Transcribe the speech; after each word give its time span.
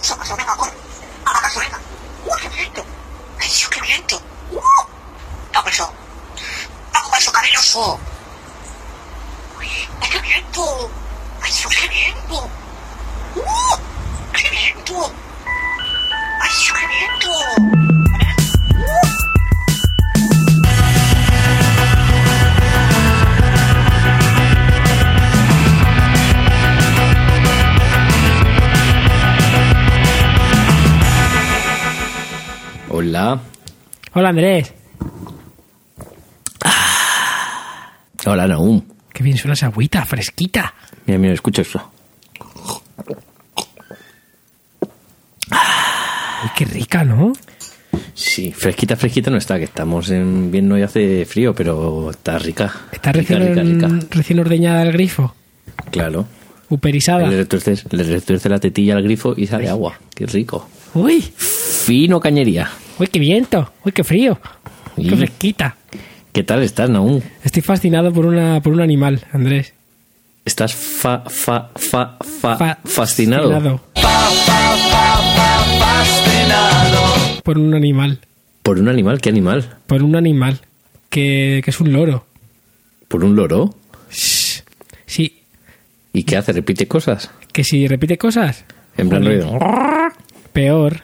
mucho 0.00 0.16
más. 0.16 0.36
Venga, 0.36 0.56
corre. 0.56 0.72
A 1.24 1.32
la 1.32 1.40
casa, 1.40 1.60
venga. 1.60 1.78
¡Uy, 2.24 2.40
qué 2.40 2.48
viento! 2.48 2.84
¡Ay, 3.38 3.50
qué 3.70 3.80
viento! 3.80 4.22
¡Uh! 4.50 4.60
¡Bajo 5.52 5.68
eso! 5.68 5.92
¡Bajo 6.92 7.16
eso, 7.16 7.32
cariñoso! 7.32 8.00
Hola 34.12 34.30
Andrés. 34.30 34.72
Hola, 38.26 38.46
Naum. 38.46 38.82
Qué 39.12 39.22
bien 39.22 39.36
suena 39.36 39.54
esa 39.54 39.66
agüita, 39.66 40.04
fresquita. 40.04 40.74
Mira, 41.06 41.18
mira, 41.18 41.34
escucha 41.34 41.62
eso. 41.62 41.90
Qué 46.56 46.64
rica, 46.64 47.04
¿no? 47.04 47.32
Sí, 48.14 48.52
fresquita, 48.52 48.96
fresquita 48.96 49.30
no 49.30 49.38
está, 49.38 49.58
que 49.58 49.64
estamos 49.64 50.10
en 50.10 50.22
invierno 50.22 50.76
y 50.78 50.82
hace 50.82 51.24
frío, 51.24 51.54
pero 51.54 52.10
está 52.10 52.38
rica. 52.38 52.70
Está 52.92 53.12
rica, 53.12 53.38
recién, 53.38 53.56
rica, 53.72 53.88
rica. 53.88 54.06
recién 54.10 54.38
ordeñada 54.40 54.82
el 54.82 54.92
grifo. 54.92 55.34
Claro. 55.90 56.26
Uperizada. 56.68 57.28
Le 57.28 57.44
retuerce 57.44 58.48
la 58.48 58.58
tetilla 58.58 58.96
al 58.96 59.02
grifo 59.02 59.34
y 59.36 59.46
sale 59.46 59.68
agua. 59.68 59.98
Qué 60.14 60.26
rico. 60.26 60.68
Uy, 60.94 61.20
Fino 61.36 62.20
cañería. 62.20 62.70
uy, 62.98 63.06
qué 63.06 63.18
viento. 63.18 63.72
Uy, 63.84 63.92
qué 63.92 64.04
frío. 64.04 64.38
Y- 64.96 65.08
Qué 65.08 65.16
fresquita. 65.16 65.76
¿Qué 66.32 66.42
tal 66.44 66.62
estás, 66.62 66.90
Naum? 66.90 67.20
Estoy 67.44 67.62
fascinado 67.62 68.12
por 68.12 68.26
una 68.26 68.60
por 68.60 68.72
un 68.72 68.80
animal, 68.80 69.24
Andrés. 69.32 69.74
¿Estás 70.44 70.74
fa, 70.74 71.24
fa, 71.28 71.70
fa, 71.76 72.16
fa, 72.20 72.56
Fa- 72.56 72.78
fascinado? 72.84 73.80
Por 77.42 77.58
un 77.58 77.74
animal. 77.74 78.20
¿Por 78.62 78.78
un 78.78 78.88
animal? 78.88 79.20
¿Qué 79.20 79.28
animal? 79.30 79.78
Por 79.86 80.02
un 80.02 80.14
animal. 80.16 80.60
Que, 81.08 81.60
que 81.64 81.70
es 81.70 81.80
un 81.80 81.92
loro. 81.92 82.26
¿Por 83.08 83.24
un 83.24 83.34
loro? 83.34 83.74
Shh. 84.12 84.62
Sí, 85.06 85.36
¿Y 86.12 86.22
qué 86.24 86.36
hace? 86.36 86.52
¿Repite 86.52 86.86
cosas? 86.86 87.30
que 87.52 87.64
si 87.64 87.88
repite 87.88 88.16
cosas, 88.16 88.64
En 88.96 89.08
plan 89.08 89.24
ruido. 89.24 89.58
Peor. 90.52 91.02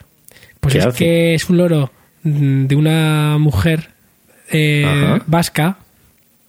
Pues 0.60 0.72
¿Qué 0.74 0.78
es 0.80 0.86
hace? 0.86 0.98
que 0.98 1.34
es 1.34 1.48
un 1.50 1.58
loro 1.58 1.92
mm, 2.22 2.66
de 2.66 2.76
una 2.76 3.36
mujer 3.38 3.90
eh, 4.50 4.84
Ajá. 4.86 5.22
vasca 5.26 5.78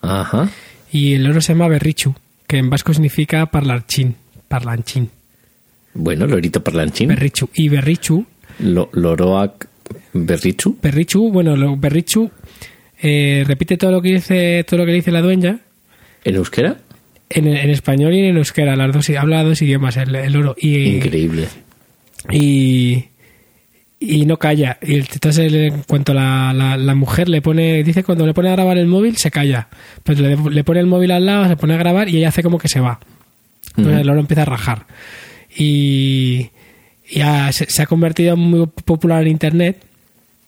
Ajá. 0.01 0.49
y 0.91 1.13
el 1.13 1.23
loro 1.23 1.41
se 1.41 1.53
llama 1.53 1.67
berrichu, 1.67 2.15
que 2.47 2.57
en 2.57 2.69
vasco 2.69 2.93
significa 2.93 3.45
parlanchín. 3.47 4.15
Parlanchín. 4.47 5.09
Bueno, 5.93 6.25
lorito 6.27 6.63
parlanchín. 6.63 7.09
Berrichu. 7.09 7.49
Y 7.53 7.69
berrichu, 7.69 8.25
Lo, 8.59 8.89
loroac 8.93 9.67
berrichu. 10.13 10.77
berrichu, 10.81 11.31
bueno, 11.31 11.55
lo, 11.55 11.75
berrichu 11.75 12.29
eh, 13.01 13.43
repite 13.45 13.77
todo 13.77 13.91
lo 13.91 14.01
que 14.01 14.13
dice 14.13 14.63
todo 14.67 14.79
lo 14.79 14.85
que 14.85 14.91
dice 14.93 15.11
la 15.11 15.21
dueña 15.21 15.59
¿En 16.23 16.35
euskera? 16.35 16.77
en, 17.29 17.47
en 17.47 17.69
español 17.69 18.13
y 18.15 18.19
en 18.25 18.37
euskera, 18.37 18.75
las 18.75 18.91
dos, 18.93 19.09
habla 19.11 19.43
dos 19.43 19.61
idiomas, 19.61 19.97
el, 19.97 20.15
el 20.15 20.33
loro. 20.33 20.55
Y, 20.59 20.95
Increíble. 20.97 21.47
Y, 22.31 23.05
y 23.99 24.25
no 24.25 24.37
calla. 24.37 24.77
Y 24.81 24.95
entonces, 24.95 25.51
en 25.53 25.81
cuanto 25.87 26.13
la, 26.13 26.53
la, 26.53 26.77
la 26.77 26.95
mujer 26.95 27.29
le 27.29 27.41
pone, 27.41 27.83
dice 27.83 28.03
cuando 28.03 28.25
le 28.25 28.33
pone 28.33 28.49
a 28.49 28.53
grabar 28.53 28.77
el 28.77 28.87
móvil, 28.87 29.17
se 29.17 29.31
calla. 29.31 29.67
Pues 30.03 30.19
le, 30.19 30.36
le 30.36 30.64
pone 30.64 30.80
el 30.80 30.87
móvil 30.87 31.11
al 31.11 31.25
lado, 31.25 31.47
se 31.47 31.55
pone 31.58 31.73
a 31.73 31.77
grabar 31.77 32.09
y 32.09 32.17
ella 32.17 32.30
hace 32.30 32.43
como 32.43 32.58
que 32.58 32.67
se 32.67 32.80
va. 32.80 32.99
Entonces 33.75 34.02
el 34.02 34.08
loro 34.08 34.19
empieza 34.19 34.42
a 34.42 34.45
rajar. 34.45 34.86
Y, 35.55 36.49
y 37.09 37.21
ha- 37.21 37.52
se, 37.52 37.65
se 37.69 37.81
ha 37.81 37.86
convertido 37.86 38.33
en 38.33 38.39
muy 38.39 38.67
popular 38.67 39.21
en 39.23 39.30
internet. 39.30 39.83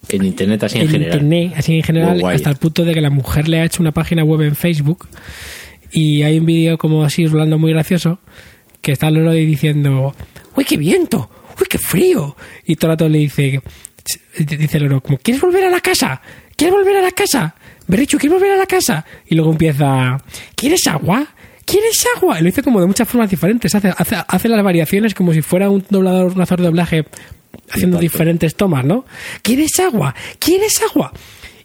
En 0.10 0.24
internet 0.24 0.64
así 0.64 0.78
en, 0.78 0.84
en 0.84 0.90
general. 0.90 1.14
internet, 1.22 1.54
así 1.58 1.76
en 1.76 1.84
general, 1.84 2.24
hasta 2.26 2.50
el 2.50 2.56
punto 2.56 2.86
de 2.86 2.94
que 2.94 3.02
la 3.02 3.10
mujer 3.10 3.48
le 3.50 3.60
ha 3.60 3.66
hecho 3.66 3.84
una 3.84 3.92
página 3.92 4.24
web 4.24 4.42
en 4.42 4.56
Facebook 4.56 5.08
y 5.92 6.22
hay 6.24 6.40
un 6.40 6.46
vídeo 6.46 6.78
como 6.78 7.04
así 7.04 7.26
rolando 7.28 7.58
muy 7.58 7.72
gracioso 7.74 8.20
que 8.82 8.94
está 8.94 9.10
el 9.10 9.16
loro 9.16 9.32
diciendo 9.34 10.16
¡Uy, 10.56 10.64
qué 10.64 10.78
viento! 10.78 11.30
¡Uy, 11.60 11.68
qué 11.70 11.78
frío! 11.78 12.36
Y 12.66 12.76
todo 12.76 12.92
el 12.92 12.98
rato 12.98 13.10
le 13.10 13.20
dice 13.20 13.62
dice 14.38 14.78
el 14.78 14.84
loro 14.84 15.02
como 15.02 15.18
¿Quieres 15.18 15.42
volver 15.42 15.64
a 15.66 15.70
la 15.70 15.82
casa? 15.82 16.22
¿Quieres 16.56 16.74
volver 16.76 16.98
a 16.98 17.02
la 17.02 17.12
casa? 17.12 17.56
Berrichu, 17.88 18.18
¿quieres 18.18 18.38
volver 18.40 18.54
a 18.54 18.58
la 18.58 18.66
casa? 18.66 19.06
Y 19.28 19.36
luego 19.36 19.52
empieza 19.52 20.18
¿Quieres 20.56 20.86
agua? 20.88 21.28
¿Quieres 21.66 22.04
agua? 22.16 22.38
Y 22.40 22.42
lo 22.42 22.46
dice 22.48 22.64
como 22.64 22.82
de 22.82 22.88
muchas 22.88 23.08
formas 23.08 23.30
diferentes. 23.30 23.76
Hace, 23.76 23.94
hace, 23.96 24.16
hace 24.28 24.50
las 24.50 24.64
variaciones 24.64 25.14
como 25.14 25.34
si 25.34 25.42
fuera 25.44 25.70
un 25.70 25.86
doblador, 25.90 26.32
un 26.34 26.42
actor 26.42 26.60
de 26.60 26.66
doblaje 26.66 27.06
haciendo 27.72 28.00
diferentes 28.00 28.56
tomas, 28.56 28.84
¿no? 28.86 29.06
¿Quieres 29.44 29.80
agua? 29.80 30.16
¿Quieres 30.40 30.82
agua? 30.90 31.14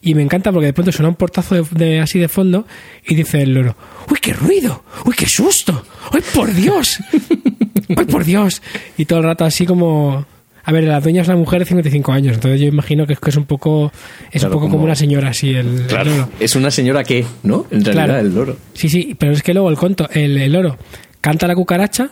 Y 0.02 0.14
me 0.14 0.20
encanta 0.22 0.52
porque 0.52 0.66
de 0.66 0.72
pronto 0.74 0.92
suena 0.92 1.08
un 1.08 1.14
portazo 1.14 1.54
de, 1.54 1.62
de- 1.70 2.00
así 2.00 2.18
de 2.18 2.28
fondo 2.28 2.66
y 3.06 3.14
dice 3.14 3.40
el 3.42 3.54
loro, 3.54 3.74
¡Uy, 4.10 4.18
qué 4.20 4.34
ruido! 4.34 4.84
¡Uy, 5.06 5.14
qué 5.16 5.26
susto! 5.26 5.86
¡Ay, 6.12 6.22
por 6.34 6.52
Dios! 6.52 6.98
¡Ay, 7.96 8.04
por 8.06 8.24
Dios! 8.24 8.62
Y 8.96 9.04
todo 9.06 9.20
el 9.20 9.24
rato 9.26 9.44
así 9.44 9.66
como... 9.66 10.26
A 10.66 10.72
ver, 10.72 10.84
la 10.84 10.98
dueña 10.98 11.20
es 11.20 11.28
una 11.28 11.36
mujer 11.36 11.58
de 11.58 11.66
55 11.66 12.10
años, 12.12 12.34
entonces 12.36 12.58
yo 12.58 12.66
imagino 12.66 13.06
que 13.06 13.12
es, 13.12 13.20
que 13.20 13.28
es 13.28 13.36
un 13.36 13.44
poco 13.44 13.92
es 14.32 14.40
Claro, 14.40 14.46
un 14.46 14.52
poco 14.52 14.60
como, 14.62 14.72
como- 14.76 14.84
una 14.84 14.94
señora 14.94 15.28
así 15.28 15.50
el, 15.50 15.66
el 15.80 15.86
Claro. 15.88 16.10
loro. 16.10 16.28
Es 16.40 16.56
una 16.56 16.70
señora 16.70 17.04
que, 17.04 17.26
¿no? 17.42 17.66
En 17.70 17.84
realidad, 17.84 18.04
Claro. 18.06 18.20
el 18.20 18.34
loro. 18.34 18.56
Sí, 18.72 18.88
sí, 18.88 19.14
pero 19.18 19.32
es 19.32 19.42
que 19.42 19.52
luego 19.52 19.68
el 19.68 19.76
conto, 19.76 20.08
el, 20.10 20.38
el 20.38 20.50
loro 20.52 20.78
canta 21.20 21.46
la 21.46 21.54
cucaracha, 21.54 22.08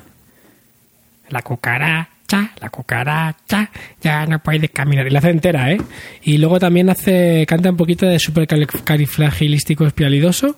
la 1.30 1.40
cucaracha, 1.40 2.50
la 2.60 2.68
cucaracha, 2.68 3.70
ya 4.02 4.26
no 4.26 4.38
puede 4.42 4.68
caminar. 4.68 5.06
Y 5.06 5.10
la 5.10 5.20
hace 5.20 5.30
entera, 5.30 5.72
¿eh? 5.72 5.78
Y 6.22 6.36
luego 6.36 6.58
también 6.60 6.90
hace, 6.90 7.46
canta 7.48 7.70
un 7.70 7.78
poquito 7.78 8.04
de 8.04 8.18
supercalifragilístico 8.18 9.86
espialidoso. 9.86 10.56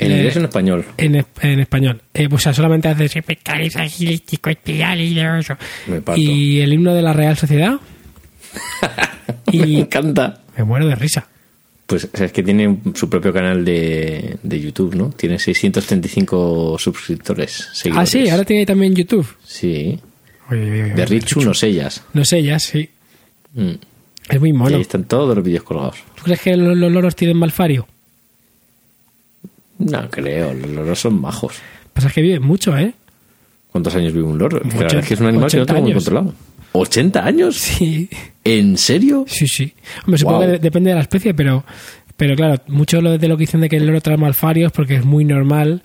¿En 0.00 0.10
Eh, 0.12 0.16
inglés 0.16 0.36
o 0.36 0.38
en 0.40 0.44
español? 0.46 0.84
En, 0.96 1.26
en 1.42 1.60
español. 1.60 2.02
Eh, 2.14 2.28
pues, 2.28 2.40
o 2.40 2.44
sea, 2.44 2.54
solamente 2.54 2.88
hace 2.88 3.08
supercalifragilístico 3.08 4.50
espialidoso. 4.50 5.54
Me 5.86 6.00
parto. 6.00 6.20
Y 6.20 6.60
el 6.60 6.72
himno 6.72 6.94
de 6.94 7.02
la 7.02 7.12
Real 7.12 7.36
Sociedad. 7.36 7.74
Me 9.52 9.56
y 9.66 9.76
encanta. 9.80 10.40
me 10.56 10.64
muero 10.64 10.86
de 10.86 10.94
risa. 10.96 11.26
Pues 11.86 12.04
o 12.12 12.16
sea, 12.16 12.26
es 12.26 12.32
que 12.32 12.42
tiene 12.42 12.78
su 12.94 13.08
propio 13.10 13.32
canal 13.32 13.64
de, 13.64 14.38
de 14.42 14.60
YouTube, 14.60 14.94
¿no? 14.94 15.10
Tiene 15.10 15.38
635 15.38 16.76
suscriptores. 16.78 17.66
Ah, 17.68 17.74
seguidores. 17.74 18.10
sí, 18.10 18.28
ahora 18.28 18.44
tiene 18.44 18.64
también 18.66 18.94
YouTube. 18.94 19.26
Sí. 19.44 19.98
Oye, 20.50 20.62
oye, 20.70 20.82
oye, 20.84 20.94
De 20.94 21.06
Richu, 21.06 21.40
no 21.42 21.52
sellas. 21.54 22.02
No 22.12 22.24
sé, 22.24 22.42
ya 22.42 22.58
sí. 22.58 22.88
Mm. 23.54 23.70
Es 24.28 24.40
muy 24.40 24.50
Y 24.50 24.52
mono. 24.52 24.76
ahí 24.76 24.82
están 24.82 25.04
todos 25.04 25.34
los 25.34 25.44
vídeos 25.44 25.64
colgados. 25.64 25.96
¿Tú 26.16 26.22
crees 26.22 26.40
que 26.40 26.56
los, 26.56 26.76
los 26.76 26.92
loros 26.92 27.16
tienen 27.16 27.36
malfario? 27.36 27.86
No 29.80 30.08
creo, 30.10 30.54
los 30.54 30.70
loros 30.70 30.98
son 31.00 31.20
majos. 31.20 31.54
Pasa 31.92 32.08
es 32.08 32.14
que 32.14 32.22
viven 32.22 32.42
mucho, 32.42 32.76
¿eh? 32.76 32.94
¿Cuántos 33.72 33.94
años 33.94 34.12
vive 34.12 34.26
un 34.26 34.38
loro? 34.38 34.60
La 34.64 34.76
verdad 34.78 35.00
es 35.00 35.06
que 35.08 35.14
es 35.14 35.20
un 35.20 35.26
animal 35.26 35.50
que 35.50 35.56
no 35.58 35.62
80 35.62 35.74
tengo 35.74 35.82
muy 35.82 35.90
años. 35.92 36.04
controlado. 36.04 36.34
¿80 36.72 37.24
años? 37.24 37.56
Sí, 37.56 38.08
¿En 38.44 38.78
serio? 38.78 39.24
sí, 39.26 39.46
sí. 39.48 39.72
Hombre, 40.04 40.18
supongo 40.18 40.40
que 40.40 40.46
de- 40.46 40.58
depende 40.58 40.90
de 40.90 40.96
la 40.96 41.02
especie, 41.02 41.34
pero, 41.34 41.64
pero 42.16 42.36
claro, 42.36 42.62
mucho 42.68 43.00
de 43.00 43.28
lo 43.28 43.36
que 43.36 43.42
dicen 43.42 43.60
de 43.60 43.68
que 43.68 43.76
el 43.76 43.86
loro 43.86 44.00
trae 44.00 44.16
malfario 44.16 44.66
es 44.68 44.72
porque 44.72 44.96
es 44.96 45.04
muy 45.04 45.24
normal 45.24 45.82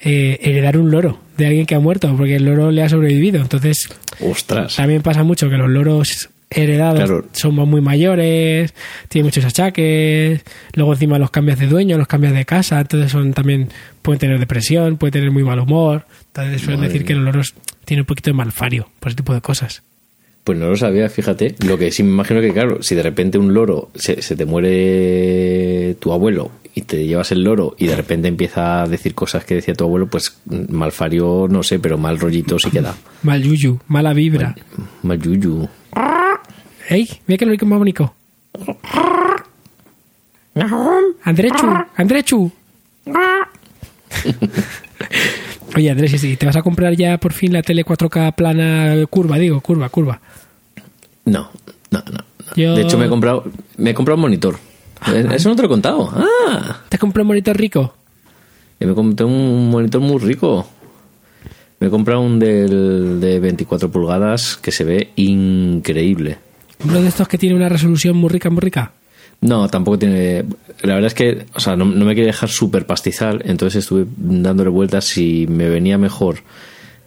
eh, 0.00 0.38
heredar 0.42 0.76
un 0.78 0.90
loro 0.90 1.20
de 1.36 1.46
alguien 1.46 1.66
que 1.66 1.74
ha 1.74 1.80
muerto, 1.80 2.14
porque 2.16 2.36
el 2.36 2.44
loro 2.44 2.70
le 2.70 2.82
ha 2.82 2.88
sobrevivido. 2.88 3.40
Entonces, 3.40 3.88
Ostras. 4.20 4.76
también 4.76 5.02
pasa 5.02 5.24
mucho 5.24 5.48
que 5.50 5.56
los 5.56 5.68
loros 5.68 6.30
heredados 6.50 6.96
Claro. 6.98 7.24
son 7.32 7.54
muy 7.54 7.80
mayores, 7.80 8.74
tienen 9.08 9.26
muchos 9.26 9.44
achaques, 9.44 10.42
luego 10.74 10.92
encima 10.94 11.18
los 11.18 11.30
cambias 11.30 11.58
de 11.60 11.66
dueño, 11.68 11.96
los 11.96 12.08
cambias 12.08 12.34
de 12.34 12.44
casa, 12.44 12.80
entonces 12.80 13.12
son 13.12 13.32
también 13.32 13.68
pueden 14.02 14.18
tener 14.18 14.38
depresión, 14.40 14.96
pueden 14.96 15.12
tener 15.12 15.30
muy 15.30 15.44
mal 15.44 15.60
humor. 15.60 16.06
Entonces 16.28 16.60
suelen 16.60 16.80
Madre 16.80 16.92
decir 16.92 17.06
que 17.06 17.14
los 17.14 17.24
loros 17.24 17.54
tienen 17.84 18.02
un 18.02 18.06
poquito 18.06 18.30
de 18.30 18.34
malfario 18.34 18.88
por 18.98 19.08
ese 19.10 19.16
tipo 19.16 19.32
de 19.32 19.40
cosas. 19.40 19.82
Pues 20.42 20.58
no 20.58 20.68
lo 20.68 20.76
sabía, 20.76 21.08
fíjate. 21.10 21.54
Lo 21.66 21.76
que 21.78 21.92
sí 21.92 22.02
me 22.02 22.10
imagino 22.10 22.40
que, 22.40 22.52
claro, 22.52 22.82
si 22.82 22.94
de 22.94 23.02
repente 23.02 23.36
un 23.38 23.52
loro 23.52 23.90
se, 23.94 24.22
se 24.22 24.34
te 24.36 24.46
muere 24.46 25.94
tu 26.00 26.12
abuelo 26.12 26.50
y 26.74 26.82
te 26.82 27.06
llevas 27.06 27.30
el 27.32 27.42
loro 27.42 27.74
y 27.78 27.86
de 27.86 27.94
repente 27.96 28.26
empieza 28.28 28.82
a 28.82 28.88
decir 28.88 29.14
cosas 29.14 29.44
que 29.44 29.54
decía 29.56 29.74
tu 29.74 29.84
abuelo, 29.84 30.06
pues 30.08 30.40
malfario 30.46 31.46
no 31.50 31.62
sé, 31.62 31.78
pero 31.78 31.98
mal 31.98 32.18
rollito 32.18 32.58
sí 32.58 32.70
queda. 32.70 32.94
Mal 33.22 33.42
yuyu, 33.42 33.78
mala 33.86 34.12
vibra. 34.14 34.54
Mal 35.02 35.20
yuyu. 35.20 35.68
¡Ey! 36.90 37.08
Mira 37.28 37.38
que 37.38 37.46
lo 37.46 37.66
más 37.66 37.78
bonito. 37.78 38.12
Andrechu, 41.22 41.66
Andrechu. 41.96 42.50
Oye, 45.76 45.88
Andrés, 45.90 46.24
¿y 46.24 46.36
te 46.36 46.46
vas 46.46 46.56
a 46.56 46.62
comprar 46.62 46.94
ya 46.96 47.16
por 47.18 47.32
fin 47.32 47.52
la 47.52 47.62
tele 47.62 47.84
4K 47.84 48.34
plana 48.34 49.06
curva, 49.08 49.38
digo, 49.38 49.60
curva, 49.60 49.88
curva? 49.88 50.20
No, 51.26 51.48
no, 51.92 52.02
no. 52.06 52.12
no. 52.12 52.24
Yo- 52.56 52.74
De 52.74 52.82
hecho, 52.82 52.98
me 52.98 53.06
he 53.06 53.08
comprado, 53.08 53.44
me 53.76 53.90
he 53.90 53.94
comprado 53.94 54.16
un 54.16 54.22
monitor. 54.22 54.58
Eh, 55.06 55.28
Eso 55.32 55.48
no 55.48 55.54
te 55.56 55.62
lo 55.62 55.66
he 55.66 55.70
contado. 55.70 56.10
Ah, 56.12 56.80
¿Te 56.88 56.96
has 56.96 57.00
comprado 57.00 57.22
un 57.22 57.28
monitor 57.28 57.56
rico? 57.56 57.94
y 58.80 58.86
me 58.86 58.94
compré 58.94 59.26
un 59.26 59.70
monitor 59.70 60.00
muy 60.00 60.18
rico. 60.18 60.66
Me 61.78 61.86
he 61.86 61.90
comprado 61.90 62.20
un 62.22 62.38
del, 62.40 63.20
de 63.20 63.38
24 63.38 63.90
pulgadas 63.92 64.56
que 64.56 64.72
se 64.72 64.82
ve 64.84 65.10
increíble. 65.16 66.38
Uno 66.84 67.02
de 67.02 67.08
estos 67.08 67.28
que 67.28 67.38
tiene 67.38 67.54
una 67.54 67.68
resolución 67.68 68.16
muy 68.16 68.30
rica, 68.30 68.50
muy 68.50 68.60
rica. 68.60 68.92
No, 69.40 69.68
tampoco 69.68 69.98
tiene. 69.98 70.44
La 70.82 70.94
verdad 70.94 71.06
es 71.06 71.14
que, 71.14 71.46
o 71.54 71.60
sea, 71.60 71.76
no, 71.76 71.84
no 71.84 72.04
me 72.04 72.14
quería 72.14 72.28
dejar 72.28 72.48
súper 72.48 72.86
pastizal, 72.86 73.42
entonces 73.44 73.84
estuve 73.84 74.06
dándole 74.16 74.70
vueltas 74.70 75.04
si 75.04 75.46
me 75.46 75.68
venía 75.68 75.96
mejor 75.98 76.42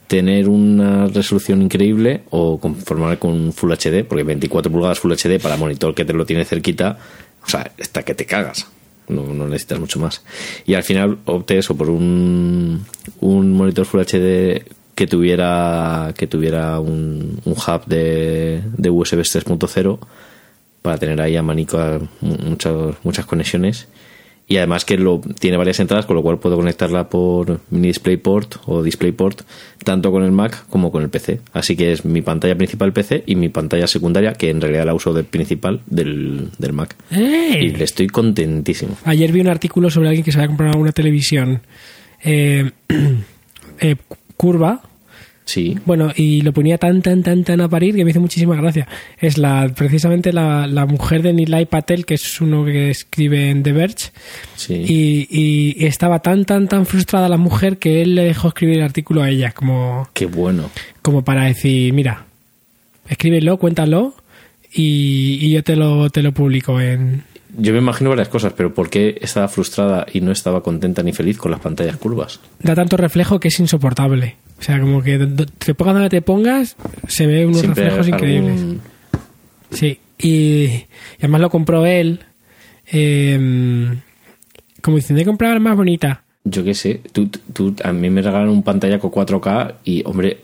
tener 0.08 0.50
una 0.50 1.08
resolución 1.08 1.62
increíble 1.62 2.24
o 2.30 2.60
conformarme 2.60 3.18
con 3.18 3.54
Full 3.54 3.72
HD, 3.72 4.04
porque 4.04 4.24
24 4.24 4.72
pulgadas 4.72 5.00
Full 5.00 5.14
HD 5.14 5.40
para 5.42 5.58
monitor 5.58 5.96
que 5.96 6.06
te 6.06 6.14
lo 6.14 6.26
tiene 6.26 6.46
cerquita, 6.46 6.98
o 7.46 7.50
sea, 7.50 7.72
está 7.78 8.04
que 8.04 8.14
te 8.16 8.26
cagas. 8.26 8.68
No, 9.08 9.34
no 9.34 9.48
necesitas 9.48 9.80
mucho 9.80 10.00
más. 10.00 10.24
Y 10.66 10.76
al 10.76 10.84
final 10.84 11.18
opté 11.26 11.58
eso 11.58 11.76
por 11.76 11.90
un, 11.90 12.86
un 13.20 13.52
monitor 13.52 13.86
Full 13.86 14.02
HD 14.02 14.66
que 14.96 15.08
tuviera 15.08 16.14
que 16.18 16.28
tuviera 16.28 16.80
un, 16.80 17.40
un 17.46 17.54
hub 17.54 17.86
de, 17.86 18.62
de 18.78 18.90
USB 18.90 19.20
3.0 19.20 20.00
para 20.82 20.98
tener 20.98 21.20
ahí 21.22 21.36
a 21.36 21.42
manico 21.42 21.80
muchas, 22.22 22.96
muchas 23.04 23.26
conexiones. 23.26 23.88
Y 24.46 24.58
además 24.58 24.84
que 24.84 24.98
lo 24.98 25.22
tiene 25.40 25.56
varias 25.56 25.80
entradas, 25.80 26.06
con 26.06 26.18
lo 26.18 26.22
cual 26.22 26.38
puedo 26.38 26.58
conectarla 26.58 27.08
por 27.08 27.62
mini 27.70 27.88
DisplayPort 27.88 28.58
o 28.66 28.84
DisplayPort, 28.84 29.42
tanto 29.86 30.12
con 30.12 30.22
el 30.24 30.34
Mac 30.34 30.66
como 30.68 30.92
con 30.92 31.02
el 31.02 31.10
PC. 31.10 31.40
Así 31.54 31.78
que 31.78 31.94
es 31.94 32.04
mi 32.04 32.22
pantalla 32.22 32.56
principal 32.56 32.92
PC 32.92 33.24
y 33.26 33.36
mi 33.36 33.48
pantalla 33.48 33.88
secundaria, 33.88 34.34
que 34.34 34.50
en 34.50 34.60
realidad 34.60 34.86
la 34.86 34.94
uso 34.94 35.14
de 35.14 35.24
principal 35.24 35.80
del, 35.86 36.50
del 36.58 36.74
Mac. 36.74 36.94
¡Eh! 37.10 37.58
Y 37.62 37.70
le 37.70 37.86
estoy 37.86 38.08
contentísimo. 38.08 38.98
Ayer 39.06 39.32
vi 39.32 39.40
un 39.40 39.48
artículo 39.48 39.90
sobre 39.90 40.10
alguien 40.10 40.26
que 40.26 40.34
se 40.34 40.38
había 40.38 40.50
comprado 40.50 40.78
una 40.78 40.92
televisión 40.92 41.62
eh, 42.22 42.70
eh, 43.80 43.96
curva. 44.44 44.82
Sí. 45.46 45.78
Bueno, 45.86 46.12
y 46.16 46.42
lo 46.42 46.52
ponía 46.52 46.78
tan, 46.78 47.02
tan, 47.02 47.24
tan, 47.24 47.46
tan 47.46 47.62
a 47.62 47.70
parir 47.70 47.96
que 47.96 48.04
me 48.04 48.12
hizo 48.12 48.20
muchísima 48.20 48.58
gracia. 48.58 48.90
Es 49.20 49.38
la 49.38 49.72
precisamente 49.74 50.34
la, 50.34 50.68
la 50.68 50.86
mujer 50.86 51.22
de 51.22 51.32
Nilay 51.32 51.66
Patel, 51.66 52.06
que 52.06 52.16
es 52.16 52.42
uno 52.42 52.66
que 52.66 52.90
escribe 52.90 53.50
en 53.50 53.64
The 53.64 53.72
Verge. 53.72 54.12
Sí. 54.58 54.84
Y, 54.86 55.28
y 55.30 55.86
estaba 55.86 56.20
tan, 56.20 56.44
tan, 56.44 56.68
tan 56.68 56.86
frustrada 56.86 57.30
la 57.30 57.38
mujer 57.38 57.78
que 57.78 58.02
él 58.02 58.16
le 58.16 58.26
dejó 58.26 58.50
escribir 58.50 58.80
el 58.80 58.84
artículo 58.84 59.22
a 59.24 59.30
ella, 59.30 59.52
como, 59.52 60.10
Qué 60.14 60.26
bueno. 60.26 60.70
como 61.02 61.24
para 61.24 61.46
decir, 61.46 61.94
mira, 61.94 62.26
escríbelo, 63.08 63.58
cuéntalo 63.58 64.16
y, 64.74 65.40
y 65.42 65.52
yo 65.52 65.64
te 65.64 65.78
lo, 65.78 66.10
te 66.10 66.22
lo 66.22 66.34
publico 66.34 66.82
en... 66.82 67.24
Yo 67.58 67.72
me 67.74 67.80
imagino 67.80 68.10
varias 68.10 68.30
cosas, 68.30 68.54
pero 68.56 68.74
¿por 68.74 68.90
qué 68.90 69.18
estaba 69.22 69.48
frustrada 69.48 70.06
y 70.12 70.22
no 70.22 70.32
estaba 70.32 70.64
contenta 70.64 71.04
ni 71.04 71.14
feliz 71.14 71.38
con 71.38 71.52
las 71.52 71.60
pantallas 71.60 71.98
curvas? 71.98 72.40
Da 72.62 72.74
tanto 72.76 72.98
reflejo 72.98 73.40
que 73.40 73.50
es 73.50 73.60
insoportable. 73.60 74.36
O 74.60 74.64
sea, 74.64 74.80
como 74.80 75.02
que 75.04 75.18
te 75.58 75.76
pongas 75.76 75.94
donde 75.96 76.10
te 76.10 76.22
pongas, 76.22 76.76
se 77.08 77.28
ve 77.28 77.46
unos 77.46 77.60
Siempre 77.60 77.84
reflejos 77.84 78.08
algún- 78.08 78.30
increíbles. 78.30 78.62
Sí, 79.72 80.00
y, 80.20 80.30
y 80.30 80.86
además 81.20 81.42
lo 81.42 81.50
compró 81.50 81.86
él, 81.86 82.20
eh, 82.92 83.94
como 84.82 84.98
diciendo, 84.98 85.22
he 85.22 85.26
comprado 85.26 85.54
la 85.56 85.60
más 85.60 85.76
bonita. 85.78 86.24
Yo 86.46 86.64
qué 86.64 86.74
sé, 86.74 87.02
tú, 87.12 87.28
tú- 87.54 87.76
a 87.84 87.94
mí 87.94 88.10
me 88.10 88.22
regalan 88.22 88.50
un 88.50 88.64
pantalla 88.64 89.00
con 89.00 89.12
4K 89.12 89.76
y, 89.86 90.04
hombre, 90.06 90.40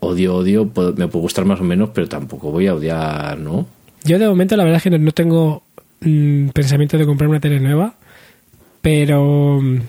odio, 0.00 0.36
odio, 0.36 0.64
me 0.96 1.08
puede 1.08 1.22
gustar 1.22 1.44
más 1.44 1.60
o 1.60 1.64
menos, 1.64 1.90
pero 1.92 2.08
tampoco 2.08 2.50
voy 2.52 2.66
a 2.68 2.74
odiar, 2.74 3.38
¿no? 3.38 3.66
Yo 4.04 4.18
de 4.18 4.28
momento 4.28 4.56
la 4.56 4.62
verdad 4.64 4.76
es 4.76 4.82
que 4.84 4.90
no, 4.90 4.98
no 4.98 5.12
tengo 5.12 5.62
mm, 6.00 6.48
pensamiento 6.50 6.98
de 6.98 7.06
comprar 7.06 7.28
una 7.28 7.40
tele 7.40 7.60
nueva, 7.60 7.94
pero... 8.80 9.60
mm, 9.60 9.80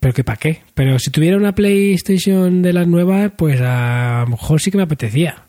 Pero 0.00 0.14
que 0.14 0.24
para 0.24 0.38
qué. 0.38 0.62
Pero 0.74 0.98
si 0.98 1.10
tuviera 1.10 1.36
una 1.36 1.52
PlayStation 1.54 2.62
de 2.62 2.72
las 2.72 2.86
nuevas, 2.86 3.32
pues 3.36 3.60
a 3.60 4.22
lo 4.24 4.30
mejor 4.32 4.60
sí 4.60 4.70
que 4.70 4.76
me 4.76 4.84
apetecía. 4.84 5.42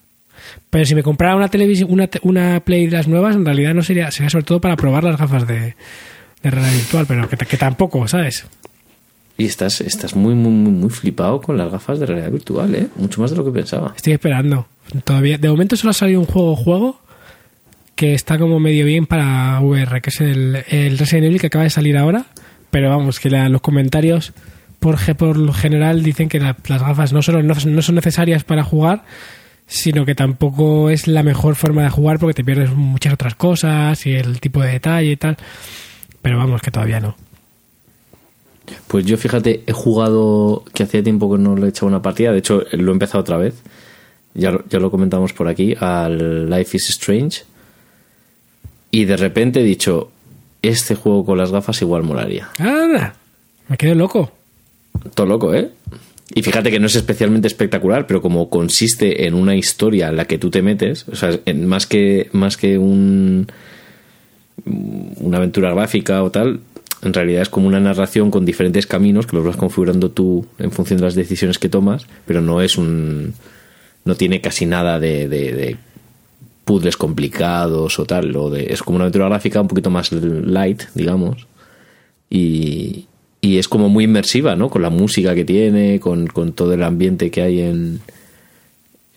Pero 0.69 0.86
si 0.86 0.95
me 0.95 1.04
comprara 1.04 1.36
una 1.36 1.50
televisión, 1.50 1.92
una, 1.92 2.09
una 2.24 2.59
Play 2.62 2.86
de 2.88 2.94
las 2.98 3.07
nuevas, 3.07 3.36
en 3.36 3.45
realidad 3.45 3.74
no 3.74 3.83
sería, 3.83 4.09
sería 4.12 4.30
sobre 4.30 4.45
todo 4.45 4.62
para 4.62 4.75
probar 4.77 5.04
las 5.04 5.18
gafas 5.18 5.45
de, 5.48 5.75
de 6.42 6.51
realidad 6.51 6.74
virtual, 6.74 7.06
pero 7.07 7.27
que, 7.30 7.38
que 7.38 7.57
tampoco, 7.57 8.07
¿sabes? 8.07 8.45
Y 9.38 9.45
estás, 9.45 9.81
estás 9.81 10.15
muy, 10.15 10.33
muy, 10.33 10.51
muy, 10.51 10.71
muy 10.71 10.89
flipado 10.89 11.42
con 11.42 11.57
las 11.57 11.69
gafas 11.71 12.00
de 12.00 12.06
realidad 12.07 12.31
virtual, 12.31 12.74
¿eh? 12.74 12.88
Mucho 12.95 13.21
más 13.21 13.30
de 13.31 13.38
lo 13.38 13.45
que 13.45 13.51
pensaba. 13.51 13.94
Estoy 13.95 14.13
esperando. 14.13 14.68
Todavía, 15.04 15.38
de 15.38 15.50
momento 15.50 15.75
solo 15.75 15.92
ha 15.92 15.94
salido 15.94 16.19
un 16.21 16.25
juego 16.25 16.56
juego 16.56 17.01
que 17.98 18.14
está 18.14 18.38
como 18.38 18.62
medio 18.62 18.86
bien 18.86 19.06
para 19.08 19.60
VR, 19.60 20.02
que 20.02 20.10
es 20.12 20.22
el, 20.22 20.64
el 20.70 20.98
Resident 20.98 21.26
Evil 21.26 21.42
que 21.42 21.48
acaba 21.48 21.64
de 21.66 21.70
salir 21.70 21.98
ahora. 21.98 22.28
Pero 22.72 22.90
vamos, 22.90 23.20
que 23.20 23.30
los 23.30 23.60
comentarios 23.62 24.32
por, 24.80 24.98
por 25.18 25.36
lo 25.36 25.52
general 25.52 26.04
dicen 26.04 26.30
que 26.30 26.40
la- 26.40 26.56
las 26.68 26.82
gafas 26.82 27.12
no 27.12 27.22
solo 27.22 27.44
no, 27.44 27.56
son 27.56 27.96
necesarias 27.96 28.44
para 28.46 28.64
jugar, 28.64 29.04
sino 29.66 30.06
que 30.06 30.16
tampoco 30.16 30.90
es 30.90 31.08
la 31.08 31.24
mejor 31.24 31.56
forma 31.56 31.84
de 31.84 31.90
jugar 31.90 32.20
porque 32.20 32.34
te 32.36 32.44
pierdes 32.46 32.70
muchas 32.74 33.14
otras 33.14 33.36
cosas 33.36 34.06
y 34.06 34.14
el 34.14 34.40
tipo 34.40 34.62
de 34.62 34.72
detalle 34.74 35.12
y 35.12 35.18
tal. 35.18 35.36
Pero 36.22 36.38
vamos, 36.38 36.62
que 36.62 36.72
todavía 36.72 37.00
no. 37.00 37.16
Pues 38.88 39.06
yo, 39.06 39.18
fíjate, 39.18 39.64
he 39.66 39.72
jugado, 39.72 40.64
que 40.74 40.84
hacía 40.84 41.02
tiempo 41.02 41.32
que 41.32 41.42
no 41.42 41.56
le 41.56 41.68
he 41.68 41.70
echado 41.70 41.88
una 41.88 42.02
partida, 42.02 42.32
de 42.34 42.40
hecho 42.40 42.64
lo 42.74 42.92
he 42.92 42.94
empezado 42.94 43.22
otra 43.22 43.38
vez, 43.38 43.56
ya, 44.34 44.58
ya 44.70 44.80
lo 44.80 44.92
comentamos 44.92 45.32
por 45.34 45.48
aquí, 45.48 45.74
al 45.80 46.50
Life 46.50 46.76
is 46.76 46.90
Strange, 46.90 47.44
y 48.92 49.06
de 49.06 49.18
repente 49.18 49.62
he 49.62 49.63
dicho, 49.63 50.12
este 50.62 50.95
juego 50.95 51.25
con 51.25 51.38
las 51.38 51.51
gafas 51.51 51.81
igual 51.81 52.04
molaría. 52.04 52.50
¡Anda! 52.57 53.16
Me 53.68 53.78
quedo 53.78 53.95
loco. 53.95 54.31
Todo 55.13 55.28
loco, 55.28 55.54
¿eh? 55.54 55.69
Y 56.34 56.42
fíjate 56.42 56.72
que 56.72 56.80
no 56.80 56.88
es 56.88 56.95
especialmente 56.95 57.48
espectacular, 57.48 58.06
pero 58.07 58.22
como 58.22 58.50
consiste 58.50 59.28
en 59.28 59.34
una 59.34 59.56
historia 59.56 60.10
en 60.10 60.18
la 60.18 60.25
que 60.25 60.38
tú 60.38 60.50
te 60.50 60.62
metes, 60.62 61.07
o 61.07 61.16
sea, 61.16 61.39
en- 61.45 61.66
más 61.66 61.88
que, 61.88 62.30
más 62.34 62.57
que 62.57 62.78
un, 62.78 63.48
una 64.66 65.38
aventura 65.38 65.72
gráfica 65.74 66.24
o 66.24 66.31
tal, 66.31 66.60
en 67.04 67.13
realidad 67.13 67.44
es 67.44 67.50
como 67.50 67.68
una 67.68 67.80
narración 67.80 68.31
con 68.31 68.44
diferentes 68.45 68.88
caminos 68.88 69.28
que 69.28 69.36
los 69.36 69.45
vas 69.45 69.56
configurando 69.56 70.10
tú 70.12 70.45
en 70.60 70.72
función 70.72 70.98
de 71.00 71.06
las 71.06 71.16
decisiones 71.16 71.60
que 71.60 71.69
tomas, 71.69 72.07
pero 72.25 72.42
no 72.42 72.62
es 72.62 72.78
un. 72.78 73.33
no 74.04 74.16
tiene 74.16 74.42
casi 74.42 74.66
nada 74.66 75.00
de, 75.00 75.28
de, 75.30 75.52
de 75.54 75.78
puzzles 76.68 76.97
complicados 76.97 77.97
o 77.97 78.06
tal. 78.06 78.36
O 78.36 78.52
de, 78.52 78.68
es 78.71 78.83
como 78.83 78.97
una 78.97 79.06
aventura 79.06 79.30
gráfica 79.30 79.62
un 79.62 79.68
poquito 79.68 79.90
más 79.90 80.12
light, 80.12 80.83
digamos. 80.94 81.47
Y, 82.30 83.07
y 83.42 83.57
es 83.57 83.68
como 83.68 83.90
muy 83.90 84.04
inmersiva, 84.04 84.56
¿no? 84.56 84.69
Con 84.69 84.83
la 84.83 84.92
música 84.92 85.33
que 85.33 85.45
tiene, 85.45 86.00
con, 86.00 86.28
con 86.28 86.52
todo 86.52 86.74
el 86.74 86.83
ambiente 86.83 87.31
que 87.31 87.42
hay 87.42 87.62
en, 87.62 88.02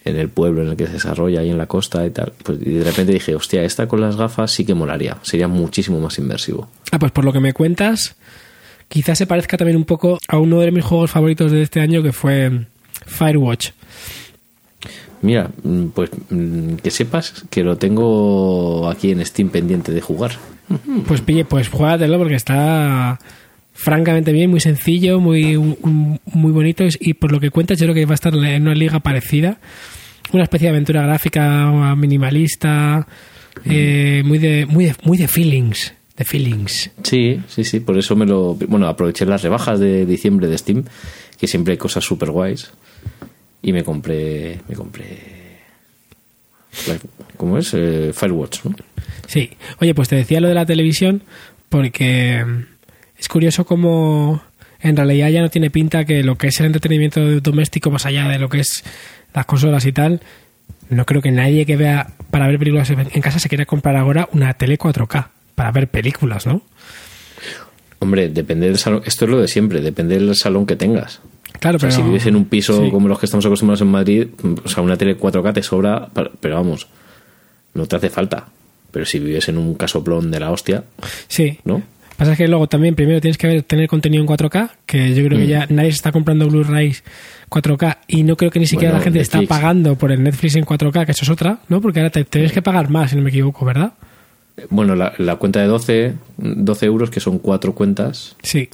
en 0.05 0.17
el 0.17 0.29
pueblo 0.29 0.63
en 0.63 0.69
el 0.69 0.77
que 0.77 0.87
se 0.87 0.95
desarrolla, 0.95 1.41
ahí 1.41 1.51
en 1.51 1.59
la 1.59 1.67
costa 1.67 2.07
y 2.07 2.11
tal. 2.11 2.33
Pues, 2.43 2.61
y 2.63 2.71
de 2.71 2.85
repente 2.85 3.13
dije, 3.13 3.35
hostia, 3.35 3.65
esta 3.65 3.89
con 3.89 4.01
las 4.01 4.17
gafas 4.17 4.53
sí 4.53 4.65
que 4.65 4.75
molaría. 4.75 5.19
Sería 5.23 5.49
muchísimo 5.49 6.01
más 6.01 6.17
inmersivo. 6.19 6.71
Ah, 6.93 6.99
pues 7.01 7.11
por 7.11 7.25
lo 7.25 7.33
que 7.33 7.41
me 7.41 7.53
cuentas, 7.53 8.15
quizás 8.89 9.19
se 9.19 9.27
parezca 9.27 9.57
también 9.57 9.77
un 9.77 9.85
poco 9.85 10.21
a 10.29 10.39
uno 10.39 10.61
de 10.61 10.71
mis 10.71 10.85
juegos 10.85 11.11
favoritos 11.11 11.51
de 11.51 11.63
este 11.63 11.81
año 11.81 12.03
que 12.03 12.13
fue 12.13 12.67
Firewatch. 13.07 13.71
Mira, 15.23 15.51
mm, 15.63 15.87
pues 15.95 16.11
mm, 16.31 16.75
que 16.77 16.91
sepas 16.91 17.45
que 17.51 17.63
lo 17.63 17.77
tengo 17.77 18.89
aquí 18.89 19.11
en 19.11 19.25
Steam 19.25 19.51
pendiente 19.51 19.93
de 19.93 20.01
jugar. 20.01 20.33
Pues 21.07 21.21
pille, 21.21 21.45
pues 21.45 21.69
juégatelo 21.69 22.17
porque 22.19 22.37
está 22.37 23.19
francamente 23.73 24.33
bien, 24.33 24.51
muy 24.51 24.61
sencillo, 24.61 25.21
muy, 25.21 25.57
un- 25.57 26.21
muy 26.33 26.53
bonito 26.53 26.85
y, 26.85 26.91
y 27.01 27.15
por 27.15 27.33
lo 27.33 27.41
que 27.41 27.51
cuentas 27.51 27.79
yo 27.79 27.87
creo 27.87 27.95
que 27.95 28.07
va 28.07 28.13
a 28.13 28.15
estar 28.15 28.35
en 28.35 28.63
una 28.63 28.75
liga 28.75 29.01
parecida. 29.01 29.59
Una 30.33 30.45
especie 30.45 30.67
de 30.69 30.71
aventura 30.77 31.03
gráfica 31.03 31.95
minimalista, 31.97 33.07
eh, 33.65 34.23
muy 34.25 34.39
de 34.39 34.65
muy 34.67 34.85
de 34.85 34.95
muy 35.03 35.19
de 35.19 35.27
feelings, 35.27 35.93
de 36.17 36.25
feelings. 36.25 36.91
Sí, 37.03 37.41
sí, 37.49 37.65
sí, 37.65 37.81
por 37.81 37.99
eso 37.99 38.15
me 38.15 38.27
lo... 38.27 38.55
Bueno, 38.55 38.87
aproveché 38.87 39.27
las 39.27 39.43
rebajas 39.43 39.81
de 39.81 40.07
diciembre 40.07 40.47
de 40.47 40.57
Steam, 40.57 40.85
que 41.39 41.49
siempre 41.49 41.73
hay 41.73 41.79
cosas 41.79 42.05
super 42.05 42.31
guays, 42.31 42.71
y 43.63 43.73
me 43.73 43.85
compré... 43.85 44.61
Me 44.69 44.75
compré... 44.75 45.41
¿Cómo 47.37 47.59
es? 47.59 47.75
Eh, 47.75 48.13
Firewatch, 48.15 48.65
¿no? 48.65 48.75
Sí. 49.27 49.51
Oye, 49.81 49.95
pues 49.95 50.09
te 50.09 50.17
decía 50.17 50.41
lo 50.41 50.49
de 50.49 50.55
la 50.55 50.67
televisión 50.67 51.23
porque 51.69 52.45
es 53.19 53.29
curioso 53.29 53.65
cómo 53.65 54.43
en 54.81 54.97
realidad 54.97 55.29
ya 55.29 55.41
no 55.41 55.51
tiene 55.51 55.71
pinta 55.71 56.05
que 56.05 56.23
lo 56.23 56.37
que 56.37 56.49
es 56.49 56.61
el 56.61 56.67
entretenimiento 56.67 57.41
doméstico 57.41 57.91
más 57.91 58.07
allá 58.07 58.29
de 58.29 58.39
lo 58.39 58.49
que 58.49 58.61
es 58.61 58.85
las 59.35 59.47
consolas 59.47 59.85
y 59.85 59.93
tal, 59.93 60.21
no 60.89 61.05
creo 61.07 61.23
que 61.23 61.31
nadie 61.31 61.67
que 61.67 61.77
vea 61.77 62.13
para 62.31 62.47
ver 62.47 62.59
películas 62.59 62.91
en 62.91 63.21
casa 63.21 63.39
se 63.39 63.49
quiera 63.49 63.67
comprar 63.67 63.97
ahora 63.97 64.29
una 64.33 64.55
tele 64.55 64.79
4K 64.79 65.29
para 65.55 65.71
ver 65.71 65.89
películas, 65.89 66.47
¿no? 66.47 66.63
Hombre, 68.01 68.31
depende 68.31 68.67
del 68.67 68.79
salón. 68.79 69.03
Esto 69.05 69.27
es 69.27 69.31
lo 69.31 69.41
de 69.41 69.47
siempre, 69.47 69.81
depende 69.81 70.19
del 70.19 70.35
salón 70.35 70.65
que 70.67 70.75
tengas. 70.75 71.21
Claro, 71.61 71.77
O 71.77 71.81
sea, 71.81 71.89
pero. 71.91 72.01
si 72.01 72.03
vives 72.09 72.27
en 72.27 72.37
un 72.37 72.47
piso 72.47 72.83
sí. 72.85 72.91
como 72.91 73.07
los 73.09 73.19
que 73.19 73.27
estamos 73.27 73.47
acostumbrados 73.47 73.83
en 73.83 73.89
Madrid, 73.89 74.27
o 74.65 74.69
sea, 74.69 74.83
una 74.83 74.97
tele 74.97 75.17
4K 75.17 75.53
te 75.55 75.63
sobra, 75.63 76.09
pero 76.41 76.57
vamos, 76.57 76.89
no 77.75 77.87
te 77.87 77.97
hace 77.97 78.11
falta. 78.11 78.47
Pero 78.91 79.05
si 79.07 79.19
vives 79.21 79.49
en 79.49 79.57
un 79.59 79.75
casoplón 79.75 80.31
de 80.33 80.41
la 80.41 80.51
hostia, 80.51 80.83
Sí. 81.29 81.59
¿no? 81.65 81.83
Pasa 82.17 82.37
que 82.37 82.49
luego 82.49 82.67
también 82.67 82.95
primero 82.95 83.19
tienes 83.21 83.39
que 83.39 83.47
ver, 83.47 83.63
tener 83.63 83.89
contenido 83.89 84.21
en 84.23 84.27
4K, 84.27 84.71
que 84.85 85.15
yo 85.15 85.25
creo 85.25 85.39
Mm. 85.39 85.43
que 85.43 85.47
ya 85.47 85.67
nadie 85.71 85.91
se 85.91 85.97
está 85.97 86.13
comprando 86.13 86.49
Blu-rays 86.49 87.03
4K 87.49 87.99
y 88.09 88.25
no 88.25 88.37
creo 88.37 88.51
que 88.51 88.59
ni 88.59 88.67
siquiera 88.67 88.93
Bueno, 88.93 88.99
la 89.01 89.05
gente 89.05 89.21
está 89.21 89.39
Netflix. 89.39 89.59
pagando 89.59 89.97
por 89.97 90.13
el 90.13 90.23
Netflix 90.23 90.57
en 90.57 90.65
4K, 90.67 91.07
que 91.07 91.13
eso 91.13 91.25
es 91.25 91.31
otra, 91.31 91.61
¿no? 91.69 91.81
Porque 91.81 92.01
ahora 92.01 92.11
te 92.11 92.25
tienes 92.25 92.53
que 92.53 92.61
pagar 92.63 92.91
más, 92.91 93.11
si 93.11 93.17
no 93.17 93.23
me 93.23 93.31
equivoco, 93.31 93.65
¿verdad? 93.65 93.93
Bueno, 94.69 94.95
la, 94.95 95.15
la 95.17 95.37
cuenta 95.37 95.61
de 95.61 95.67
12, 95.67 96.15
12 96.37 96.85
euros, 96.87 97.09
que 97.11 97.21
son 97.21 97.39
cuatro 97.39 97.75
cuentas, 97.75 98.37
Sí. 98.43 98.69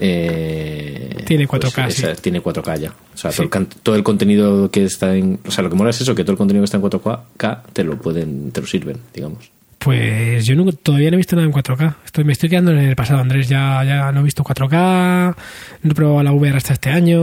Eh, 0.00 1.16
Tiene 1.26 1.46
4K, 1.46 1.88
esa- 1.88 2.14
sí. 2.14 2.22
tiene 2.22 2.40
4K 2.42 2.76
ya. 2.78 2.94
O 3.14 3.16
sea, 3.16 3.30
Sí. 3.30 3.36
todo, 3.36 3.44
el, 3.44 3.50
can- 3.50 3.68
todo 3.82 3.94
el 3.96 4.02
contenido 4.02 4.70
que 4.70 4.84
está 4.84 5.14
en... 5.14 5.38
O 5.46 5.50
sea, 5.50 5.62
lo 5.62 5.70
que 5.70 5.76
mola 5.76 5.90
es 5.90 6.00
eso, 6.00 6.14
que 6.14 6.24
todo 6.24 6.32
el 6.32 6.38
contenido 6.38 6.62
que 6.62 6.64
está 6.64 6.76
en 6.78 6.82
4K 6.82 7.62
te 7.72 7.84
lo 7.84 7.96
pueden, 7.98 8.50
te 8.52 8.60
lo 8.60 8.66
sirven, 8.66 8.96
digamos. 9.14 9.50
Pues 9.78 10.44
yo 10.44 10.54
nunca- 10.56 10.76
todavía 10.82 11.10
no 11.10 11.14
he 11.14 11.18
visto 11.18 11.36
nada 11.36 11.46
en 11.46 11.52
4K. 11.52 11.96
Estoy, 12.04 12.24
me 12.24 12.32
estoy 12.32 12.48
quedando 12.48 12.72
en 12.72 12.78
el 12.78 12.96
pasado, 12.96 13.20
Andrés. 13.20 13.48
Ya, 13.48 13.82
ya 13.84 14.10
no 14.12 14.20
he 14.20 14.24
visto 14.24 14.42
4K, 14.42 15.34
no 15.82 15.90
he 15.90 15.94
probado 15.94 16.22
la 16.22 16.32
VR 16.32 16.56
hasta 16.56 16.72
este 16.74 16.90
año. 16.90 17.22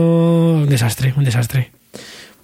Un 0.62 0.68
desastre, 0.68 1.14
un 1.16 1.24
desastre. 1.24 1.70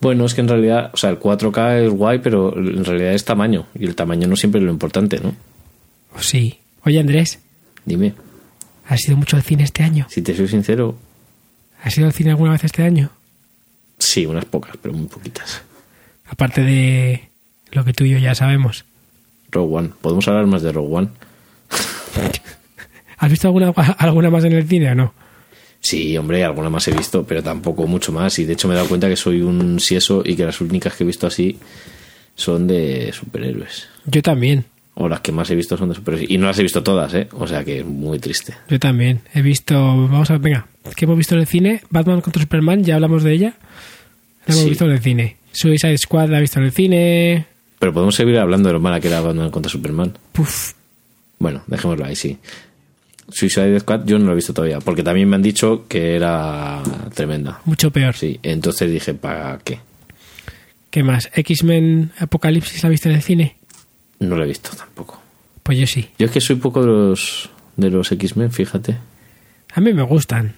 Bueno, 0.00 0.26
es 0.26 0.34
que 0.34 0.42
en 0.42 0.48
realidad, 0.48 0.90
o 0.92 0.96
sea, 0.96 1.10
el 1.10 1.18
4K 1.18 1.84
es 1.84 1.90
guay, 1.90 2.18
pero 2.18 2.54
en 2.56 2.84
realidad 2.84 3.14
es 3.14 3.24
tamaño. 3.24 3.66
Y 3.74 3.86
el 3.86 3.94
tamaño 3.94 4.28
no 4.28 4.36
siempre 4.36 4.60
es 4.60 4.64
lo 4.66 4.70
importante, 4.72 5.18
¿no? 5.20 5.34
Sí. 6.20 6.58
Oye, 6.84 7.00
Andrés, 7.00 7.38
Dime, 7.86 8.14
¿has 8.86 9.06
ido 9.06 9.16
mucho 9.16 9.36
al 9.36 9.42
cine 9.42 9.64
este 9.64 9.82
año? 9.82 10.06
si 10.10 10.22
te 10.22 10.36
soy 10.36 10.48
sincero, 10.48 10.96
¿Has 11.82 11.98
ido 11.98 12.06
al 12.06 12.12
cine 12.14 12.30
alguna 12.30 12.52
vez 12.52 12.64
este 12.64 12.82
año? 12.82 13.10
sí, 13.98 14.24
unas 14.26 14.44
pocas, 14.46 14.76
pero 14.80 14.94
muy 14.94 15.06
poquitas. 15.06 15.62
Aparte 16.26 16.62
de 16.62 17.28
lo 17.72 17.84
que 17.84 17.92
tú 17.92 18.04
y 18.04 18.10
yo 18.10 18.18
ya 18.18 18.34
sabemos. 18.34 18.84
Rogue 19.50 19.76
One, 19.76 19.90
podemos 20.00 20.26
hablar 20.28 20.46
más 20.46 20.62
de 20.62 20.72
Rogue 20.72 20.94
One. 20.96 21.08
¿Has 23.18 23.30
visto 23.30 23.48
alguna, 23.48 23.70
alguna 23.98 24.30
más 24.30 24.44
en 24.44 24.52
el 24.52 24.66
cine 24.68 24.90
o 24.92 24.94
no? 24.94 25.14
Sí, 25.80 26.16
hombre, 26.16 26.42
alguna 26.44 26.70
más 26.70 26.88
he 26.88 26.92
visto, 26.92 27.24
pero 27.26 27.42
tampoco 27.42 27.86
mucho 27.86 28.10
más. 28.12 28.38
Y 28.38 28.44
de 28.44 28.54
hecho 28.54 28.68
me 28.68 28.74
he 28.74 28.76
dado 28.76 28.88
cuenta 28.88 29.08
que 29.08 29.16
soy 29.16 29.42
un 29.42 29.78
sieso 29.80 30.22
y 30.24 30.34
que 30.36 30.44
las 30.46 30.60
únicas 30.60 30.94
que 30.94 31.04
he 31.04 31.06
visto 31.06 31.26
así 31.26 31.58
son 32.34 32.66
de 32.66 33.12
superhéroes. 33.12 33.88
Yo 34.06 34.22
también, 34.22 34.64
O 34.96 35.08
las 35.08 35.20
que 35.20 35.32
más 35.32 35.50
he 35.50 35.56
visto 35.56 35.76
son 35.76 35.88
de 35.88 35.94
superhéroes. 35.96 36.30
Y 36.30 36.38
no 36.38 36.46
las 36.46 36.58
he 36.58 36.62
visto 36.62 36.82
todas, 36.82 37.12
¿eh? 37.14 37.26
O 37.32 37.46
sea 37.48 37.64
que 37.64 37.80
es 37.80 37.84
muy 37.84 38.18
triste. 38.20 38.54
yo 38.68 38.78
también. 38.78 39.20
He 39.34 39.42
visto, 39.42 39.74
vamos 39.74 40.30
a 40.30 40.34
ver, 40.34 40.42
venga, 40.42 40.66
¿qué 40.94 41.04
hemos 41.04 41.18
visto 41.18 41.34
en 41.34 41.40
el 41.40 41.46
cine? 41.48 41.82
Batman 41.90 42.20
contra 42.20 42.40
Superman, 42.42 42.84
ya 42.84 42.94
hablamos 42.94 43.22
de 43.24 43.32
ella. 43.32 43.54
La 44.46 44.54
hemos 44.54 44.62
Sí. 44.64 44.68
visto 44.70 44.84
en 44.84 44.90
el 44.92 45.00
cine. 45.00 45.36
Suicide 45.52 45.98
Squad 45.98 46.28
la 46.30 46.38
he 46.38 46.42
visto 46.42 46.58
en 46.60 46.66
el 46.66 46.72
cine. 46.72 47.46
Pero 47.78 47.92
podemos 47.92 48.14
seguir 48.14 48.38
hablando 48.38 48.68
de 48.68 48.72
lo 48.74 48.80
mala 48.80 49.00
que 49.00 49.08
era 49.08 49.20
Batman 49.20 49.50
contra 49.50 49.70
Superman. 49.70 50.12
Puf, 50.32 50.72
Bueno, 51.38 51.62
dejémoslo 51.66 52.04
ahí, 52.04 52.14
sí. 52.16 52.38
Suicide 53.28 53.80
Squad 53.80 54.04
yo 54.04 54.18
no 54.18 54.26
lo 54.26 54.32
he 54.32 54.36
visto 54.36 54.54
todavía, 54.54 54.78
porque 54.80 55.02
también 55.02 55.28
me 55.28 55.34
han 55.36 55.42
dicho 55.42 55.86
que 55.88 56.14
era 56.14 56.82
tremenda. 57.14 57.60
mucho 57.64 57.90
peor. 57.90 58.14
Sí, 58.14 58.38
entonces 58.42 58.90
dije, 58.92 59.14
¿para 59.14 59.58
qué? 59.64 59.78
¿Qué 60.90 61.02
más? 61.02 61.28
¿X-Men 61.34 62.12
Apocalipsis 62.18 62.82
la 62.84 62.88
viste 62.90 63.08
en 63.08 63.16
el 63.16 63.22
cine? 63.22 63.56
No 64.28 64.36
lo 64.36 64.44
he 64.44 64.48
visto 64.48 64.70
tampoco. 64.76 65.20
Pues 65.62 65.78
yo 65.78 65.86
sí. 65.86 66.08
Yo 66.18 66.26
es 66.26 66.32
que 66.32 66.40
soy 66.40 66.56
poco 66.56 66.80
de 66.80 66.86
los, 66.86 67.50
de 67.76 67.90
los 67.90 68.10
X-Men, 68.12 68.50
fíjate. 68.52 68.98
A 69.74 69.80
mí 69.80 69.92
me 69.92 70.02
gustan. 70.02 70.54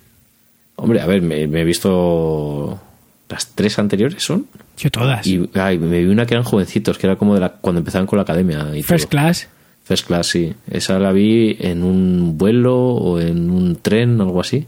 Hombre, 0.76 1.00
a 1.00 1.06
ver, 1.06 1.22
me, 1.22 1.46
me 1.46 1.60
he 1.62 1.64
visto 1.64 2.80
las 3.28 3.48
tres 3.54 3.78
anteriores, 3.78 4.22
¿son? 4.22 4.46
Yo 4.78 4.90
todas. 4.90 5.26
Y 5.26 5.48
ay, 5.54 5.78
me 5.78 6.00
vi 6.02 6.06
una 6.10 6.26
que 6.26 6.34
eran 6.34 6.44
jovencitos, 6.44 6.98
que 6.98 7.06
era 7.06 7.16
como 7.16 7.34
de 7.34 7.40
la, 7.40 7.48
cuando 7.50 7.78
empezaban 7.78 8.06
con 8.06 8.18
la 8.18 8.22
academia. 8.24 8.76
Y 8.76 8.82
First 8.82 9.04
todo. 9.04 9.10
Class. 9.10 9.48
First 9.84 10.06
Class, 10.06 10.26
sí. 10.26 10.52
Esa 10.70 10.98
la 10.98 11.12
vi 11.12 11.56
en 11.60 11.82
un 11.82 12.36
vuelo 12.36 12.76
o 12.76 13.20
en 13.20 13.48
un 13.50 13.76
tren 13.76 14.20
o 14.20 14.24
algo 14.24 14.40
así. 14.40 14.66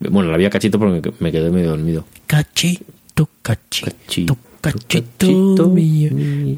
Bueno, 0.00 0.30
la 0.30 0.36
vi 0.38 0.44
a 0.44 0.50
cachito 0.50 0.78
porque 0.78 1.12
me 1.18 1.32
quedé 1.32 1.50
medio 1.50 1.70
dormido. 1.70 2.04
Cachito, 2.26 3.28
cachito, 3.42 3.90
Cachito, 3.90 4.36
cachito, 4.60 4.86
cachito 5.18 5.68
mío. 5.68 6.12
mío. 6.12 6.54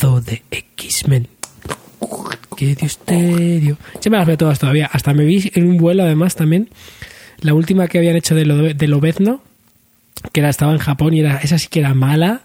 De 0.00 0.42
X-Men. 0.50 1.28
Que 2.56 2.74
Dios 2.74 2.98
te 2.98 3.60
dio. 3.60 3.76
Se 4.00 4.08
me 4.10 4.16
las 4.16 4.26
veo 4.26 4.36
todas 4.38 4.58
todavía. 4.58 4.88
Hasta 4.92 5.12
me 5.14 5.24
vi 5.24 5.50
en 5.54 5.66
un 5.68 5.76
vuelo, 5.76 6.02
además, 6.02 6.34
también. 6.36 6.70
La 7.40 7.54
última 7.54 7.86
que 7.88 7.98
habían 7.98 8.16
hecho 8.16 8.34
de, 8.34 8.44
lo, 8.46 8.56
de 8.74 8.88
Lobezno, 8.88 9.42
que 10.32 10.40
era, 10.40 10.48
estaba 10.48 10.72
en 10.72 10.78
Japón 10.78 11.14
y 11.14 11.20
era, 11.20 11.36
esa 11.38 11.58
sí 11.58 11.68
que 11.70 11.80
era 11.80 11.92
mala. 11.94 12.42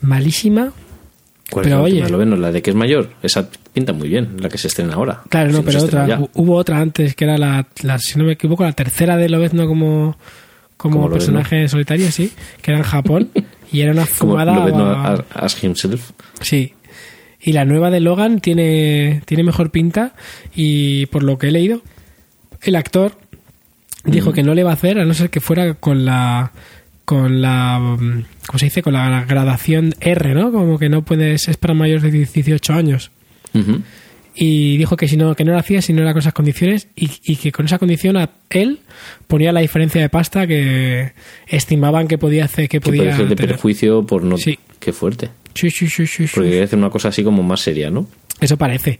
Malísima. 0.00 0.72
¿Cuál 1.50 1.64
Pero 1.64 1.76
es 1.76 1.78
la 1.78 1.82
oye. 1.82 1.92
última? 1.94 2.08
¿Lo 2.10 2.18
ven? 2.18 2.30
¿No? 2.30 2.36
La 2.36 2.52
de 2.52 2.62
que 2.62 2.70
es 2.70 2.76
mayor. 2.76 3.10
Esa 3.22 3.48
pinta 3.72 3.92
muy 3.92 4.08
bien, 4.08 4.36
la 4.40 4.48
que 4.48 4.58
se 4.58 4.68
estrena 4.68 4.94
ahora. 4.94 5.22
Claro, 5.28 5.50
Si 5.50 5.56
no, 5.56 5.62
pero 5.64 5.82
otra. 5.82 6.06
ya. 6.06 6.20
Hubo 6.34 6.54
otra 6.56 6.78
antes 6.80 7.14
que 7.14 7.24
era 7.24 7.38
la, 7.38 7.66
la- 7.82 7.98
si 7.98 8.18
no 8.18 8.24
me 8.24 8.32
equivoco, 8.32 8.64
la 8.64 8.72
tercera 8.72 9.16
de 9.16 9.28
Lobezno 9.28 9.66
como, 9.66 10.16
como, 10.76 10.94
Como 10.96 11.08
Lobezno. 11.08 11.34
personaje 11.34 11.68
solitario, 11.68 12.10
sí, 12.10 12.32
que 12.62 12.70
era 12.72 12.78
en 12.78 12.84
Japón 12.84 13.30
y 13.72 13.80
era 13.80 13.92
una 13.92 14.06
Como 14.18 14.32
fumada. 14.36 14.54
a- 14.54 15.12
As- 15.14 15.22
Ask 15.34 15.64
Himself. 15.64 16.10
Sí. 16.40 16.74
Y 17.40 17.52
la 17.52 17.64
nueva 17.64 17.90
de 17.90 18.00
Logan 18.00 18.40
tiene, 18.40 19.22
tiene 19.24 19.42
mejor 19.42 19.70
pinta 19.70 20.14
y 20.54 21.06
por 21.06 21.22
lo 21.24 21.38
que 21.38 21.48
he 21.48 21.50
leído, 21.50 21.82
el 22.62 22.76
actor 22.76 23.18
dijo 24.04 24.30
Mm. 24.30 24.34
que 24.34 24.42
no 24.44 24.54
le 24.54 24.62
va 24.64 24.70
a 24.70 24.74
hacer 24.74 24.98
a 25.00 25.04
no 25.04 25.14
ser 25.14 25.30
que 25.30 25.40
fuera 25.40 25.74
con 25.74 26.04
la 26.04 26.52
con 27.04 27.42
la 27.42 27.78
mm, 27.80 28.24
¿cómo 28.46 28.58
se 28.60 28.66
dice? 28.66 28.80
con 28.82 28.92
la 28.92 29.24
gradación 29.24 29.94
R, 30.00 30.34
¿no? 30.34 30.52
Como 30.52 30.78
que 30.78 30.88
no 30.88 31.02
puedes 31.02 31.48
es 31.48 31.56
para 31.56 31.74
mayores 31.74 32.02
de 32.04 32.10
18 32.12 32.72
años. 32.74 33.10
Y 34.34 34.78
dijo 34.78 34.96
que 34.96 35.08
si 35.08 35.16
no 35.18 35.34
que 35.34 35.44
no 35.44 35.52
lo 35.52 35.58
hacía 35.58 35.82
si 35.82 35.92
no 35.92 36.00
era 36.02 36.12
con 36.12 36.20
esas 36.20 36.32
condiciones 36.32 36.88
y, 36.96 37.10
y 37.24 37.36
que 37.36 37.52
con 37.52 37.66
esa 37.66 37.78
condición 37.78 38.16
a 38.16 38.30
él 38.48 38.80
ponía 39.26 39.52
la 39.52 39.60
diferencia 39.60 40.00
de 40.00 40.08
pasta 40.08 40.46
que 40.46 41.12
estimaban 41.46 42.08
que 42.08 42.16
podía 42.18 42.46
hacer 42.46 42.68
que 42.68 42.80
Que 42.80 42.86
podía 42.90 43.14
ser 43.16 43.28
de 43.28 43.36
tener. 43.36 43.50
perjuicio 43.52 44.06
por 44.06 44.24
no... 44.24 44.38
Sí. 44.38 44.58
Qué 44.80 44.92
fuerte. 44.92 45.28
Sí, 45.54 45.70
sí, 45.70 45.86
sí, 45.88 46.06
sí, 46.06 46.26
sí. 46.26 46.32
Porque 46.34 46.48
quería 46.50 46.64
hacer 46.64 46.78
una 46.78 46.88
cosa 46.90 47.08
así 47.08 47.22
como 47.22 47.42
más 47.42 47.60
seria, 47.60 47.90
¿no? 47.90 48.06
Eso 48.40 48.56
parece. 48.56 48.98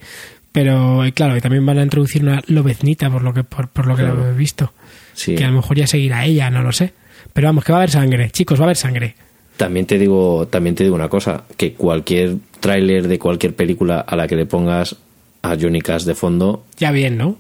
Pero 0.53 1.07
y 1.07 1.13
claro, 1.13 1.35
y 1.37 1.41
también 1.41 1.65
van 1.65 1.79
a 1.79 1.83
introducir 1.83 2.23
una 2.23 2.43
lobeznita 2.47 3.11
por 3.11 3.23
lo 3.23 3.33
que 3.33 3.43
por, 3.43 3.69
por 3.69 3.87
lo 3.87 3.97
que 3.97 4.03
Claro. 4.03 4.19
lo 4.19 4.29
he 4.31 4.35
visto. 4.35 4.73
Sí. 5.15 5.35
Que 5.35 5.45
a 5.45 5.49
lo 5.49 5.55
mejor 5.57 5.79
ya 5.79 5.87
seguirá 5.87 6.25
ella, 6.27 6.51
no 6.51 6.63
lo 6.63 6.73
sé. 6.73 6.93
Pero 7.33 7.49
vamos, 7.49 7.65
que 7.65 7.73
va 7.73 7.79
a 7.79 7.81
haber 7.81 7.91
sangre. 7.91 8.31
Chicos, 8.31 8.59
va 8.61 8.65
a 8.65 8.67
haber 8.67 8.77
sangre. 8.77 9.15
También 9.57 9.87
te 9.87 9.99
digo, 9.99 10.47
también 10.49 10.75
te 10.75 10.85
digo 10.85 10.95
una 10.95 11.09
cosa, 11.09 11.45
que 11.57 11.73
cualquier 11.73 12.37
tráiler 12.61 13.09
de 13.09 13.19
cualquier 13.19 13.55
película 13.55 14.01
a 14.01 14.15
la 14.17 14.27
que 14.29 14.37
le 14.37 14.45
pongas 14.47 14.97
a 15.43 15.57
Johnny 15.61 15.81
Cash 15.81 16.05
de 16.05 16.15
fondo, 16.15 16.65
Ya 16.79 16.91
bien, 16.93 17.17
¿no? 17.19 17.37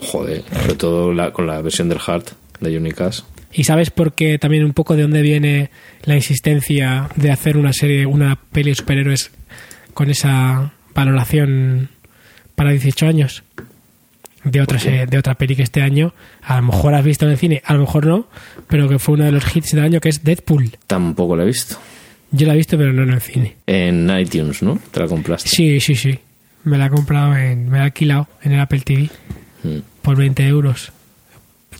joder, 0.00 0.42
sobre 0.52 0.74
todo 0.74 1.12
la- 1.12 1.32
con 1.32 1.46
la 1.46 1.60
versión 1.62 1.88
del 1.88 1.98
Heart 1.98 2.30
de 2.60 2.74
Johnny 2.74 2.92
Cash. 2.92 3.20
¿Y 3.52 3.64
sabes 3.64 3.90
por 3.90 4.14
qué 4.14 4.38
también 4.38 4.64
un 4.64 4.72
poco 4.72 4.96
de 4.96 5.02
dónde 5.02 5.22
viene 5.22 5.70
la 6.04 6.16
insistencia 6.16 7.08
de 7.16 7.30
hacer 7.30 7.56
una 7.56 7.72
serie, 7.72 8.04
una 8.06 8.36
peli 8.52 8.70
de 8.70 8.74
superhéroes 8.76 9.30
con 9.94 10.10
esa 10.10 10.72
valoración 10.94 11.90
para 12.56 12.70
18 12.72 13.06
años? 13.06 13.44
De 14.42 14.60
otra, 14.60 14.78
serie- 14.78 15.06
de 15.06 15.16
otra 15.16 15.36
peli 15.36 15.56
que 15.56 15.62
este 15.62 15.80
año 15.80 16.12
a 16.42 16.56
lo 16.56 16.64
mejor 16.66 16.92
has 16.94 17.02
visto 17.04 17.24
en 17.24 17.30
el 17.32 17.38
cine, 17.38 17.62
a 17.64 17.72
lo 17.72 17.80
mejor 17.80 18.04
no, 18.06 18.28
pero 18.68 18.88
que 18.90 18.98
fue 18.98 19.14
uno 19.14 19.24
de 19.24 19.32
los 19.32 19.56
hits 19.56 19.72
del 19.72 19.84
año 19.84 20.00
que 20.00 20.10
es 20.10 20.22
Deadpool. 20.22 20.70
Tampoco 20.86 21.34
la 21.34 21.44
he 21.44 21.46
visto. 21.46 21.76
Yo 22.30 22.46
la 22.46 22.52
he 22.52 22.56
visto, 22.58 22.76
pero 22.76 22.92
no 22.92 23.04
en 23.04 23.10
el 23.12 23.20
cine. 23.22 23.56
En 23.66 24.10
iTunes, 24.18 24.62
¿no? 24.62 24.78
Te 24.90 25.00
la 25.00 25.06
compraste. 25.06 25.48
Sí, 25.48 25.80
sí, 25.80 25.94
sí. 25.94 26.18
Me 26.64 26.78
la 26.78 26.86
he 26.86 26.90
comprado, 26.90 27.36
en, 27.36 27.68
me 27.68 27.78
la 27.78 27.84
he 27.84 27.86
alquilado 27.86 28.26
en 28.42 28.52
el 28.52 28.60
Apple 28.60 28.80
TV 28.80 29.10
Mm. 29.62 29.78
por 30.02 30.16
20 30.16 30.46
euros. 30.46 30.92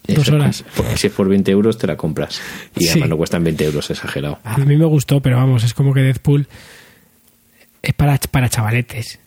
Eso 0.07 0.21
Dos 0.21 0.29
horas. 0.31 0.65
por- 0.77 0.99
si 0.99 1.07
es 1.07 1.13
por 1.13 1.29
20 1.29 1.51
euros, 1.51 1.79
te 1.79 1.87
la 1.87 1.97
compras. 1.97 2.41
Y 2.77 2.85
Sí. 2.85 2.91
además 2.91 3.09
no 3.11 3.17
cuestan 3.17 3.43
20 3.45 3.65
euros, 3.65 3.91
exagerado. 3.91 4.39
A 4.45 4.59
mí 4.59 4.77
me 4.77 4.85
gustó, 4.85 5.21
pero 5.21 5.37
vamos, 5.37 5.65
es 5.65 5.73
como 5.75 5.93
que 5.95 6.01
Deadpool 6.01 6.47
es 7.83 7.93
para, 7.95 8.19
para 8.31 8.49
chavaletes. 8.49 9.19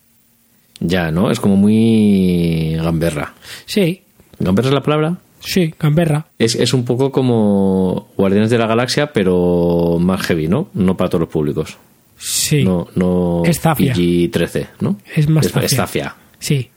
Ya, 0.79 1.09
¿no? 1.11 1.31
Es 1.31 1.39
como 1.39 1.55
muy 1.55 2.75
gamberra. 2.75 3.33
Sí, 3.65 4.03
¿Gamberra 4.39 4.67
es 4.69 4.73
la 4.75 4.83
palabra? 4.83 5.17
sí, 5.39 5.73
Canberra. 5.75 6.27
Es, 6.37 6.53
es 6.55 6.73
un 6.73 6.85
poco 6.85 7.11
como 7.11 8.09
Guardianes 8.17 8.49
de 8.51 8.57
la 8.59 8.67
Galaxia, 8.67 9.13
pero 9.13 9.97
más 9.99 10.21
heavy, 10.27 10.47
¿no? 10.47 10.69
No 10.75 10.95
para 10.97 11.09
todos 11.09 11.21
los 11.21 11.29
públicos. 11.29 11.77
Sí, 12.17 12.63
No, 12.63 12.87
no 12.95 13.43
Es 13.45 13.59
Zafia. 13.59 13.93
PG-13, 13.93 14.67
¿no? 14.81 14.97
Es 15.15 15.29
más 15.29 15.45
es, 15.45 15.51
Zafia. 15.51 15.65
es 15.65 15.75
Zafia. 15.75 16.15
sí. 16.39 16.69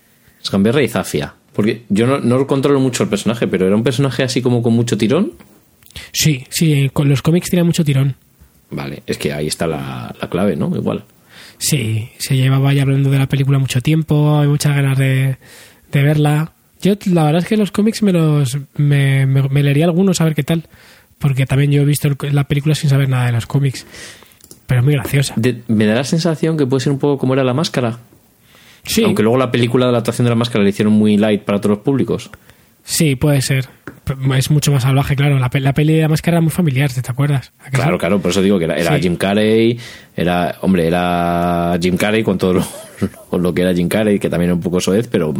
Y 0.43 0.89
Zafia. 0.89 1.35
Porque 1.53 1.83
yo 1.89 2.07
no, 2.07 2.19
no 2.19 2.47
controlo 2.47 2.81
mucho 2.81 3.03
el 3.03 3.09
personaje, 3.09 3.47
pero 3.49 3.67
era 3.67 3.75
un 3.77 3.83
personaje 3.83 4.23
así 4.23 4.41
como 4.41 4.63
con 4.63 4.73
mucho 4.73 4.97
tirón. 4.97 5.33
Sí, 6.13 6.47
sí, 6.49 6.89
con 6.93 7.09
los 7.09 7.21
cómics 7.23 7.51
tiene 7.51 7.65
mucho 7.65 7.85
tirón. 7.85 8.15
Vale, 8.71 9.03
es 9.07 9.19
que 9.19 9.33
ahí 9.33 9.49
está 9.49 9.67
la, 9.67 10.15
la 10.21 10.31
clave, 10.31 10.57
¿no? 10.57 10.75
Igual. 10.77 11.05
Sí, 11.59 12.09
se 12.19 12.37
llevaba 12.37 12.73
ya 12.73 12.83
hablando 12.83 13.11
de 13.11 13.19
la 13.19 13.27
película 13.29 13.59
mucho 13.59 13.81
tiempo, 13.83 14.39
hay 14.39 14.49
muchas 14.49 14.75
ganas 14.75 14.97
de, 14.97 15.37
de 15.93 16.03
verla. 16.03 16.53
Yo 16.81 16.95
la 17.13 17.25
verdad 17.25 17.43
es 17.43 17.49
que 17.49 17.57
los 17.59 17.71
cómics 17.73 18.03
me 18.03 18.13
los 18.13 18.57
me, 18.77 19.27
me- 19.27 19.49
me 19.49 19.63
leería 19.63 19.85
algunos 19.85 20.21
a 20.21 20.25
ver 20.25 20.35
qué 20.35 20.45
tal, 20.45 20.69
porque 21.19 21.45
también 21.45 21.73
yo 21.73 21.83
he 21.83 21.85
visto 21.85 22.09
el- 22.09 22.35
la 22.35 22.45
película 22.45 22.75
sin 22.75 22.89
saber 22.89 23.09
nada 23.11 23.27
de 23.27 23.33
los 23.33 23.47
cómics, 23.47 23.85
pero 24.71 24.81
es 24.83 24.85
muy 24.85 24.95
graciosa. 24.95 25.35
De- 25.37 25.63
me 25.67 25.85
da 25.85 25.97
la 25.97 26.05
sensación 26.05 26.57
que 26.57 26.65
puede 26.65 26.79
ser 26.81 26.93
un 26.93 27.01
poco 27.01 27.19
como 27.19 27.35
era 27.35 27.43
la 27.43 27.55
máscara. 27.55 27.99
Sí, 28.85 29.03
Aunque 29.03 29.25
luego 29.25 29.37
la 29.37 29.51
película 29.51 29.87
de 29.87 29.91
la 29.93 29.99
adaptación 29.99 30.27
de 30.27 30.31
la 30.31 30.37
máscara 30.37 30.63
la 30.63 30.71
hicieron 30.71 30.93
muy 30.93 31.17
light 31.17 31.43
para 31.43 31.61
todos 31.61 31.77
los 31.77 31.85
públicos. 31.85 32.31
sí, 32.85 33.17
puede 33.17 33.43
ser. 33.43 33.69
Es 34.37 34.51
mucho 34.51 34.71
más 34.73 34.83
salvaje, 34.85 35.15
claro. 35.17 35.39
La, 35.41 35.51
pe- 35.51 35.59
la 35.61 35.75
peli 35.75 35.95
de 35.95 36.03
la 36.03 36.09
máscara 36.09 36.37
era 36.37 36.41
muy 36.41 36.51
familiar, 36.53 36.91
¿te 36.93 37.01
acuerdas? 37.11 37.53
¿A 37.61 37.65
que 37.71 37.77
Claro, 37.77 37.99
claro, 37.99 38.21
por 38.21 38.31
eso 38.31 38.43
digo 38.43 38.59
que 38.59 38.65
era, 38.67 38.77
era 38.77 38.95
Sí. 38.97 39.03
Jim 39.03 39.17
Carrey, 39.17 39.79
era, 40.17 40.57
hombre, 40.63 40.87
era 40.87 41.77
Jim 41.81 41.97
Carrey 41.97 42.23
con 42.23 42.39
todo 42.39 42.55
lo, 42.55 42.67
con 43.29 43.43
lo 43.43 43.53
que 43.53 43.63
era 43.63 43.75
Jim 43.75 43.89
Carrey, 43.89 44.19
que 44.19 44.31
también 44.31 44.51
era 44.51 44.55
un 44.55 44.61
poco 44.63 44.81
soez, 44.81 45.09
pero 45.09 45.35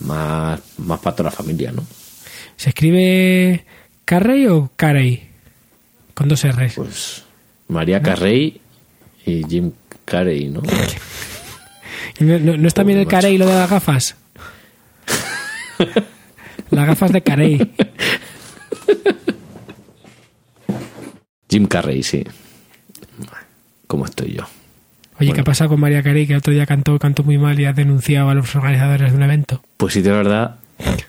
más, 0.00 0.60
más 0.78 1.00
para 1.00 1.16
toda 1.16 1.30
la 1.30 1.36
familia, 1.36 1.72
¿no? 1.72 1.82
¿Se 2.56 2.68
escribe 2.70 3.64
Carrey 4.04 4.46
o 4.46 4.70
Carey? 4.76 5.22
Con 6.14 6.28
dos 6.28 6.44
R's. 6.46 6.74
Pues 6.76 7.24
María 7.68 8.00
Carrey 8.02 8.60
y 9.24 9.44
Jim 9.48 9.72
Carrey, 10.04 10.48
¿no? 10.48 10.62
¿Y 12.20 12.24
¿No, 12.24 12.38
no, 12.38 12.56
no 12.56 12.68
es 12.68 12.74
también 12.74 12.98
el 12.98 13.06
Carey 13.06 13.36
lo 13.38 13.46
de 13.46 13.54
las 13.54 13.70
gafas? 13.70 14.16
las 16.70 16.86
gafas 16.86 17.12
de 17.12 17.22
Carey. 17.22 17.58
Jim 21.48 21.66
Carrey, 21.66 22.02
sí. 22.02 22.24
¿Cómo 23.86 24.04
estoy 24.04 24.32
yo? 24.32 24.42
Oye, 25.18 25.32
¿qué 25.32 25.40
ha 25.40 25.44
pasado 25.44 25.70
con 25.70 25.80
María 25.80 26.02
Carey 26.02 26.26
que 26.26 26.34
el 26.34 26.38
otro 26.40 26.52
día 26.52 26.66
cantó, 26.66 26.98
cantó 26.98 27.22
muy 27.22 27.38
mal 27.38 27.58
y 27.58 27.64
ha 27.64 27.72
denunciado 27.72 28.28
a 28.28 28.34
los 28.34 28.54
organizadores 28.54 29.12
de 29.12 29.16
un 29.16 29.22
evento? 29.22 29.62
Pues 29.78 29.94
sí, 29.94 30.02
de 30.02 30.10
verdad, 30.10 30.56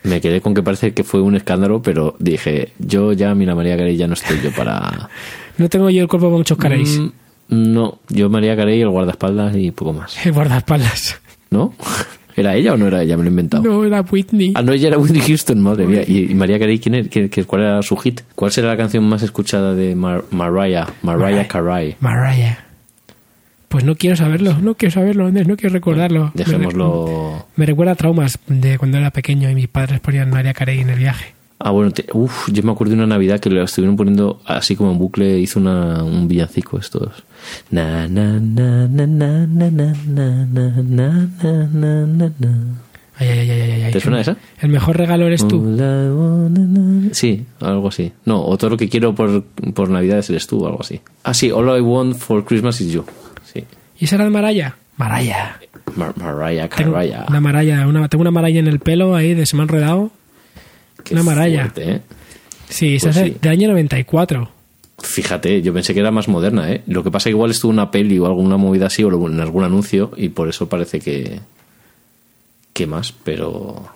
me 0.04 0.22
quedé 0.22 0.40
con 0.40 0.54
que 0.54 0.64
parece 0.64 0.94
que 0.94 1.04
fue 1.04 1.22
un 1.22 1.36
escándalo, 1.36 1.82
pero 1.82 2.16
dije, 2.20 2.72
yo 2.80 3.12
ya, 3.12 3.36
mira, 3.36 3.56
María 3.56 3.76
Carey, 3.76 3.98
ya 3.98 4.08
no 4.08 4.14
estoy 4.14 4.40
yo 4.42 4.54
para... 4.54 5.10
No 5.58 5.70
tengo 5.70 5.90
yo 5.90 6.02
el 6.04 6.08
cuerpo 6.08 6.28
para 6.28 6.38
muchos 6.38 6.58
Careys. 6.58 7.00
Mm, 7.00 7.74
no, 7.74 8.00
yo 8.10 8.30
María 8.30 8.56
Carey, 8.56 8.82
el 8.82 8.90
guardaespaldas 8.90 9.56
y 9.56 9.72
poco 9.72 9.94
más. 9.94 10.26
El 10.26 10.34
guardaespaldas. 10.34 11.20
¿No? 11.50 11.74
¿Era 12.36 12.56
ella 12.56 12.74
o 12.74 12.78
no 12.78 12.88
era 12.88 13.02
ella? 13.02 13.18
Me 13.18 13.24
lo 13.24 13.30
he 13.30 13.32
inventado. 13.32 13.64
No, 13.64 13.84
era 13.84 14.02
Whitney. 14.02 14.52
Ah, 14.56 14.62
no, 14.62 14.72
ella 14.74 14.90
era 14.90 14.98
Whitney 15.00 15.22
Houston, 15.22 15.60
madre 15.60 15.88
mía. 15.88 16.04
¿Y, 16.08 16.32
y 16.32 16.36
María 16.36 16.60
Carey 16.60 16.78
quién 16.78 16.94
era? 16.96 17.10
¿Qué- 17.10 17.30
qué- 17.30 17.46
¿Cuál 17.46 17.64
era 17.64 17.82
su 17.82 17.98
hit? 17.98 18.22
¿Cuál 18.36 18.52
será 18.52 18.68
la 18.68 18.78
canción 18.78 19.04
más 19.10 19.24
escuchada 19.24 19.74
de 19.74 19.96
Mar- 19.96 20.26
Mariah? 20.30 20.86
Mariah 21.02 21.48
Carey. 21.48 21.96
Mariah. 22.00 22.60
Pues 23.70 23.84
no 23.84 23.96
quiero 23.96 24.16
saberlo, 24.16 24.58
no 24.62 24.76
quiero 24.76 24.94
saberlo, 24.94 25.26
Andrés, 25.26 25.48
no 25.48 25.58
quiero 25.58 25.74
recordarlo. 25.74 26.26
Me, 26.36 26.44
Dejémoslo... 26.44 27.48
me 27.56 27.66
recuerda 27.66 27.94
a 27.94 27.96
traumas 27.96 28.40
de 28.48 28.78
cuando 28.78 28.98
era 28.98 29.12
pequeño 29.12 29.50
y 29.50 29.56
mis 29.56 29.68
padres 29.68 30.00
ponían 30.00 30.30
María 30.30 30.54
Carey 30.54 30.80
en 30.80 30.90
el 30.90 31.00
viaje. 31.00 31.34
Ah, 31.60 31.72
bueno, 31.72 31.90
te- 31.92 32.06
uf, 32.14 32.50
yo 32.52 32.62
me 32.64 32.72
acuerdo 32.72 32.92
de 32.92 32.98
una 32.98 33.08
Navidad 33.08 33.40
que 33.40 33.50
lo 33.50 33.64
estuvieron 33.64 33.96
poniendo 33.96 34.40
así 34.46 34.76
como 34.76 34.92
en 34.92 35.00
bucle, 35.00 35.40
hizo 35.40 35.60
una, 35.60 36.04
un 36.04 36.28
villancico 36.28 36.78
estos. 36.78 37.10
Na, 37.72 38.08
na, 38.08 38.40
na, 38.40 38.88
na, 38.88 39.08
na, 39.08 39.48
na, 39.48 39.48
na, 39.48 39.96
na, 40.06 40.72
na, 40.84 41.68
na, 41.74 42.06
na, 42.06 42.32
na. 42.40 42.58
Ay, 43.20 43.28
ay, 43.30 43.50
ay, 43.50 43.62
ay, 43.72 43.82
ay. 43.86 43.92
¿Te 43.92 44.00
suena 44.00 44.22
esa? 44.22 44.38
El 44.62 44.70
mejor 44.70 44.96
regalo 44.98 45.26
eres 45.26 45.48
tú. 45.48 45.60
Sí, 47.14 47.46
algo 47.62 47.88
así. 47.88 48.12
No, 48.26 48.44
o 48.46 48.58
todo 48.58 48.72
lo 48.72 48.78
que 48.78 48.90
quiero 48.90 49.16
por, 49.16 49.44
por 49.74 49.90
Navidades 49.90 50.30
eres 50.30 50.46
tú, 50.46 50.66
algo 50.68 50.82
así. 50.82 51.02
Ah, 51.24 51.34
sí, 51.34 51.50
All 51.52 51.76
I 51.78 51.82
Want 51.82 52.16
for 52.18 52.46
Christmas 52.46 52.80
is 52.82 52.92
You. 52.94 53.06
Sí. 53.52 53.64
¿Y 54.00 54.06
esa 54.06 54.16
era 54.16 54.26
de 54.26 54.30
Maraya? 54.30 54.76
Maraya. 54.98 55.60
Mar- 55.96 56.14
Mariah 56.18 56.68
Tengo 56.70 56.94
Carey. 56.94 57.14
una 57.28 57.40
maralla, 57.42 57.88
una, 57.88 58.08
tengo 58.08 58.22
una 58.22 58.30
maralla 58.32 58.60
en 58.60 58.68
el 58.68 58.80
pelo 58.80 59.16
ahí 59.16 59.34
de 59.34 59.46
se 59.48 59.56
me 59.56 59.62
ha 59.62 59.66
enredado. 59.66 60.12
Qué 61.08 61.14
una 61.14 61.24
maralla. 61.24 61.62
fuerte, 61.62 61.92
¿eh? 61.92 62.02
Sí, 62.70 62.96
esa 62.96 63.08
Pues 63.08 63.18
es 63.18 63.24
sí. 63.34 63.38
del 63.42 63.52
año 63.52 63.70
94. 63.70 64.52
Fíjate, 65.00 65.62
yo 65.62 65.74
pensé 65.74 65.94
que 65.94 66.00
era 66.00 66.12
más 66.12 66.28
moderna, 66.28 66.72
¿eh? 66.72 66.82
Lo 66.88 67.04
que 67.04 67.12
pasa 67.12 67.30
es 67.30 67.34
que 67.34 67.38
igual 67.38 67.52
estuvo 67.52 67.72
en 67.72 67.76
una 67.78 67.92
peli 67.92 68.18
o 68.20 68.26
alguna 68.26 68.58
movida 68.58 68.88
así 68.88 69.04
o 69.04 69.28
en 69.28 69.40
algún 69.40 69.64
anuncio 69.64 70.12
y 70.18 70.30
por 70.30 70.50
eso 70.50 70.68
parece 70.68 71.00
que... 71.00 71.40
que 72.74 72.88
más? 72.88 73.14
Pero... 73.24 73.90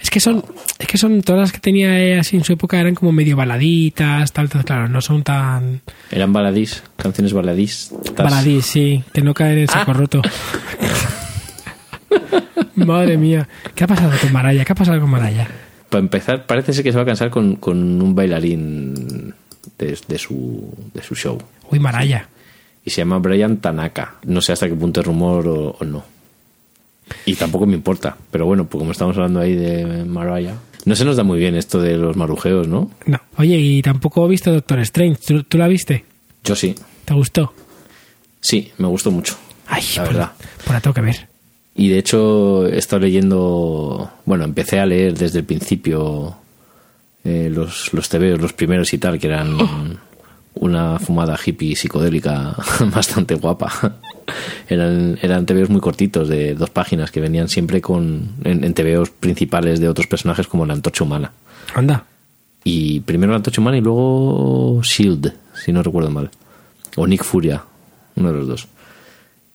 Es 0.00 0.10
que 0.10 0.18
son, 0.18 0.44
es 0.80 0.88
que 0.88 0.98
son 0.98 1.22
todas 1.22 1.40
las 1.40 1.52
que 1.52 1.60
tenía 1.60 2.18
así 2.18 2.36
en 2.36 2.42
su 2.42 2.52
época 2.52 2.80
eran 2.80 2.96
como 2.96 3.12
medio 3.12 3.36
baladitas, 3.36 4.32
tal, 4.32 4.48
tal, 4.48 4.64
claro, 4.64 4.88
no 4.88 5.00
son 5.00 5.22
tan 5.22 5.82
Eran 6.10 6.32
baladís, 6.32 6.82
canciones 6.96 7.32
baladís. 7.32 7.92
baladís, 8.16 8.66
sí, 8.66 9.04
que 9.14 9.22
no 9.22 9.32
caen 9.34 9.52
en 9.52 9.58
el 9.60 9.68
Ah. 9.70 9.74
saco 9.74 9.92
roto. 9.92 10.20
Madre 12.74 13.16
mía, 13.16 13.48
¿qué 13.74 13.84
ha 13.84 13.86
pasado 13.86 14.12
con 14.20 14.32
Maraya? 14.32 14.64
¿Qué 14.64 14.72
ha 14.72 14.76
pasado 14.76 15.00
con 15.00 15.10
Maraya? 15.10 15.48
Para 15.88 16.00
empezar, 16.00 16.46
parece 16.46 16.72
ser 16.72 16.84
que 16.84 16.92
se 16.92 16.96
va 16.96 17.02
a 17.02 17.06
cansar 17.06 17.30
con, 17.30 17.56
con 17.56 17.78
un 18.02 18.14
bailarín 18.14 19.34
de, 19.78 19.98
de 20.06 20.18
su, 20.18 20.72
de 20.92 21.02
su 21.02 21.14
show. 21.14 21.38
Uy, 21.70 21.78
Maraya. 21.78 22.28
Y 22.84 22.90
se 22.90 23.00
llama 23.02 23.18
Brian 23.18 23.58
Tanaka. 23.58 24.16
No 24.24 24.40
sé 24.40 24.52
hasta 24.52 24.68
qué 24.68 24.74
punto 24.74 25.00
es 25.00 25.06
rumor 25.06 25.46
o, 25.48 25.76
o 25.78 25.84
no. 25.84 26.04
Y 27.26 27.34
tampoco 27.36 27.66
me 27.66 27.74
importa. 27.74 28.16
Pero 28.30 28.46
bueno, 28.46 28.66
pues 28.66 28.80
como 28.80 28.92
estamos 28.92 29.16
hablando 29.16 29.40
ahí 29.40 29.54
de 29.54 30.04
Mariah. 30.04 30.54
No 30.84 30.94
se 30.94 31.04
nos 31.04 31.16
da 31.16 31.22
muy 31.22 31.38
bien 31.38 31.54
esto 31.54 31.80
de 31.80 31.96
los 31.96 32.16
marujeos, 32.16 32.66
¿no? 32.68 32.90
No. 33.06 33.20
Oye, 33.36 33.56
y 33.58 33.82
tampoco 33.82 34.24
he 34.26 34.28
visto 34.30 34.52
Doctor 34.52 34.78
Strange. 34.80 35.18
¿Tú, 35.26 35.42
tú 35.42 35.58
la 35.58 35.68
viste? 35.68 36.04
Yo 36.44 36.54
sí. 36.54 36.74
¿Te 37.04 37.14
gustó? 37.14 37.52
Sí, 38.40 38.72
me 38.78 38.86
gustó 38.88 39.10
mucho. 39.10 39.36
Ay, 39.66 39.82
la 39.96 40.04
pues, 40.04 40.14
verdad. 40.14 40.32
pues 40.58 40.70
la 40.70 40.80
tengo 40.80 40.94
que 40.94 41.00
ver. 41.00 41.28
Y 41.78 41.90
de 41.90 41.98
hecho 41.98 42.66
he 42.66 42.76
estado 42.76 43.02
leyendo, 43.02 44.10
bueno, 44.24 44.42
empecé 44.42 44.80
a 44.80 44.84
leer 44.84 45.16
desde 45.16 45.38
el 45.38 45.44
principio 45.44 46.36
eh, 47.22 47.48
los, 47.54 47.94
los 47.94 48.08
TVOs, 48.08 48.40
los 48.40 48.52
primeros 48.52 48.92
y 48.92 48.98
tal, 48.98 49.20
que 49.20 49.28
eran 49.28 49.56
una 50.54 50.98
fumada 50.98 51.38
hippie 51.42 51.76
psicodélica 51.76 52.56
bastante 52.92 53.36
guapa. 53.36 53.70
eran, 54.68 55.20
eran 55.22 55.46
TVOs 55.46 55.70
muy 55.70 55.80
cortitos, 55.80 56.28
de 56.28 56.56
dos 56.56 56.70
páginas, 56.70 57.12
que 57.12 57.20
venían 57.20 57.48
siempre 57.48 57.80
con 57.80 58.32
en, 58.42 58.64
en 58.64 58.74
TVOs 58.74 59.10
principales 59.10 59.78
de 59.78 59.88
otros 59.88 60.08
personajes 60.08 60.48
como 60.48 60.66
la 60.66 60.74
Antorcha 60.74 61.04
Humana. 61.04 61.30
Anda. 61.76 62.04
Y 62.64 62.98
primero 63.00 63.30
la 63.30 63.36
Antorcha 63.36 63.60
Humana 63.60 63.78
y 63.78 63.82
luego 63.82 64.80
Shield, 64.82 65.32
si 65.54 65.72
no 65.72 65.84
recuerdo 65.84 66.10
mal. 66.10 66.28
O 66.96 67.06
Nick 67.06 67.22
Furia, 67.22 67.62
uno 68.16 68.32
de 68.32 68.38
los 68.38 68.48
dos. 68.48 68.68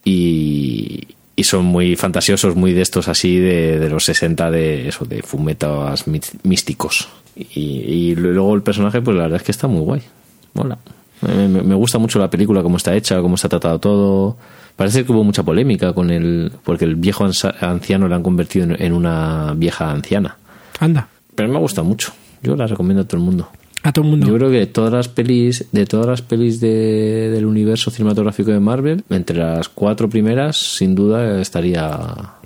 Y, 0.06 1.06
y 1.36 1.44
son 1.44 1.66
muy 1.66 1.96
fantasiosos, 1.96 2.56
muy 2.56 2.74
de 2.74 2.82
estos 2.82 3.08
así 3.08 3.38
de, 3.40 3.80
de 3.80 3.90
los 3.90 4.06
60 4.06 4.52
de 4.52 4.88
eso, 4.90 5.06
de 5.06 5.22
fumetas 5.24 6.08
mí- 6.08 6.20
místicos. 6.44 7.08
Y, 7.36 7.60
y 7.62 8.16
luego 8.16 8.54
el 8.56 8.62
personaje, 8.62 9.02
pues 9.02 9.18
la 9.18 9.24
verdad 9.24 9.38
es 9.38 9.44
que 9.44 9.52
está 9.52 9.68
muy 9.68 9.82
guay. 9.82 10.02
Mola. 10.54 10.78
Me, 11.22 11.74
gusta 11.76 11.98
mucho 12.00 12.20
la 12.20 12.30
película, 12.30 12.62
cómo 12.62 12.78
está 12.78 12.94
hecha, 12.96 13.22
cómo 13.22 13.36
está 13.36 13.48
tratado 13.50 13.80
todo. 13.80 14.38
Parece 14.76 15.06
que 15.06 15.12
hubo 15.14 15.24
mucha 15.24 15.42
polémica 15.44 15.94
con 15.94 16.10
el. 16.10 16.52
porque 16.64 16.84
el 16.86 16.96
viejo 16.96 17.26
anciano 17.62 18.08
lo 18.08 18.16
han 18.16 18.24
convertido 18.24 18.66
en, 18.66 18.82
en 18.82 18.94
una 18.94 19.54
vieja 19.56 19.90
anciana. 19.90 20.38
Anda. 20.80 21.08
Pero 21.34 21.50
me 21.50 21.60
gusta 21.60 21.82
mucho. 21.82 22.12
Yo 22.42 22.56
la 22.58 22.68
recomiendo 22.68 23.04
a 23.04 23.06
todo 23.08 23.18
el 23.18 23.24
mundo. 23.24 23.48
A 23.84 23.92
todo 23.92 24.06
el 24.06 24.12
mundo. 24.12 24.28
Yo 24.28 24.36
creo 24.36 24.50
que 24.50 24.60
de 24.60 24.68
todas 24.68 24.94
las 24.94 25.10
pelis, 25.10 25.66
de 25.72 25.86
todas 25.86 26.06
las 26.08 26.22
pelis 26.22 26.60
de- 26.62 27.30
del 27.30 27.46
universo 27.46 27.92
cinematográfico 27.92 28.52
de 28.52 28.60
Marvel, 28.60 29.04
entre 29.10 29.38
las 29.38 29.68
cuatro 29.70 30.08
primeras, 30.10 30.56
sin 30.58 30.96
duda 30.96 31.42
estaría 31.42 31.90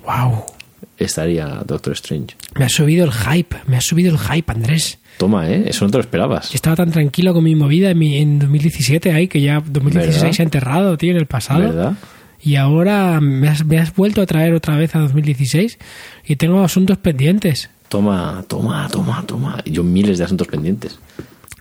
Wow. 0.04 0.44
estaría 0.96 1.62
Doctor 1.66 1.92
Strange. 1.94 2.34
Me 2.56 2.64
ha 2.64 2.68
subido 2.68 3.04
el 3.04 3.12
hype. 3.12 3.56
Me 3.66 3.76
ha 3.76 3.80
subido 3.80 4.12
el 4.12 4.18
hype, 4.18 4.50
Andrés. 4.52 4.98
Toma, 5.18 5.48
¿eh? 5.48 5.64
Eso 5.66 5.84
no 5.84 5.90
te 5.90 5.98
lo 5.98 6.02
esperabas. 6.02 6.50
Yo 6.50 6.56
estaba 6.56 6.76
tan 6.76 6.90
tranquilo 6.90 7.32
con 7.34 7.44
mi 7.44 7.54
movida 7.54 7.90
en, 7.90 7.98
mi- 7.98 8.18
en 8.18 8.38
2017 8.38 9.12
ahí, 9.12 9.28
que 9.28 9.40
ya 9.40 9.62
2016 9.64 10.22
¿Verdad? 10.22 10.36
se 10.36 10.42
ha 10.42 10.44
enterrado, 10.44 10.96
tío, 10.96 11.10
en 11.12 11.16
el 11.18 11.26
pasado. 11.26 11.60
¿Verdad? 11.60 11.94
Y 12.42 12.54
ahora 12.56 13.20
me 13.20 13.48
has, 13.48 13.64
me 13.64 13.78
has 13.78 13.94
vuelto 13.94 14.22
a 14.22 14.26
traer 14.26 14.54
otra 14.54 14.76
vez 14.76 14.94
a 14.94 15.00
2016 15.00 15.78
y 16.26 16.36
tengo 16.36 16.62
asuntos 16.62 16.98
pendientes. 16.98 17.68
Toma, 17.88 18.44
toma, 18.46 18.86
toma, 18.92 19.24
toma. 19.26 19.58
Y 19.64 19.72
Yo 19.72 19.82
miles 19.82 20.18
de 20.18 20.24
asuntos 20.24 20.46
pendientes. 20.46 20.98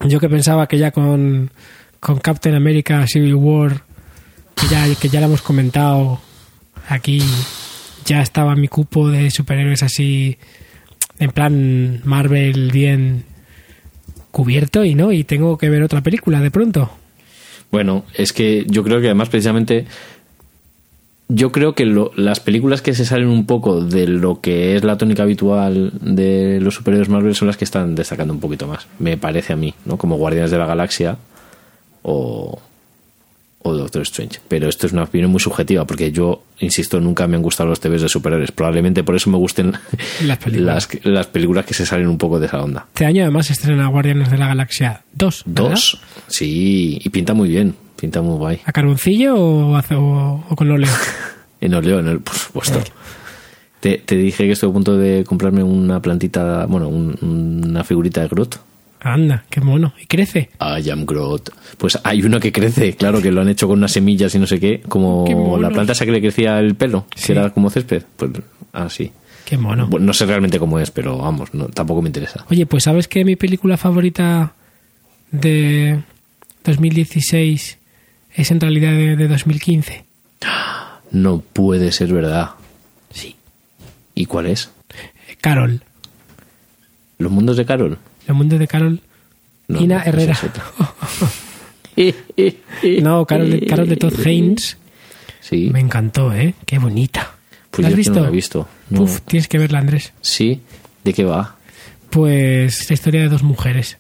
Yo 0.06 0.20
que 0.20 0.30
pensaba 0.30 0.68
que 0.68 0.78
ya 0.78 0.92
con, 0.92 1.52
con 2.00 2.20
Captain 2.20 2.56
America 2.56 3.06
Civil 3.08 3.36
War, 3.36 3.82
que 4.56 4.68
ya, 4.68 4.86
que 4.96 5.10
ya 5.10 5.20
lo 5.20 5.28
hemos 5.28 5.42
comentado 5.42 6.20
aquí, 6.88 7.22
ya 8.06 8.22
estaba 8.22 8.56
mi 8.56 8.68
cupo 8.68 9.10
de 9.10 9.32
superhéroes 9.32 9.84
así, 9.84 10.38
en 11.20 11.32
plan 11.32 12.02
Marvel 12.04 12.72
bien 12.72 13.26
cubierto 14.32 14.86
y 14.86 14.94
no, 14.94 15.12
y 15.12 15.24
tengo 15.24 15.58
que 15.58 15.70
ver 15.70 15.84
otra 15.84 16.02
película 16.02 16.42
de 16.42 16.52
pronto. 16.52 16.92
Bueno, 17.72 18.06
es 18.14 18.32
que 18.32 18.66
yo 18.68 18.84
creo 18.84 19.02
que 19.02 19.08
además 19.08 19.30
precisamente 19.30 19.86
yo 21.30 21.52
creo 21.52 21.76
que 21.76 21.86
lo- 21.86 22.12
las 22.16 22.40
películas 22.40 22.82
que 22.82 22.94
se 22.94 23.04
salen 23.06 23.28
un 23.28 23.46
poco 23.46 23.82
de 23.82 24.08
lo 24.08 24.40
que 24.42 24.76
es 24.76 24.84
la 24.84 24.98
tónica 24.98 25.24
habitual 25.24 25.92
de 26.02 26.60
los 26.62 26.76
superhéroes 26.76 27.10
Marvel 27.10 27.36
son 27.36 27.48
las 27.48 27.58
que 27.58 27.66
están 27.66 27.96
destacando 27.96 28.34
un 28.34 28.40
poquito 28.40 28.66
más, 28.68 28.88
me 29.00 29.18
parece 29.18 29.54
a 29.54 29.56
mí, 29.58 29.74
¿no? 29.86 29.98
Como 29.98 30.16
Guardianes 30.18 30.52
de 30.52 30.58
la 30.58 30.66
Galaxia 30.66 31.18
o, 32.04 32.60
o 33.64 33.74
Doctor 33.74 34.04
Strange. 34.04 34.40
Pero 34.48 34.70
esto 34.70 34.88
es 34.88 34.94
una 34.94 35.04
opinión 35.04 35.30
muy 35.30 35.42
subjetiva, 35.42 35.86
porque 35.86 36.12
yo, 36.12 36.44
insisto, 36.60 37.02
nunca 37.02 37.28
me 37.28 37.36
han 37.36 37.42
gustado 37.42 37.68
los 37.70 37.80
TVs 37.82 38.04
de 38.04 38.10
superhéroes. 38.10 38.52
Probablemente 38.52 39.04
por 39.04 39.16
eso 39.16 39.30
me 39.30 39.38
gusten 39.38 39.74
Las 40.26 40.38
películas. 40.38 40.88
las, 40.94 41.06
las 41.06 41.28
películas 41.28 41.66
que 41.66 41.74
se 41.74 41.86
salen 41.86 42.08
un 42.08 42.18
poco 42.18 42.40
de 42.40 42.46
esa 42.48 42.64
onda. 42.64 42.86
Este 42.94 43.06
año 43.06 43.24
además 43.24 43.50
estrena 43.52 43.88
Guardianes 43.88 44.32
de 44.32 44.38
la 44.38 44.48
Galaxia 44.48 45.02
2. 45.14 45.44
¿verdad? 45.48 45.70
Dos. 45.72 46.00
Sí, 46.28 47.00
y 47.04 47.10
pinta 47.10 47.34
muy 47.34 47.50
bien. 47.50 47.76
Pinta 48.00 48.22
muy 48.22 48.38
guay. 48.38 48.60
¿A 48.66 48.72
carboncillo 48.72 49.36
o, 49.36 49.76
a- 49.76 49.84
o- 49.96 50.44
o 50.50 50.56
con 50.56 50.70
óleo? 50.72 50.90
En 51.60 51.74
óleo, 51.74 52.00
en 52.00 52.08
el, 52.08 52.20
por 52.20 52.36
supuesto. 52.36 52.80
Te, 53.80 53.98
te 53.98 54.16
dije 54.16 54.46
que 54.46 54.52
estoy 54.52 54.70
a 54.70 54.74
punto 54.74 54.96
de 54.96 55.24
comprarme 55.24 55.64
una 55.64 56.00
plantita, 56.04 56.68
bueno, 56.68 56.88
un- 56.88 57.64
una 57.68 57.84
figurita 57.84 58.22
de 58.22 58.28
Groot. 58.28 58.58
Anda, 59.00 59.44
qué 59.50 59.60
mono. 59.62 59.92
¿Y 60.00 60.06
crece? 60.06 60.50
I 60.60 60.88
am 60.92 61.06
Groot. 61.08 61.50
Pues 61.80 61.98
hay 62.04 62.22
uno 62.24 62.40
que 62.40 62.52
crece, 62.52 62.94
claro, 62.96 63.22
que 63.24 63.32
lo 63.32 63.42
han 63.42 63.50
hecho 63.50 63.68
con 63.68 63.80
unas 63.80 63.92
semillas 63.92 64.36
y 64.36 64.40
no 64.40 64.46
sé 64.46 64.60
qué, 64.60 64.82
como 64.88 65.24
Qué 65.26 65.34
la 65.62 65.70
planta 65.72 65.94
esa 65.94 66.06
que 66.06 66.12
le 66.12 66.22
crecía 66.22 66.60
el 66.60 66.76
pelo, 66.76 67.06
Sí. 67.16 67.28
que 67.28 67.32
era 67.40 67.50
como 67.50 67.72
césped. 67.72 68.04
Pues 68.16 68.32
así. 68.74 69.12
Qué 69.46 69.58
mono. 69.58 69.88
Bueno, 69.88 70.06
no 70.06 70.14
sé 70.14 70.26
realmente 70.28 70.60
cómo 70.60 70.78
es, 70.80 70.92
pero 70.92 71.18
vamos, 71.18 71.54
no, 71.56 71.70
tampoco 71.70 72.04
me 72.04 72.10
interesa. 72.10 72.46
Oye, 72.52 72.66
pues 72.68 72.84
¿sabes 72.84 73.08
que 73.08 73.26
mi 73.26 73.36
película 73.36 73.78
favorita 73.78 74.54
de 75.32 76.02
2016 76.66 77.77
es 78.38 78.52
en 78.52 78.62
realidad 78.62 78.92
de, 78.92 79.16
de 79.18 79.28
2015? 79.28 80.06
No 81.12 81.40
puede 81.40 81.92
ser 81.92 82.14
verdad. 82.14 82.52
Sí. 83.12 83.36
¿Y 84.16 84.26
cuál 84.26 84.48
es? 84.48 84.72
Carol. 85.42 85.82
¿Los 87.18 87.32
mundos 87.32 87.58
de 87.58 87.66
Carol? 87.66 87.98
Los 88.28 88.38
mundos 88.38 88.60
de 88.60 88.68
Carol. 88.68 89.02
No, 89.68 89.82
Ina 89.82 89.98
no, 90.00 90.04
Herrera. 90.06 90.38
No, 93.02 93.26
Carol 93.26 93.50
de, 93.50 93.66
Carol 93.66 93.90
de 93.90 93.98
Todd 93.98 94.14
Haynes. 94.26 94.78
Sí. 95.42 95.70
Me 95.72 95.80
encantó, 95.80 96.34
¿eh? 96.34 96.54
Qué 96.66 96.78
bonita. 96.78 97.32
Pues 97.72 97.82
¿La 97.84 97.88
has 97.88 97.92
yo 97.92 97.96
que 97.96 97.98
visto? 97.98 98.14
no 98.14 98.22
la 98.22 98.28
he 98.28 98.32
visto. 98.32 98.68
No. 98.90 99.02
Uf, 99.04 99.22
tienes 99.22 99.48
que 99.48 99.58
verla, 99.58 99.80
Andrés. 99.80 100.14
Sí. 100.22 100.62
¿De 101.04 101.14
qué 101.14 101.24
va? 101.24 101.56
Pues 102.10 102.90
la 102.90 102.94
historia 102.94 103.22
de 103.22 103.30
dos 103.30 103.44
mujeres 103.44 103.98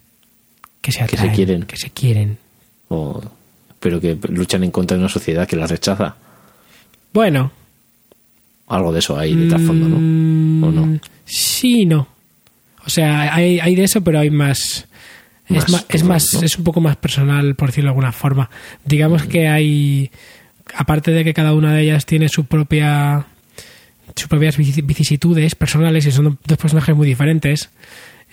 que 0.81 0.91
se 0.91 0.99
se 0.99 1.03
atraen, 1.05 1.33
quieren. 1.33 1.63
Que 1.63 1.77
se 1.77 1.89
quieren. 1.89 2.37
O- 2.89 3.21
pero 3.79 3.99
que 4.01 4.17
luchan 4.29 4.63
en 4.63 4.71
contra 4.71 4.95
de 4.97 5.01
una 5.03 5.09
sociedad 5.09 5.47
que 5.47 5.55
las 5.55 5.69
rechaza. 5.69 6.15
Bueno. 7.13 7.51
Algo 8.67 8.91
de 8.91 8.99
eso 8.99 9.17
hay 9.17 9.33
de 9.35 9.47
trasfondo, 9.47 9.87
¿no? 9.87 9.97
mm, 9.99 10.63
¿O 10.63 10.71
no? 10.71 10.99
Sí, 11.25 11.85
no. 11.85 12.07
O 12.85 12.89
sea, 12.89 13.33
hay, 13.33 13.59
hay 13.59 13.75
de 13.75 13.83
eso, 13.83 14.01
pero 14.01 14.19
hay 14.19 14.29
más. 14.29 14.85
Más 15.49 15.63
es 15.63 15.69
más, 15.71 15.81
es, 15.81 15.87
cosas, 15.87 16.03
más 16.07 16.33
¿no? 16.33 16.41
es 16.41 16.57
un 16.57 16.63
poco 16.65 16.81
más 16.81 16.97
personal, 16.97 17.55
por 17.55 17.69
decirlo 17.69 17.87
de 17.87 17.91
alguna 17.91 18.11
forma. 18.11 18.49
Digamos 18.83 19.23
que 19.23 19.47
hay, 19.47 20.11
aparte 20.75 21.11
de 21.11 21.23
que 21.23 21.33
cada 21.33 21.53
una 21.53 21.73
de 21.73 21.83
ellas 21.83 22.05
tiene 22.05 22.27
su 22.27 22.43
propia, 22.45 23.25
sus 24.13 24.27
propias 24.27 24.57
vici- 24.59 24.85
vicisitudes 24.85 25.55
personales 25.55 26.05
y 26.05 26.11
son 26.11 26.37
dos 26.45 26.57
personajes 26.57 26.93
muy 26.95 27.07
diferentes. 27.07 27.69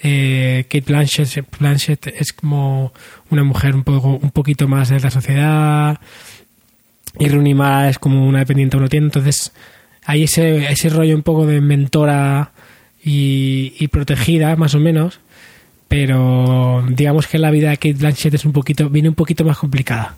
Eh, 0.03 0.67
Kate 0.69 0.85
Blanchett, 0.87 1.47
Blanchett 1.59 2.09
es 2.09 2.33
como 2.33 2.93
una 3.31 3.45
mujer 3.45 3.75
un 3.75 3.85
poco, 3.85 4.19
un 4.21 4.31
poquito 4.31 4.69
más 4.69 4.91
de 4.91 5.01
la 5.01 5.11
sociedad 5.11 5.99
y 7.19 7.29
Rooney 7.29 7.55
Mara 7.55 7.89
es 7.89 7.99
como 7.99 8.27
una 8.27 8.41
dependiente 8.41 8.77
uno 8.77 8.89
tiene, 8.89 9.07
entonces 9.07 9.53
hay 10.05 10.25
ese, 10.25 10.71
ese 10.71 10.89
rollo 10.91 11.15
un 11.15 11.23
poco 11.23 11.47
de 11.47 11.61
mentora 11.61 12.53
y, 13.03 13.75
y 13.79 13.89
protegida, 13.89 14.57
más 14.57 14.75
o 14.75 14.81
menos, 14.81 15.21
pero 15.89 16.85
digamos 16.91 17.27
que 17.27 17.39
la 17.39 17.51
vida 17.51 17.71
de 17.71 17.77
Kate 17.77 17.95
Blanchett 17.95 18.35
es 18.35 18.45
un 18.45 18.53
poquito, 18.53 18.91
viene 18.91 19.09
un 19.09 19.15
poquito 19.15 19.45
más 19.45 19.59
complicada. 19.59 20.17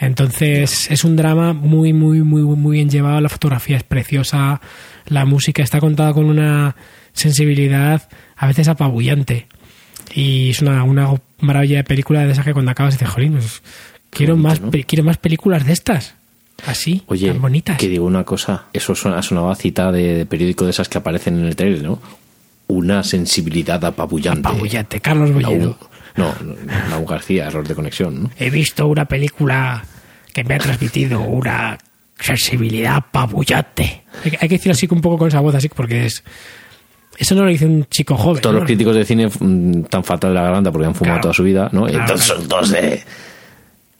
Entonces 0.00 0.90
es 0.90 1.04
un 1.04 1.16
drama 1.16 1.52
muy, 1.52 1.92
muy, 1.92 2.22
muy, 2.22 2.42
muy 2.42 2.76
bien 2.76 2.90
llevado. 2.90 3.20
La 3.20 3.28
fotografía 3.28 3.76
es 3.76 3.84
preciosa, 3.84 4.60
la 5.06 5.24
música 5.24 5.62
está 5.62 5.80
contada 5.80 6.12
con 6.12 6.26
una 6.26 6.74
sensibilidad 7.14 8.08
a 8.36 8.46
veces 8.46 8.68
apabullante. 8.68 9.46
Y 10.14 10.50
es 10.50 10.60
una, 10.60 10.84
una 10.84 11.08
maravilla 11.40 11.78
de 11.78 11.84
película 11.84 12.24
de 12.24 12.32
esas 12.32 12.44
que 12.44 12.52
cuando 12.52 12.70
acabas 12.70 12.94
dices, 12.94 13.08
jolín, 13.08 13.32
pues, 13.32 13.62
quiero, 14.10 14.34
bonito, 14.34 14.48
más, 14.48 14.60
¿no? 14.60 14.70
pe- 14.70 14.84
quiero 14.84 15.04
más 15.04 15.16
películas 15.16 15.64
de 15.64 15.72
estas. 15.72 16.14
Así, 16.66 17.02
Oye, 17.06 17.28
tan 17.32 17.40
bonitas. 17.40 17.78
que 17.78 17.88
digo 17.88 18.04
una 18.06 18.22
cosa, 18.24 18.66
eso 18.72 18.94
suena, 18.94 19.18
ha 19.18 19.22
sonado 19.22 19.50
a 19.50 19.56
cita 19.56 19.90
de, 19.90 20.14
de 20.14 20.26
periódico 20.26 20.64
de 20.64 20.70
esas 20.70 20.88
que 20.88 20.98
aparecen 20.98 21.38
en 21.38 21.46
el 21.46 21.56
trailer, 21.56 21.82
¿no? 21.82 22.00
Una 22.68 23.02
sensibilidad 23.02 23.84
apabullante. 23.84 24.48
Apabullante, 24.48 25.00
Carlos. 25.00 25.30
U- 25.30 25.76
no, 26.16 26.32
no, 26.42 26.54
la 26.90 26.98
U 26.98 27.04
García, 27.06 27.46
error 27.48 27.66
de 27.66 27.74
conexión, 27.74 28.22
¿no? 28.24 28.30
He 28.38 28.50
visto 28.50 28.86
una 28.86 29.04
película 29.06 29.84
que 30.32 30.44
me 30.44 30.54
ha 30.54 30.58
transmitido 30.58 31.20
una 31.22 31.76
sensibilidad 32.20 32.96
apabullante. 32.96 34.04
Hay 34.24 34.30
que 34.30 34.38
hay 34.40 34.48
que 34.48 34.54
decirlo 34.56 34.72
así 34.74 34.86
un 34.90 35.00
poco 35.00 35.18
con 35.18 35.28
esa 35.28 35.40
voz, 35.40 35.56
así 35.56 35.68
porque 35.68 36.06
es. 36.06 36.22
Eso 37.18 37.34
no 37.34 37.44
lo 37.44 37.48
dice 37.50 37.66
un 37.66 37.84
chico 37.86 38.16
joven. 38.16 38.42
Todos 38.42 38.54
¿no? 38.54 38.60
los 38.60 38.66
críticos 38.66 38.94
de 38.96 39.04
cine 39.04 39.28
mm, 39.28 39.82
tan 39.84 40.02
fatal 40.04 40.30
de 40.30 40.34
la 40.34 40.42
garganta 40.42 40.72
porque 40.72 40.86
han 40.86 40.94
fumado 40.94 41.14
Claro. 41.16 41.22
toda 41.22 41.34
su 41.34 41.42
vida, 41.44 41.68
¿no? 41.72 41.84
Claro, 41.84 42.00
entonces 42.00 42.26
son 42.26 42.48
todos 42.48 42.70
de... 42.70 43.02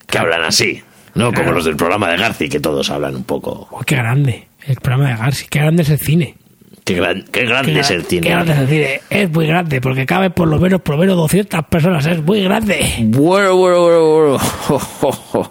que 0.07 0.19
hablan 0.19 0.43
así, 0.45 0.83
¿no? 1.15 1.33
Como 1.33 1.53
los 1.53 1.65
del 1.65 1.77
programa 1.77 2.11
de 2.11 2.17
Garci, 2.17 2.49
que 2.49 2.61
todos 2.61 2.91
hablan 2.91 3.15
un 3.17 3.25
poco... 3.25 3.69
Oh, 3.71 3.81
qué 3.87 3.97
grande. 3.97 4.49
El 4.67 4.77
programa 4.77 5.11
de 5.11 5.17
Garci. 5.17 5.47
Qué 5.49 5.59
grande 5.61 5.83
es 5.83 5.91
el 5.91 5.99
cine. 5.99 6.37
Qué, 6.85 6.95
gran- 6.95 7.25
qué 7.33 7.45
grande 7.47 7.73
Qué 7.73 7.81
es 7.81 7.91
el 7.91 8.05
cine. 8.05 8.21
Qué 8.23 8.29
grande 8.31 8.53
es 8.53 8.59
el 8.59 8.69
cine. 8.69 9.01
Es 9.11 9.31
muy 9.31 9.47
grande 9.47 9.81
porque 9.81 10.05
cabe 10.07 10.31
por 10.31 10.49
lo 10.49 10.59
menos, 10.59 10.81
por 10.83 10.97
lo 10.97 11.01
menos 11.03 11.17
200 11.17 11.65
personas. 11.67 12.05
Es 12.07 12.23
muy 12.23 12.43
grande. 12.43 12.85
Bueno, 13.05 13.57
bueno, 13.57 13.81
bueno, 13.83 14.39
bueno. 14.69 15.51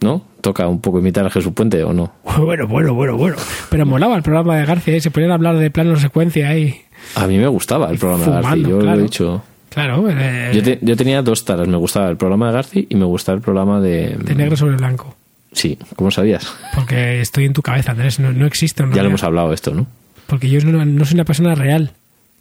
¿No? 0.00 0.33
Toca 0.44 0.68
un 0.68 0.78
poco 0.78 0.98
imitar 0.98 1.24
a 1.24 1.30
Jesús 1.30 1.54
Puente, 1.54 1.82
¿o 1.82 1.94
no? 1.94 2.12
Bueno, 2.38 2.66
bueno, 2.68 2.92
bueno, 2.92 3.16
bueno. 3.16 3.36
Pero 3.70 3.86
molaba 3.86 4.14
el 4.14 4.22
programa 4.22 4.58
de 4.58 4.66
García. 4.66 4.94
¿eh? 4.96 5.00
Se 5.00 5.10
ponían 5.10 5.30
a 5.30 5.36
hablar 5.36 5.56
de 5.56 5.70
plano 5.70 5.96
secuencia 5.96 6.50
ahí. 6.50 6.82
A 7.14 7.26
mí 7.26 7.38
me 7.38 7.46
gustaba 7.46 7.90
el 7.90 7.96
programa 7.98 8.26
de 8.26 8.42
Fumando, 8.42 8.68
yo 8.68 8.80
lo 8.82 8.94
he 8.94 9.02
dicho... 9.02 9.42
Claro, 9.70 10.04
eh, 10.10 10.52
Yo, 10.54 10.62
te- 10.62 10.78
yo 10.82 10.96
tenía 10.96 11.22
dos 11.22 11.46
taras, 11.46 11.66
me 11.66 11.78
gustaba 11.78 12.10
el 12.10 12.16
programa 12.18 12.48
de 12.48 12.52
Garci 12.52 12.86
y 12.90 12.94
me 12.94 13.06
gustaba 13.06 13.36
el 13.36 13.42
programa 13.42 13.80
de... 13.80 14.16
de 14.22 14.34
negro 14.34 14.54
sobre 14.56 14.76
blanco. 14.76 15.16
Sí, 15.52 15.78
¿cómo 15.96 16.10
sabías? 16.10 16.46
Porque 16.74 17.20
estoy 17.22 17.46
en 17.46 17.54
tu 17.54 17.62
cabeza, 17.62 17.92
Andrés. 17.92 18.20
No, 18.20 18.30
no 18.32 18.44
existe. 18.46 18.84
Ya 18.92 19.02
lo 19.02 19.08
hemos 19.08 19.24
hablado 19.24 19.52
esto, 19.54 19.72
¿no? 19.74 19.86
Porque 20.26 20.48
yo 20.50 20.60
no, 20.60 20.84
no 20.84 21.04
soy 21.06 21.14
una 21.14 21.24
persona 21.24 21.54
real. 21.54 21.92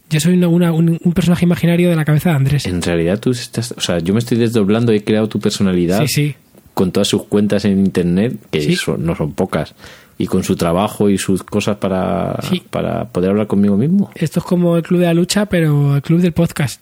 Yo 0.10 0.20
soy 0.20 0.34
una- 0.34 0.48
una- 0.50 0.74
un, 0.74 1.00
un 1.02 1.14
personaje 1.14 1.46
imaginario 1.46 1.90
de 1.90 1.96
la 1.96 2.04
cabeza 2.06 2.32
de 2.32 2.36
Andrés. 2.36 2.66
En 2.66 2.82
realidad 2.82 3.20
tú 3.20 3.32
estás... 3.32 3.74
O 3.78 3.82
sea, 3.82 4.00
yo 4.00 4.14
me 4.14 4.20
estoy 4.20 4.38
desdoblando 4.38 4.92
y 4.94 4.98
he 4.98 5.04
creado 5.04 5.28
tu 5.28 5.40
personalidad 5.40 6.02
Sí, 6.02 6.08
sí. 6.08 6.36
Con 6.74 6.92
todas 6.92 7.08
sus 7.08 7.24
cuentas 7.26 7.66
en 7.66 7.80
internet, 7.80 8.38
que 8.52 8.62
Sí. 8.62 8.76
son- 8.76 9.06
no 9.06 9.16
son 9.16 9.34
pocas, 9.34 9.76
y 10.18 10.28
con 10.28 10.44
su 10.44 10.56
trabajo 10.56 11.10
y 11.10 11.18
sus 11.18 11.44
cosas 11.44 11.78
para, 11.78 12.38
Sí. 12.50 12.64
para 12.70 13.06
poder 13.06 13.32
hablar 13.32 13.48
conmigo 13.48 13.78
mismo. 13.78 14.10
Esto 14.16 14.40
es 14.40 14.46
como 14.46 14.76
el 14.78 14.84
club 14.84 15.00
de 15.02 15.06
la 15.08 15.14
lucha, 15.14 15.46
pero 15.46 15.96
el 15.96 16.02
club 16.02 16.20
del 16.22 16.34
podcast. 16.34 16.82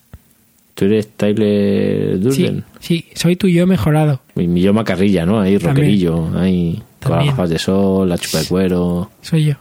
Tú 0.75 0.86
eres 0.86 1.10
Tyler 1.17 2.13
Sí, 2.17 2.19
Durden. 2.43 2.63
sí, 2.80 3.06
soy 3.13 3.36
tu 3.36 3.47
yo 3.47 3.67
mejorado. 3.67 4.21
Y 4.36 4.47
mi 4.47 4.62
yo 4.62 4.73
macarrilla, 4.73 5.25
¿no? 5.25 5.39
Ahí 5.41 5.58
También. 5.58 5.75
rockerillo, 5.75 6.39
ahí 6.39 6.82
con 7.04 7.17
las 7.17 7.25
gafas 7.27 7.49
de 7.49 7.60
sol, 7.60 8.08
la 8.08 8.17
chupa 8.17 8.39
de 8.39 8.45
cuero. 8.45 9.12
Soy 9.21 9.45
yo. 9.45 9.54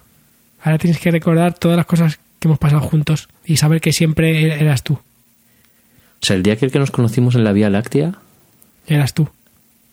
Ahora 0.63 0.79
tienes 0.79 1.01
que 1.01 1.11
recordar 1.11 1.55
todas 1.59 1.77
las 1.77 1.87
cosas 1.87 2.21
que 2.39 2.47
hemos 2.49 2.59
pasado 2.59 2.81
juntos 2.83 3.29
y 3.45 3.57
saber 3.57 3.81
que 3.81 3.93
siempre 3.93 4.41
er- 4.43 4.63
eras 4.63 4.83
tú. 4.85 4.95
O 4.95 5.01
sea, 6.27 6.37
el 6.37 6.43
día 6.43 6.57
que 6.57 6.79
nos 6.79 6.91
conocimos 6.91 7.35
en 7.35 7.45
la 7.45 7.53
Vía 7.53 7.71
Láctea, 7.71 8.15
Eras 8.87 9.15
tú. 9.15 9.29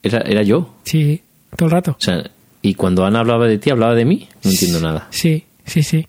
Era, 0.08 0.20
era 0.22 0.43
yo. 0.43 0.74
Sí, 0.84 1.22
todo 1.56 1.67
el 1.67 1.72
rato. 1.72 1.91
O 1.91 2.02
sea, 2.02 2.24
y 2.62 2.74
cuando 2.74 3.06
Ana 3.06 3.20
hablaba 3.20 3.48
de 3.48 3.58
ti, 3.60 3.70
hablaba 3.70 3.93
de 3.96 4.06
mí. 4.06 4.28
No 4.43 4.52
entiendo 4.52 4.80
nada. 4.82 5.08
Sí, 5.12 5.46
sí, 5.65 5.84
sí. 5.84 6.08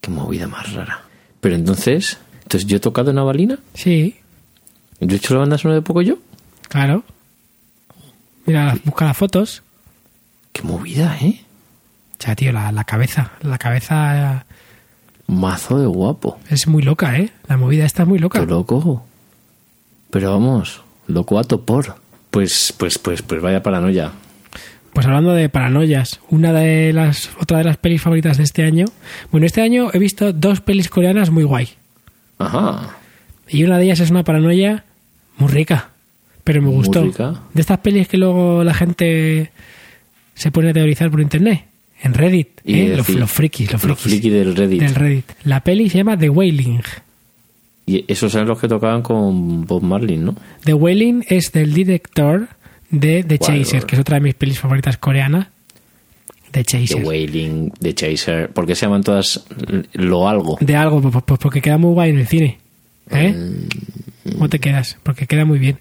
Qué 0.00 0.10
movida 0.10 0.46
más 0.46 0.72
rara. 0.72 1.02
Pero 1.40 1.54
entonces, 1.54 2.18
entonces 2.42 2.66
yo 2.68 2.76
he 2.76 2.80
tocado 2.80 3.10
en 3.10 3.18
Avalina. 3.18 3.58
Sí, 3.74 4.16
¿Yo 5.00 5.14
he 5.14 5.18
hecho 5.18 5.34
la 5.34 5.40
banda 5.40 5.58
sonora 5.58 5.76
de 5.80 5.82
poco 5.82 6.02
yo? 6.02 6.18
claro. 6.68 7.04
Mira, 8.46 8.76
busca 8.84 9.06
las 9.06 9.16
fotos. 9.16 9.62
Qué 10.52 10.62
movida, 10.62 11.16
¿eh? 11.20 11.40
O 12.20 12.22
sea, 12.22 12.36
tío, 12.36 12.52
la, 12.52 12.70
la 12.72 12.84
cabeza. 12.84 13.32
La 13.42 13.56
cabeza 13.58 14.44
Mazo 15.26 15.78
de 15.78 15.86
guapo. 15.86 16.38
es 16.50 16.66
muy 16.66 16.82
loca, 16.82 17.18
¿eh? 17.18 17.32
La 17.48 17.56
movida 17.56 17.86
esta 17.86 18.02
es 18.02 18.08
muy 18.08 18.18
loca. 18.18 18.40
Qué 18.40 18.46
loco. 18.46 19.06
Pero 20.10 20.32
vamos, 20.32 20.82
loco 21.06 21.38
a 21.38 21.44
topor. 21.44 21.96
Pues, 22.34 22.74
pues, 22.76 22.98
pues, 22.98 23.22
pues 23.22 23.40
vaya 23.40 23.62
paranoia. 23.62 24.10
Pues 24.92 25.06
hablando 25.06 25.32
de 25.34 25.48
paranoias, 25.48 26.18
una 26.30 26.52
de 26.52 26.92
las 26.92 27.30
otra 27.40 27.58
de 27.58 27.64
las 27.64 27.76
pelis 27.76 28.02
favoritas 28.02 28.38
de 28.38 28.42
este 28.42 28.64
año. 28.64 28.86
Bueno, 29.30 29.46
este 29.46 29.62
año 29.62 29.90
he 29.92 30.00
visto 30.00 30.32
dos 30.32 30.60
pelis 30.60 30.88
coreanas 30.88 31.30
muy 31.30 31.44
guay. 31.44 31.68
Ajá. 32.38 32.90
Y 33.48 33.62
una 33.62 33.78
de 33.78 33.84
ellas 33.84 34.00
es 34.00 34.10
una 34.10 34.24
paranoia 34.24 34.84
muy 35.38 35.48
rica. 35.48 35.90
Pero 36.42 36.60
me 36.60 36.66
Muy 36.66 36.78
gustó. 36.78 37.04
rica. 37.04 37.40
De 37.54 37.60
estas 37.60 37.78
pelis 37.78 38.08
que 38.08 38.18
luego 38.18 38.64
la 38.64 38.74
gente 38.74 39.52
se 40.34 40.50
pone 40.50 40.70
a 40.70 40.72
teorizar 40.72 41.12
por 41.12 41.20
internet. 41.20 41.66
En 42.02 42.14
Reddit. 42.14 42.48
¿eh? 42.64 42.88
Los, 42.88 42.96
decir, 43.06 43.20
los 43.20 43.30
frikis, 43.30 43.72
los 43.72 43.84
los 43.84 43.96
frikis. 44.00 44.20
frikis 44.20 44.32
del 44.32 44.56
Reddit. 44.56 44.80
Del 44.82 44.94
Reddit. 44.96 45.30
La 45.44 45.60
peli 45.62 45.88
se 45.88 45.98
llama 45.98 46.18
The 46.18 46.30
Wailing. 46.30 46.82
Y 47.86 48.04
esos 48.08 48.34
eran 48.34 48.48
los 48.48 48.58
que 48.58 48.68
tocaban 48.68 49.02
con 49.02 49.66
Bob 49.66 49.82
Marlin, 49.82 50.24
¿no? 50.24 50.34
The 50.64 50.74
Wailing 50.74 51.24
es 51.28 51.52
del 51.52 51.74
director 51.74 52.48
de 52.90 53.22
The. 53.24 53.38
Chaser, 53.38 53.84
que 53.84 53.96
es 53.96 54.00
otra 54.00 54.14
de 54.16 54.20
mis 54.22 54.34
pelis 54.34 54.58
favoritas 54.58 54.96
coreanas. 54.96 55.48
The 56.50 56.62
The 56.62 56.64
Chaser. 56.64 57.04
Wailing, 57.04 57.70
The 57.80 57.94
Chaser. 57.94 58.48
¿Por 58.50 58.64
qué 58.66 58.74
se 58.74 58.86
llaman 58.86 59.02
todas 59.02 59.44
lo 59.92 60.28
algo? 60.28 60.56
De 60.60 60.76
algo, 60.76 61.02
pues, 61.02 61.24
pues 61.26 61.40
porque 61.40 61.60
queda 61.60 61.76
muy 61.78 61.92
guay 61.92 62.10
en 62.10 62.18
el 62.20 62.26
cine. 62.28 62.58
¿Eh? 63.10 63.32
Mm. 64.24 64.30
¿Cómo 64.32 64.48
te 64.48 64.60
quedas? 64.60 64.96
Porque 65.02 65.26
queda 65.26 65.44
muy 65.44 65.58
bien. 65.58 65.78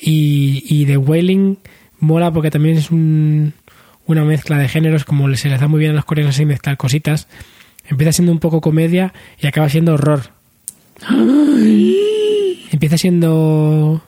Y, 0.00 0.64
y 0.68 0.86
The 0.86 0.96
Wailing 0.96 1.58
mola 1.98 2.32
porque 2.32 2.50
también 2.50 2.76
es 2.78 2.90
un- 2.90 3.52
una 4.06 4.24
mezcla 4.24 4.56
de 4.58 4.68
géneros, 4.68 5.04
como 5.04 5.34
se 5.34 5.48
les 5.48 5.60
da 5.60 5.66
muy 5.68 5.80
bien 5.80 5.92
a 5.92 5.94
los 5.94 6.04
coreanos 6.04 6.34
así 6.36 6.44
mezclar 6.44 6.76
cositas. 6.76 7.26
Empieza 7.88 8.12
siendo 8.12 8.32
un 8.32 8.38
poco 8.38 8.60
comedia 8.60 9.12
y 9.40 9.46
acaba 9.46 9.68
siendo 9.68 9.94
horror. 9.94 10.30
Empieza 12.72 12.98
siendo 12.98 14.02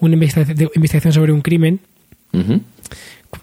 una 0.00 0.14
investigación, 0.14 1.12
sobre 1.12 1.32
un 1.32 1.40
crimen 1.40 1.80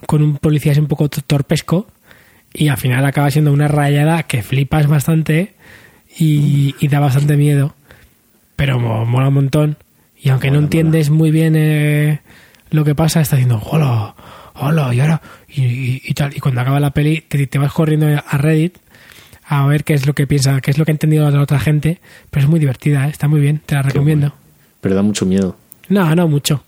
con 0.05 0.21
un 0.21 0.37
policía 0.37 0.73
un 0.77 0.87
poco 0.87 1.09
torpesco 1.09 1.87
y 2.53 2.67
al 2.67 2.77
final 2.77 3.05
acaba 3.05 3.31
siendo 3.31 3.51
una 3.53 3.67
rayada 3.67 4.23
que 4.23 4.43
flipas 4.43 4.87
bastante 4.87 5.53
y, 6.17 6.75
y 6.79 6.87
da 6.87 6.99
bastante 6.99 7.37
miedo. 7.37 7.73
Pero 8.55 8.79
mo- 8.79 9.05
mola 9.05 9.29
un 9.29 9.33
montón 9.35 9.77
y 10.21 10.29
aunque 10.29 10.51
no 10.51 10.59
entiendes 10.59 11.09
muy 11.09 11.31
bien 11.31 11.55
eh, 11.57 12.19
lo 12.69 12.83
que 12.83 12.93
pasa 12.95 13.21
estás 13.21 13.39
diciendo 13.39 13.61
hola 13.65 14.15
hola 14.55 14.93
y 14.93 14.99
ahora 14.99 15.21
y, 15.49 15.61
y- 15.63 16.01
y 16.05 16.13
tal. 16.13 16.35
Y 16.35 16.39
cuando 16.39 16.61
acaba 16.61 16.79
la 16.79 16.91
peli 16.91 17.21
te, 17.27 17.47
te 17.47 17.57
vas 17.57 17.71
corriendo 17.73 18.07
a 18.07 18.37
Reddit 18.37 18.77
a 19.53 19.65
ver 19.67 19.83
qué 19.83 19.93
es 19.93 20.07
lo 20.07 20.13
que 20.13 20.25
piensa 20.27 20.61
qué 20.61 20.71
es 20.71 20.77
lo 20.77 20.85
que 20.85 20.91
ha 20.91 20.93
entendido 20.93 21.29
la 21.29 21.41
otra 21.41 21.59
gente 21.59 21.99
pero 22.29 22.45
es 22.45 22.49
muy 22.49 22.59
divertida 22.59 23.07
¿eh? 23.07 23.09
está 23.11 23.27
muy 23.27 23.41
bien 23.41 23.61
te 23.65 23.75
la 23.75 23.81
recomiendo 23.81 24.33
Pero 24.79 24.95
da 24.95 25.01
mucho 25.01 25.25
miedo. 25.25 25.55
no 25.89 26.15
no 26.15 26.27
mucho 26.27 26.63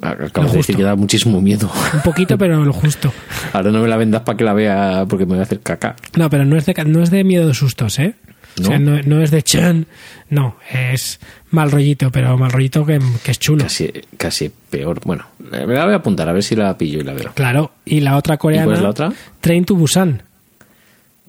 Acabas 0.00 0.32
Lo 0.36 0.52
de 0.52 0.56
decir 0.58 0.76
que 0.76 0.84
da 0.84 0.94
muchísimo 0.94 1.40
miedo. 1.40 1.68
un 1.92 2.02
poquito 2.02 2.38
pero 2.38 2.64
lo 2.64 2.72
justo 2.72 3.12
Ahora 3.52 3.70
no 3.72 3.82
me 3.82 3.88
la 3.88 3.96
vendas 3.96 4.22
para 4.22 4.36
que 4.36 4.44
la 4.44 4.52
vea 4.52 5.04
porque 5.08 5.26
me 5.26 5.30
voy 5.32 5.40
a 5.40 5.42
hacer 5.42 5.58
caca. 5.60 5.96
No, 6.16 6.30
pero 6.30 6.44
no 6.44 6.56
es 6.56 6.66
de, 6.66 6.74
no 6.84 7.02
es 7.02 7.10
de 7.10 7.24
miedo 7.24 7.48
de 7.48 7.54
sustos, 7.54 7.98
¿eh? 7.98 8.14
O 8.60 8.64
sea, 8.64 8.78
¿No? 8.78 9.00
no, 9.02 9.20
es 9.22 9.30
de 9.32 9.42
chan. 9.42 9.86
No, 10.30 10.56
es 10.72 11.18
mal 11.50 11.70
rollito, 11.72 12.10
pero 12.12 12.36
mal 12.38 12.50
rollito 12.52 12.84
que, 12.86 13.00
que 13.24 13.30
es 13.32 13.38
chulo. 13.40 13.64
Casi, 13.64 13.90
casi 14.16 14.50
peor. 14.70 15.00
Bueno, 15.04 15.26
me 15.50 15.66
la 15.66 15.84
voy 15.84 15.94
a 15.94 15.96
apuntar 15.96 16.28
a 16.28 16.32
ver 16.32 16.42
si 16.44 16.54
la 16.54 16.76
pillo 16.78 17.00
y 17.00 17.02
la 17.04 17.14
veo. 17.14 17.32
Claro. 17.34 17.72
Y 17.84 17.98
la 18.00 18.16
otra 18.16 18.36
coreana. 18.36 18.66
cuál 18.66 18.76
es 18.76 18.82
la 18.82 18.88
otra? 18.90 19.12
Train 19.40 19.64
to 19.64 19.74
Busan, 19.74 20.22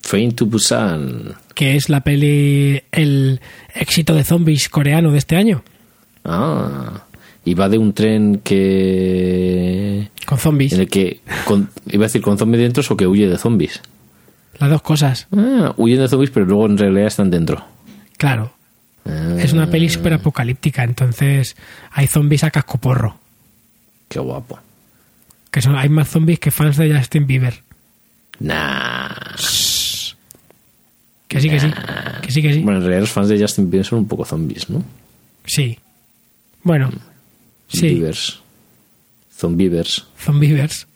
Train 0.02 0.34
to 0.36 0.46
Busan. 0.46 1.34
que 1.54 1.76
es 1.76 1.90
la 1.90 2.02
peli. 2.02 2.82
El 2.92 3.40
éxito 3.76 4.16
de 4.16 4.24
zombies 4.24 4.70
coreano 4.70 5.12
de 5.12 5.18
este 5.18 5.36
año. 5.36 5.64
Ah. 6.26 7.04
Y 7.46 7.54
va 7.54 7.70
de 7.70 7.78
un 7.78 7.94
tren 7.94 8.42
que. 8.44 10.10
Con 10.26 10.38
zombies. 10.38 10.74
En 10.74 10.82
el 10.82 10.88
que. 10.90 11.20
con- 11.46 11.70
iba 11.88 12.06
a 12.06 12.08
decir 12.08 12.22
con 12.22 12.38
zombies 12.38 12.62
dentro 12.64 12.84
o 12.90 12.98
que 12.98 13.08
huye 13.08 13.28
de 13.28 13.38
zombies. 13.38 13.82
Las 14.60 14.70
dos 14.70 14.82
cosas. 14.82 15.28
Ah, 15.36 15.74
huyen 15.78 16.00
de 16.00 16.08
zombies, 16.08 16.32
pero 16.32 16.46
luego 16.46 16.66
en 16.66 16.78
realidad 16.78 17.08
están 17.08 17.30
dentro. 17.32 17.66
Claro. 18.18 18.54
Ah, 19.06 19.36
Es 19.40 19.54
una 19.54 19.70
peli 19.70 19.90
súper 19.90 20.14
apocalíptica, 20.14 20.84
entonces 20.84 21.56
hay 21.92 22.08
zombies 22.08 22.44
a 22.44 22.52
cascoporro. 22.52 23.18
Qué 24.10 24.20
guapo. 24.20 24.60
Que 25.52 25.62
son, 25.62 25.76
hay 25.78 25.90
más 25.90 26.10
zombies 26.10 26.40
que 26.40 26.52
fans 26.52 26.78
de 26.78 26.94
Justin 26.96 27.26
Bieber. 27.26 27.64
Nah. 28.40 29.10
Que 31.30 31.39
sí, 31.39 31.50
que 31.50 31.60
sí. 31.60 31.72
Que 32.22 32.32
sí, 32.32 32.42
que 32.42 32.54
sí. 32.54 32.60
Bueno, 32.62 32.80
en 32.80 32.84
realidad 32.84 33.02
los 33.02 33.12
fans 33.12 33.30
de 33.30 33.39
Justin 33.39 33.70
Bieber 33.72 33.86
son 33.86 34.00
un 34.00 34.08
poco 34.08 34.26
zombies, 34.26 34.70
¿no? 34.70 34.84
Sí. 35.46 35.80
Bueno. 36.63 36.89
Sí. 37.68 37.88
Biebers. 37.94 38.42
Zombievers. 39.38 40.06
Zombievers. 40.20 40.88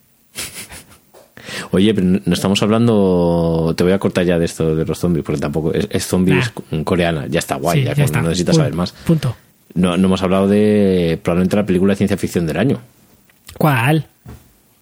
Oye, 1.71 1.93
pero 1.93 2.07
no 2.25 2.33
estamos 2.33 2.61
hablando. 2.63 3.73
Te 3.77 3.83
voy 3.83 3.93
a 3.93 3.99
cortar 3.99 4.25
ya 4.25 4.39
de 4.39 4.45
esto 4.45 4.75
de 4.75 4.85
los 4.85 4.97
zombies, 4.99 5.23
porque 5.25 5.39
tampoco 5.41 5.73
es, 5.73 5.87
es 5.89 6.05
zombies 6.05 6.51
coreana. 6.83 7.27
Ya 7.27 7.39
está 7.39 7.55
guay, 7.55 7.79
Sí, 7.79 7.85
ya, 7.85 7.89
ya 7.91 7.95
como 7.95 8.05
está. 8.05 8.21
no 8.21 8.27
necesitas 8.29 8.55
saber 8.55 8.73
más. 8.73 8.91
Punto. 8.91 9.35
No, 9.75 9.97
no 9.97 10.07
hemos 10.07 10.21
hablado 10.23 10.47
de 10.47 11.19
probablemente 11.23 11.55
la 11.55 11.65
película 11.65 11.93
de 11.93 11.97
ciencia 11.97 12.17
ficción 12.17 12.45
del 12.45 12.57
año, 12.57 12.79
¿Cuál? 13.57 14.05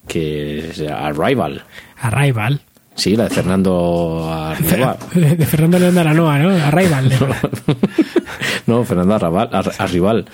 que 0.08 0.70
es 0.70 0.82
Arrival. 0.82 1.64
Arrival. 1.98 2.62
Sí, 2.96 3.16
la 3.16 3.24
de 3.26 3.30
Fernando 3.32 4.30
Arrival. 4.32 4.98
De, 5.14 5.46
Fernando 5.46 5.80
León 5.80 5.96
de 5.96 6.02
Aranoa, 6.02 6.40
¿no? 6.40 6.50
Arrival. 6.50 7.10
de- 7.10 7.18
no, 8.68 8.84
Fernando 8.84 9.16
Arrabal, 9.16 9.50
Ar-. 9.52 9.72
Arrival. 9.80 10.26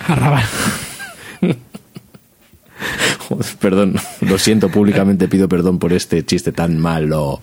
Joder, 3.19 3.45
Perdón, 3.59 3.95
lo 4.21 4.37
siento 4.37 4.69
públicamente, 4.69 5.27
pido 5.27 5.49
perdón 5.49 5.79
por 5.79 5.93
este 5.93 6.23
chiste 6.25 6.51
tan 6.51 6.77
malo. 6.79 7.41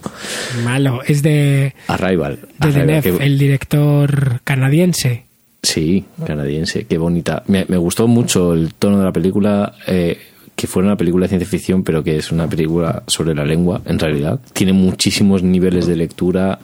Malo. 0.65 1.03
Es 1.07 1.23
de, 1.23 1.75
Arrival. 1.89 2.39
de 2.59 2.69
Arrival, 2.69 3.03
qué- 3.03 3.17
el 3.25 3.39
director 3.39 4.41
canadiense. 4.45 5.25
Sí, 5.63 6.05
canadiense, 6.27 6.85
qué 6.87 6.99
bonita. 6.99 7.43
Me, 7.47 7.65
me 7.69 7.77
gustó 7.79 8.07
mucho 8.07 8.53
el 8.53 8.75
tono 8.75 8.99
de 8.99 9.05
la 9.05 9.13
película, 9.13 9.75
eh, 9.87 10.19
que 10.57 10.67
fuera 10.67 10.87
una 10.89 10.97
película 10.97 11.25
de 11.25 11.29
ciencia 11.31 11.49
ficción, 11.49 11.83
pero 11.83 12.03
que 12.05 12.17
es 12.17 12.31
una 12.33 12.47
película 12.49 13.03
sobre 13.07 13.35
la 13.35 13.45
lengua, 13.45 13.81
en 13.87 13.99
realidad. 13.99 14.39
Tiene 14.53 14.73
muchísimos 14.73 15.43
niveles 15.43 15.87
de 15.87 15.97
lectura 15.97 16.59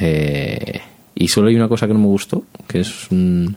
eh, 0.00 0.80
y 1.14 1.28
solo 1.28 1.48
hay 1.48 1.56
una 1.56 1.68
cosa 1.68 1.86
que 1.86 1.92
no 1.92 1.98
me 2.00 2.06
gustó, 2.06 2.44
que 2.66 2.80
es 2.80 3.10
un- 3.10 3.56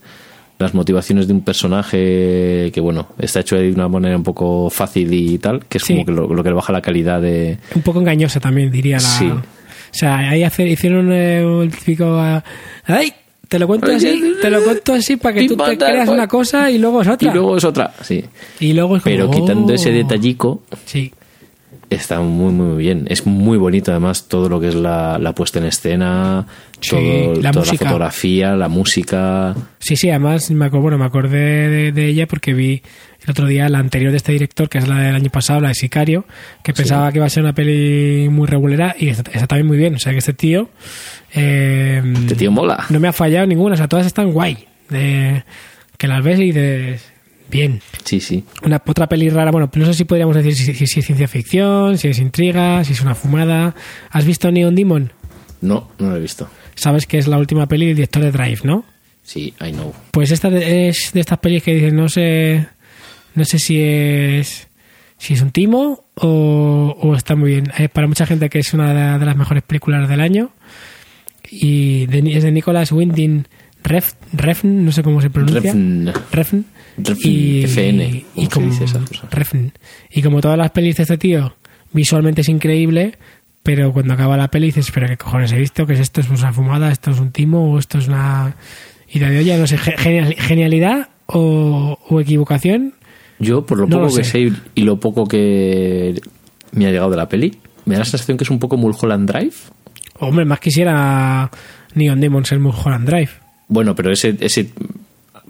las 0.59 0.73
motivaciones 0.73 1.27
de 1.27 1.33
un 1.33 1.41
personaje 1.41 2.71
que, 2.73 2.79
bueno, 2.81 3.07
está 3.19 3.41
hecho 3.41 3.55
de 3.57 3.71
una 3.71 3.87
manera 3.87 4.17
un 4.17 4.23
poco 4.23 4.69
fácil 4.71 5.13
y 5.13 5.37
tal, 5.37 5.65
que 5.67 5.77
es 5.77 5.83
Sí. 5.83 5.93
como 5.93 6.05
que 6.05 6.11
lo, 6.11 6.33
lo 6.33 6.43
que 6.43 6.49
le 6.49 6.55
baja 6.55 6.73
la 6.73 6.81
calidad 6.81 7.21
de... 7.21 7.57
Un 7.75 7.81
poco 7.83 7.99
engañosa 7.99 8.39
también, 8.39 8.71
diría 8.71 8.95
la. 8.97 9.01
Sí. 9.01 9.25
O 9.29 9.41
sea, 9.91 10.17
ahí 10.29 10.43
hicieron 10.65 11.11
eh, 11.11 11.41
el 11.63 11.69
típico. 11.75 12.05
ah, 12.19 12.43
¡Ay! 12.85 13.13
Te 13.47 13.59
lo 13.59 13.67
cuento 13.67 13.91
así, 13.91 14.21
te 14.41 14.49
lo 14.49 14.61
cuento 14.63 14.93
así 14.93 15.15
para 15.15 15.35
que 15.35 15.47
tú 15.47 15.55
te 15.55 15.77
creas 15.77 16.09
una 16.09 16.27
cosa 16.27 16.69
y 16.69 16.77
luego 16.77 17.01
es 17.01 17.07
otra. 17.07 17.29
Y 17.29 17.33
luego 17.33 17.57
es 17.57 17.63
otra, 17.63 17.93
sí. 18.01 18.23
Y 18.59 18.73
luego 18.73 18.97
es 18.97 19.03
como, 19.03 19.15
Pero 19.15 19.31
quitando 19.31 19.71
oh. 19.71 19.75
ese 19.75 19.91
detallico, 19.91 20.61
Sí, 20.85 21.11
Está 21.89 22.19
muy, 22.19 22.51
muy 22.51 22.77
bien. 22.77 23.05
Es 23.09 23.25
muy 23.25 23.57
bonito, 23.57 23.91
además, 23.91 24.27
todo 24.27 24.49
lo 24.49 24.59
que 24.59 24.67
es 24.67 24.75
la, 24.75 25.17
la 25.19 25.33
puesta 25.33 25.59
en 25.59 25.65
escena, 25.67 26.45
Sí, 26.81 26.89
todo- 26.91 27.35
la 27.41 27.51
toda 27.51 27.63
música. 27.65 27.85
la 27.85 27.89
fotografía, 27.91 28.55
la 28.57 28.67
música. 28.67 29.55
Sí, 29.79 29.95
sí, 29.95 30.09
además 30.09 30.51
me 30.51 30.65
acuerdo, 30.65 30.81
bueno, 30.81 30.97
me 30.97 31.05
acordé 31.05 31.69
de, 31.69 31.91
de 31.93 32.07
ella 32.09 32.27
porque 32.27 32.53
vi 32.53 32.81
el 33.27 33.31
otro 33.31 33.45
día 33.45 33.67
la 33.69 33.79
anterior 33.79 34.09
de 34.11 34.17
este 34.17 34.31
director, 34.31 34.69
que 34.69 34.77
es 34.79 34.87
la 34.87 34.99
del 34.99 35.15
año 35.15 35.29
pasado, 35.29 35.59
la 35.59 35.67
de 35.67 35.75
Sicario, 35.75 36.25
que 36.63 36.73
pensaba 36.73 37.11
que 37.11 37.17
iba 37.19 37.25
a 37.25 37.29
ser 37.29 37.43
una 37.43 37.53
peli 37.53 38.29
muy 38.29 38.47
regulera 38.47 38.95
y 38.97 39.09
está, 39.09 39.29
está 39.31 39.45
también 39.47 39.67
muy 39.67 39.77
bien. 39.77 39.93
O 39.95 39.99
sea 39.99 40.13
que 40.13 40.19
este 40.19 40.33
tío. 40.33 40.69
eh, 41.35 42.01
Este 42.15 42.35
tío 42.35 42.51
mola. 42.51 42.85
No 42.89 42.99
me 42.99 43.07
ha 43.07 43.13
fallado 43.13 43.45
ninguna, 43.45 43.73
o 43.75 43.77
sea, 43.77 43.87
todas 43.87 44.05
están 44.05 44.31
guay. 44.31 44.65
De, 44.89 45.43
que 45.97 46.07
las 46.07 46.23
ves 46.23 46.39
y 46.39 46.43
dices. 46.45 47.11
Bien. 47.49 47.81
Sí, 48.03 48.19
sí. 48.19 48.43
Una, 48.63 48.81
otra 48.85 49.07
peli 49.07 49.29
rara, 49.29 49.51
bueno, 49.51 49.69
no 49.73 49.85
sé 49.85 49.93
si 49.93 50.03
podríamos 50.05 50.35
decir 50.35 50.55
si, 50.55 50.73
si- 50.73 50.87
si 50.87 50.99
es 50.99 51.05
ciencia 51.05 51.27
ficción, 51.27 51.97
si 51.97 52.09
es 52.09 52.19
intriga, 52.19 52.83
si 52.83 52.93
es 52.93 53.01
una 53.01 53.15
fumada. 53.15 53.73
¿Has 54.09 54.25
visto 54.25 54.51
Neon 54.51 54.75
Demon? 54.75 55.11
No, 55.61 55.89
no 55.99 56.09
lo 56.09 56.15
he 56.17 56.19
visto. 56.19 56.49
Sabes 56.75 57.07
que 57.07 57.17
es 57.17 57.27
la 57.27 57.37
última 57.37 57.65
peli 57.67 57.87
del 57.87 57.95
director 57.95 58.21
de 58.23 58.31
Drive, 58.31 58.59
¿no? 58.63 58.85
Sí, 59.23 59.53
I 59.65 59.71
know. 59.71 59.93
Pues 60.11 60.31
esta 60.31 60.49
de- 60.49 60.89
es 60.89 61.11
de 61.13 61.19
estas 61.21 61.39
pelis 61.39 61.63
que 61.63 61.73
dicen, 61.73 61.95
no 61.95 62.07
sé, 62.09 62.67
no 63.37 63.45
sé 63.45 63.57
si 63.59 63.79
es 63.81 64.67
si 65.17 65.33
es 65.33 65.41
un 65.41 65.51
timo 65.51 66.03
o, 66.15 66.95
o 67.01 67.15
está 67.15 67.35
muy 67.35 67.51
bien. 67.51 67.71
Eh, 67.77 67.87
para 67.89 68.07
mucha 68.07 68.25
gente 68.25 68.49
que 68.49 68.59
es 68.59 68.73
una 68.73 69.17
de, 69.17 69.25
las 69.25 69.35
mejores 69.37 69.63
películas 69.63 70.07
del 70.09 70.19
año 70.21 70.51
y 71.49 72.05
de- 72.07 72.37
es 72.37 72.43
de 72.43 72.51
Nicholas 72.51 72.91
Winding 72.91 73.47
Ref, 73.83 74.13
Refn, 74.33 74.83
no 74.83 74.91
sé 74.91 75.01
cómo 75.01 75.21
se 75.21 75.29
pronuncia. 75.29 75.71
Refn. 75.71 76.07
Refn. 76.31 76.65
Refn, 76.97 77.63
FN, 77.63 78.25
y, 78.35 78.47
¿cómo 78.47 78.73
se 78.73 78.85
como? 78.85 79.05
Refn. 79.29 79.71
y 80.11 80.21
como 80.23 80.41
todas 80.41 80.57
las 80.57 80.71
pelis 80.71 80.97
de 80.97 81.03
este 81.03 81.17
tío, 81.17 81.55
visualmente 81.93 82.41
es 82.41 82.49
increíble, 82.49 83.17
pero 83.63 83.93
cuando 83.93 84.13
acaba 84.15 84.35
la 84.35 84.49
peli 84.49 84.67
dices, 84.67 84.89
pero 84.91 85.07
qué 85.07 85.15
cojones 85.15 85.51
he 85.51 85.57
visto, 85.59 85.85
que 85.85 85.93
es 85.93 85.99
esto 85.99 86.21
es 86.21 86.29
una 86.29 86.51
fumada, 86.51 86.91
esto 86.91 87.11
es 87.11 87.19
un 87.19 87.31
timo 87.31 87.71
o 87.71 87.79
esto 87.79 87.99
es 87.99 88.07
una 88.07 88.55
idea 89.09 89.29
de 89.29 89.39
olla, 89.39 89.57
no 89.57 89.67
sé, 89.67 89.77
ge- 89.77 89.95
genial- 89.97 90.35
genialidad 90.37 91.09
o, 91.27 91.97
o 92.09 92.19
equivocación. 92.19 92.93
Yo, 93.39 93.65
por 93.65 93.77
lo 93.77 93.85
No 93.87 93.97
poco 93.97 94.09
lo 94.09 94.15
que 94.15 94.23
sé. 94.23 94.49
sé 94.49 94.53
y 94.75 94.81
lo 94.83 94.99
poco 94.99 95.27
que 95.27 96.19
me 96.71 96.87
ha 96.87 96.91
llegado 96.91 97.09
de 97.11 97.17
la 97.17 97.29
peli, 97.29 97.57
me 97.85 97.95
da 97.95 97.99
la 97.99 98.05
sensación 98.05 98.37
que 98.37 98.43
es 98.43 98.49
un 98.49 98.59
poco 98.59 98.77
Mulholland 98.77 99.29
Drive. 99.29 99.53
Hombre, 100.19 100.45
más 100.45 100.59
quisiera 100.59 101.49
Neon 101.93 102.19
Demons 102.19 102.51
el 102.51 102.59
Mulholland 102.59 103.07
Drive. 103.07 103.29
Bueno, 103.67 103.95
pero 103.95 104.11
ese, 104.11 104.35
ese 104.39 104.69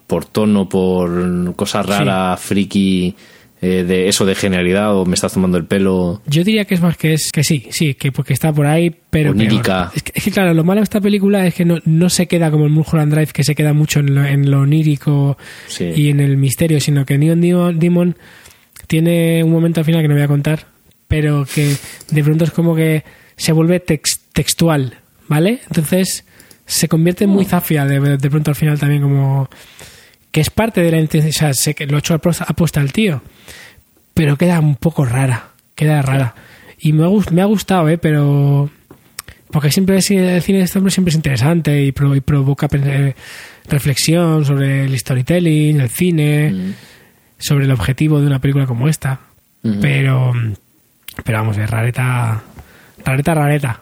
por 0.08 0.26
tono, 0.26 0.68
por 0.68 1.56
cosa 1.56 1.84
rara, 1.84 2.36
friki, 2.38 3.16
eh, 3.62 3.84
de 3.84 4.08
eso 4.08 4.26
de 4.26 4.36
genialidad 4.36 4.96
o 4.96 5.06
me 5.06 5.16
estás 5.16 5.34
tomando 5.34 5.58
el 5.58 5.66
pelo. 5.66 6.22
Yo 6.28 6.44
diría 6.44 6.66
que 6.66 6.76
es 6.76 6.82
más 6.82 6.96
que 6.98 7.14
es 7.14 7.32
que 7.32 7.44
sí, 7.44 7.68
sí, 7.72 7.96
que 7.96 8.12
porque 8.12 8.34
está 8.34 8.54
por 8.54 8.66
ahí, 8.68 8.96
pero 9.10 9.32
Onírica. 9.32 9.92
Es 9.96 10.04
que, 10.04 10.12
es 10.16 10.24
que, 10.24 10.32
claro, 10.32 10.54
lo 10.54 10.64
malo 10.64 10.82
de 10.82 10.84
esta 10.84 11.02
película 11.02 11.46
es 11.48 11.54
que 11.56 11.66
no, 11.66 11.78
no 11.86 12.10
se 12.10 12.28
queda 12.28 12.52
como 12.52 12.66
el 12.66 12.72
Mulholland 12.72 13.12
Drive, 13.14 13.32
que 13.34 13.44
se 13.44 13.56
queda 13.56 13.74
mucho 13.74 14.00
en 14.00 14.14
lo, 14.16 14.24
en 14.26 14.52
lo 14.52 14.60
onírico 14.62 15.38
Sí. 15.68 15.86
y 15.96 16.10
en 16.10 16.20
el 16.20 16.38
misterio, 16.38 16.80
sino 16.80 17.06
que 17.06 17.18
Neon 17.18 17.42
Demon, 17.42 17.80
Demon 17.80 18.16
tiene 18.88 19.44
un 19.44 19.52
momento 19.52 19.82
al 19.82 19.86
final 19.86 20.02
que 20.02 20.08
no 20.08 20.14
voy 20.14 20.24
a 20.24 20.28
contar, 20.28 20.66
pero 21.08 21.46
que 21.54 21.76
de 22.12 22.24
pronto 22.24 22.44
es 22.44 22.52
como 22.52 22.76
que 22.76 23.04
se 23.36 23.52
vuelve 23.52 23.84
tex- 23.84 24.20
textual, 24.34 24.96
¿vale? 25.28 25.60
Entonces 25.68 26.26
se 26.66 26.88
convierte 26.88 27.24
en 27.24 27.30
muy 27.32 27.46
zafia 27.46 27.86
de, 27.86 28.18
de 28.18 28.30
pronto 28.30 28.52
al 28.52 28.56
final 28.56 28.80
también 28.80 29.02
como 29.02 29.50
que 30.32 30.42
es 30.42 30.50
parte 30.50 30.82
de 30.82 30.92
la 30.92 31.00
intención, 31.00 31.30
o 31.30 31.34
sea, 31.34 31.54
sé 31.54 31.74
que 31.76 31.86
lo 31.88 31.96
ha 31.98 32.00
hecho 32.00 32.14
a 32.14 32.18
posta- 32.20 32.46
a 32.48 32.54
posta 32.54 32.82
el 32.82 32.92
tío, 32.94 33.22
pero 34.14 34.38
queda 34.38 34.60
un 34.60 34.76
poco 34.76 35.06
rara, 35.06 35.50
queda 35.76 36.02
rara. 36.02 36.36
Y 36.80 36.94
me 36.94 37.06
ha, 37.06 37.10
me 37.32 37.42
ha 37.42 37.46
gustado, 37.46 37.90
¿eh? 37.90 37.98
Pero... 37.98 38.70
Porque 39.50 39.72
siempre 39.72 39.96
el 39.96 40.02
cine 40.04 40.24
de 40.34 40.62
este 40.64 40.78
hombre 40.78 40.92
siempre 40.92 41.10
es 41.10 41.16
interesante 41.16 41.82
y, 41.82 41.92
pro- 41.94 42.16
y 42.16 42.20
provoca 42.22 42.68
eh, 42.74 43.16
reflexión 43.70 44.44
sobre 44.44 44.84
el 44.84 45.00
storytelling, 45.00 45.80
el 45.80 45.90
cine, 45.90 46.74
sobre 47.40 47.64
el 47.66 47.72
objetivo 47.72 48.20
de 48.20 48.28
una 48.28 48.40
película 48.40 48.66
como 48.66 48.88
esta. 48.90 49.20
Ujú. 49.64 49.80
Pero... 49.82 50.34
Pero 51.24 51.38
vamos, 51.40 51.58
es 51.58 51.70
rareta... 51.70 52.44
Rareta, 53.06 53.34
rareta. 53.34 53.82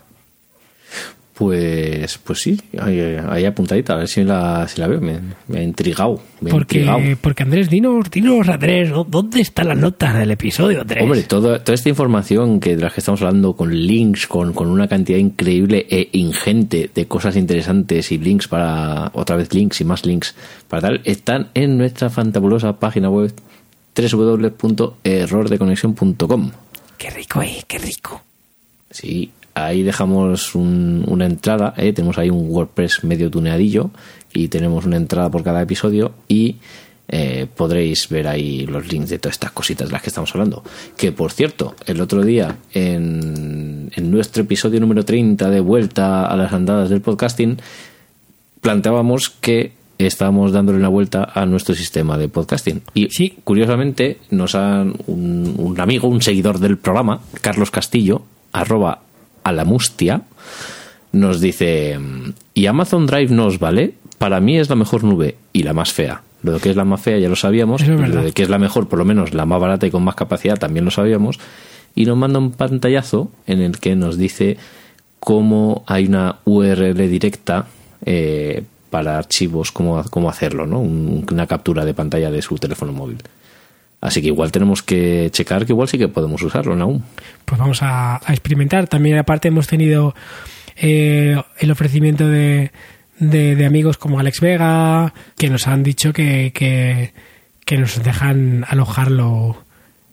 Pues, 1.37 2.17
pues 2.19 2.39
sí, 2.41 2.57
ahí, 2.79 2.97
ahí 3.27 3.43
apuntadita, 3.43 3.91
a 3.93 3.97
ver 3.97 4.07
si 4.07 4.23
la, 4.23 4.65
si 4.69 4.79
la 4.79 4.87
veo. 4.87 5.01
Me, 5.01 5.19
me 5.49 5.59
ha 5.59 5.63
intrigado. 5.63 6.21
Me 6.39 6.49
Porque, 6.49 6.79
intrigado. 6.79 7.17
porque 7.19 7.43
Andrés, 7.43 7.69
dinos, 7.69 8.09
dinos, 8.09 8.47
Andrés, 8.47 8.89
¿dó- 8.89 9.03
¿dónde 9.03 9.41
están 9.41 9.67
las 9.67 9.77
notas 9.77 10.15
del 10.17 10.31
episodio, 10.31 10.79
Andrés? 10.79 11.03
Hombre, 11.03 11.23
todo- 11.23 11.59
toda 11.59 11.75
esta 11.75 11.89
información 11.89 12.61
que 12.61 12.77
de 12.77 12.83
las 12.83 12.93
que 12.93 13.01
estamos 13.01 13.21
hablando, 13.21 13.53
con 13.53 13.75
links, 13.75 14.27
con, 14.27 14.53
con 14.53 14.69
una 14.69 14.87
cantidad 14.87 15.19
increíble 15.19 15.85
e 15.89 16.07
ingente 16.13 16.89
de 16.95 17.05
cosas 17.05 17.35
interesantes 17.35 18.13
y 18.13 18.17
links 18.17 18.47
para, 18.47 19.11
otra 19.13 19.35
vez 19.35 19.53
links 19.53 19.81
y 19.81 19.83
más 19.83 20.05
links 20.05 20.35
para 20.69 20.83
tal, 20.83 21.01
están 21.03 21.49
en 21.53 21.77
nuestra 21.77 22.09
fantabulosa 22.09 22.79
página 22.79 23.09
web 23.09 23.33
www.errordeconexión.com. 23.93 26.51
Qué 26.97 27.09
rico, 27.09 27.41
eh, 27.41 27.61
qué 27.67 27.77
rico. 27.77 28.21
Sí, 28.89 29.31
ahí 29.55 29.81
dejamos 29.83 30.53
un- 30.53 31.03
una 31.07 31.25
entrada, 31.25 31.73
¿eh? 31.77 31.91
tenemos 31.93 32.17
ahí 32.19 32.29
un 32.29 32.49
WordPress 32.49 33.03
medio 33.03 33.31
tuneadillo 33.31 33.89
y 34.33 34.49
tenemos 34.49 34.85
una 34.85 34.97
entrada 34.97 35.31
por 35.31 35.43
cada 35.43 35.61
episodio 35.61 36.11
y 36.27 36.57
eh, 37.07 37.45
podréis 37.55 38.09
ver 38.09 38.27
ahí 38.27 38.65
los 38.65 38.91
links 38.91 39.09
de 39.11 39.19
todas 39.19 39.35
estas 39.35 39.51
cositas 39.51 39.87
de 39.87 39.93
las 39.93 40.01
que 40.01 40.09
estamos 40.09 40.31
hablando. 40.33 40.63
Que 40.97 41.11
por 41.11 41.31
cierto, 41.31 41.75
el 41.85 42.01
otro 42.01 42.23
día 42.23 42.57
en, 42.73 43.91
en 43.95 44.11
nuestro 44.11 44.41
episodio 44.43 44.79
número 44.79 45.05
30 45.05 45.49
de 45.49 45.59
vuelta 45.59 46.25
a 46.25 46.35
las 46.35 46.51
andadas 46.51 46.89
del 46.89 47.01
podcasting, 47.01 47.57
planteábamos 48.61 49.29
que 49.29 49.73
estábamos 49.97 50.51
dándole 50.51 50.77
una 50.79 50.89
vuelta 50.89 51.29
a 51.33 51.45
nuestro 51.45 51.75
sistema 51.75 52.17
de 52.17 52.27
podcasting. 52.27 52.81
Y 52.93 53.09
Sí. 53.11 53.37
curiosamente 53.43 54.17
nos 54.31 54.55
han 54.55 54.95
un, 55.07 55.55
un 55.57 55.79
amigo, 55.79 56.07
un 56.07 56.21
seguidor 56.21 56.59
del 56.59 56.77
programa, 56.77 57.21
Carlos 57.41 57.71
Castillo, 57.71 58.23
arroba 58.51 59.01
a 59.45 59.51
la 59.53 59.63
mustia, 59.63 60.23
nos 61.13 61.39
dice, 61.39 61.97
¿y 62.53 62.65
Amazon 62.65 63.05
Drive 63.05 63.31
no 63.33 63.45
os 63.45 63.59
vale? 63.59 63.93
Para 64.17 64.41
mí 64.41 64.57
es 64.59 64.69
la 64.69 64.75
mejor 64.75 65.03
nube 65.05 65.37
y 65.53 65.63
la 65.63 65.73
más 65.73 65.93
fea. 65.93 66.21
Lo 66.43 66.51
de 66.53 66.59
que 66.59 66.69
es 66.69 66.75
la 66.75 66.83
más 66.83 66.99
fea 67.01 67.17
ya 67.17 67.29
lo 67.29 67.35
sabíamos, 67.37 67.81
es 67.81 67.87
lo 67.87 68.21
de 68.23 68.31
que 68.33 68.43
es 68.43 68.49
la 68.49 68.57
mejor, 68.59 68.87
por 68.89 68.99
lo 68.99 69.05
menos 69.05 69.33
la 69.33 69.45
más 69.45 69.59
barata 69.61 69.87
y 69.87 69.91
con 69.91 70.03
más 70.03 70.15
capacidad 70.15 70.57
también 70.57 70.83
lo 70.85 70.91
sabíamos, 70.91 71.39
y 71.95 72.05
nos 72.05 72.17
manda 72.17 72.39
un 72.39 72.51
pantallazo 72.51 73.31
en 73.47 73.61
el 73.61 73.79
que 73.79 73.95
nos 73.95 74.17
dice 74.17 74.57
cómo 75.19 75.83
hay 75.87 76.05
una 76.07 76.37
URL 76.45 77.07
directa 77.09 77.67
eh, 78.05 78.63
para 78.89 79.17
archivos, 79.17 79.71
cómo, 79.71 80.03
cómo 80.09 80.29
hacerlo, 80.29 80.67
¿no? 80.67 80.79
Un- 80.79 81.25
una 81.31 81.47
captura 81.47 81.85
de 81.85 81.93
pantalla 81.93 82.29
de 82.29 82.41
su 82.41 82.55
teléfono 82.57 82.91
móvil. 82.93 83.17
Así 84.05 84.21
que 84.21 84.27
igual 84.27 84.51
tenemos 84.51 84.83
que 84.83 85.29
checar 85.31 85.65
que 85.65 85.73
igual 85.73 85.87
sí 85.87 85.97
que 85.97 86.07
podemos 86.07 86.39
usarlo 86.43 86.79
aún. 86.79 87.03
Pues 87.43 87.59
vamos 87.59 87.81
a, 87.81 88.17
a 88.17 88.33
experimentar. 88.33 88.87
También 88.87 89.17
aparte 89.17 89.47
hemos 89.47 89.65
tenido 89.65 90.13
eh, 90.75 91.41
el 91.57 91.71
ofrecimiento 91.71 92.27
de, 92.27 92.71
de, 93.17 93.55
de 93.55 93.65
amigos 93.65 93.97
como 93.97 94.19
Alex 94.19 94.41
Vega, 94.41 95.11
que 95.39 95.49
nos 95.49 95.67
han 95.67 95.81
dicho 95.81 96.13
que, 96.13 96.51
que, 96.53 97.13
que 97.65 97.77
nos 97.79 98.03
dejan 98.03 98.63
alojarlo 98.69 99.63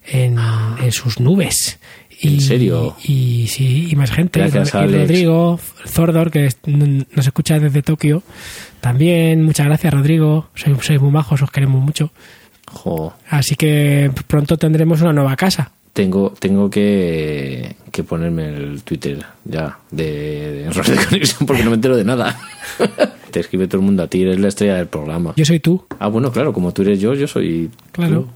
en, 0.07 0.39
en 0.81 0.91
sus 0.91 1.19
nubes. 1.19 1.79
Y, 2.19 2.35
¿En 2.35 2.41
serio? 2.41 2.95
Y 3.03 3.45
sí, 3.47 3.89
y 3.91 3.95
más 3.95 4.09
gente. 4.09 4.39
Gracias, 4.39 4.73
y. 4.73 4.87
Rodrigo, 4.87 5.59
Zordor, 5.85 6.31
que 6.31 6.49
nos 6.65 7.27
escucha 7.27 7.59
desde 7.59 7.83
Tokio. 7.83 8.23
También, 8.81 9.43
muchas 9.43 9.67
gracias, 9.67 9.93
Rodrigo. 9.93 10.49
Sois, 10.55 10.83
sois 10.83 10.99
muy 10.99 11.11
majos, 11.11 11.43
os 11.43 11.51
queremos 11.51 11.79
mucho. 11.79 12.11
Jo, 12.73 13.13
Así 13.29 13.55
que 13.55 14.11
pronto 14.27 14.57
tendremos 14.57 15.01
una 15.01 15.13
nueva 15.13 15.35
casa. 15.35 15.71
tengo, 15.93 16.33
tengo 16.39 16.69
que, 16.69 17.75
que 17.91 18.03
ponerme 18.03 18.49
el 18.49 18.81
Twitter 18.83 19.23
ya 19.45 19.77
de, 19.91 20.03
de 20.03 20.63
error 20.65 20.85
de 20.85 21.05
conexión 21.09 21.45
porque 21.45 21.63
no 21.63 21.69
me 21.69 21.75
entero 21.75 21.95
de 21.95 22.03
nada. 22.03 22.37
Te 23.31 23.39
escribe 23.39 23.67
todo 23.67 23.79
el 23.81 23.85
mundo 23.85 24.03
a 24.03 24.07
ti, 24.07 24.21
eres 24.23 24.39
la 24.39 24.47
estrella 24.49 24.75
del 24.75 24.87
programa. 24.87 25.33
Yo 25.35 25.45
soy 25.45 25.59
tú. 25.59 25.85
Ah, 25.99 26.07
bueno, 26.07 26.31
claro, 26.31 26.51
como 26.53 26.71
tú 26.71 26.81
eres 26.83 26.99
yo, 26.99 27.13
yo 27.15 27.27
soy 27.27 27.69
Claro. 27.91 28.21
tú. 28.23 28.27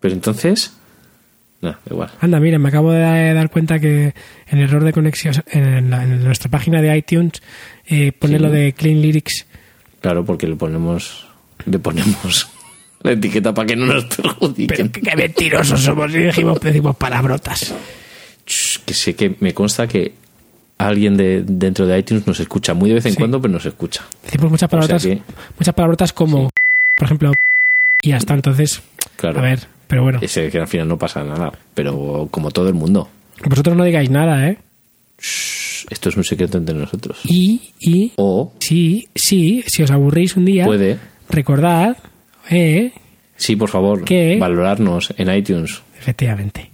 Pero 0.00 0.14
entonces, 0.14 0.72
no, 1.60 1.74
igual. 1.90 2.10
Anda, 2.20 2.38
mira, 2.40 2.58
me 2.58 2.68
acabo 2.68 2.92
de 2.92 3.32
dar 3.34 3.50
cuenta 3.50 3.78
que 3.80 4.14
en 4.48 4.58
error 4.58 4.82
de 4.84 4.92
conexión, 4.92 5.34
en, 5.50 5.90
la- 5.90 6.04
en 6.04 6.22
nuestra 6.24 6.48
página 6.50 6.80
de 6.80 6.96
iTunes, 6.96 7.42
eh, 7.86 8.12
pone 8.12 8.36
Sí. 8.38 8.42
lo 8.42 8.50
de 8.50 8.72
Clean 8.72 9.00
Lyrics. 9.02 9.46
Claro, 10.00 10.24
porque 10.24 10.46
le 10.46 10.54
ponemos, 10.56 11.26
le 11.66 11.78
ponemos 11.80 12.48
la 13.02 13.12
etiqueta 13.12 13.54
para 13.54 13.66
que 13.66 13.76
no 13.76 13.86
nos 13.86 14.04
perjudiquen. 14.06 14.90
Pero 14.90 15.04
qué, 15.10 15.16
mentirosos 15.16 15.80
somos 15.80 16.12
y 16.14 16.18
dijimos, 16.18 16.60
decimos 16.60 16.96
palabrotas. 16.96 17.74
Que 18.84 18.94
sé 18.94 19.14
que 19.14 19.36
me 19.40 19.52
consta 19.54 19.86
que 19.86 20.14
alguien 20.78 21.16
de 21.16 21.42
dentro 21.42 21.86
de 21.86 21.98
iTunes 21.98 22.26
nos 22.26 22.40
escucha 22.40 22.72
muy 22.74 22.88
de 22.88 22.94
vez 22.96 23.06
en 23.06 23.12
Sí. 23.12 23.18
cuando, 23.18 23.40
pero 23.40 23.52
nos 23.54 23.66
escucha. 23.66 24.04
Decimos 24.24 24.50
muchas 24.50 24.68
palabrotas, 24.70 25.02
que- 25.04 25.22
muchas 25.58 25.74
palabrotas 25.74 26.12
como, 26.12 26.50
por 26.96 27.04
ejemplo, 27.04 27.32
y 28.02 28.12
hasta 28.12 28.34
entonces, 28.34 28.80
Claro. 29.16 29.40
a 29.40 29.42
ver, 29.42 29.66
pero 29.86 30.02
bueno, 30.02 30.18
Ese 30.22 30.48
que 30.50 30.58
al 30.58 30.68
final 30.68 30.88
no 30.88 30.96
pasa 30.98 31.22
nada, 31.24 31.52
pero 31.74 32.28
como 32.30 32.50
todo 32.50 32.68
el 32.68 32.74
mundo. 32.74 33.08
vosotros 33.44 33.76
no 33.76 33.84
digáis 33.84 34.08
nada, 34.10 34.48
¿eh? 34.48 34.58
Shh, 35.20 35.86
Esto 35.90 36.08
es 36.08 36.16
un 36.16 36.24
secreto 36.24 36.58
entre 36.58 36.74
nosotros. 36.74 37.18
Y, 37.24 37.60
y, 37.80 38.12
O 38.16 38.52
sí, 38.60 39.08
sí, 39.14 39.62
si 39.66 39.82
os 39.82 39.90
aburrís 39.90 40.36
un 40.36 40.44
día, 40.44 40.64
puede, 40.64 40.98
recordad, 41.28 41.96
eh, 42.50 42.92
sí, 43.36 43.56
por 43.56 43.68
favor, 43.68 44.04
¿Qué? 44.04 44.36
valorarnos 44.40 45.12
en 45.16 45.34
iTunes. 45.34 45.82
efectivamente, 45.98 46.70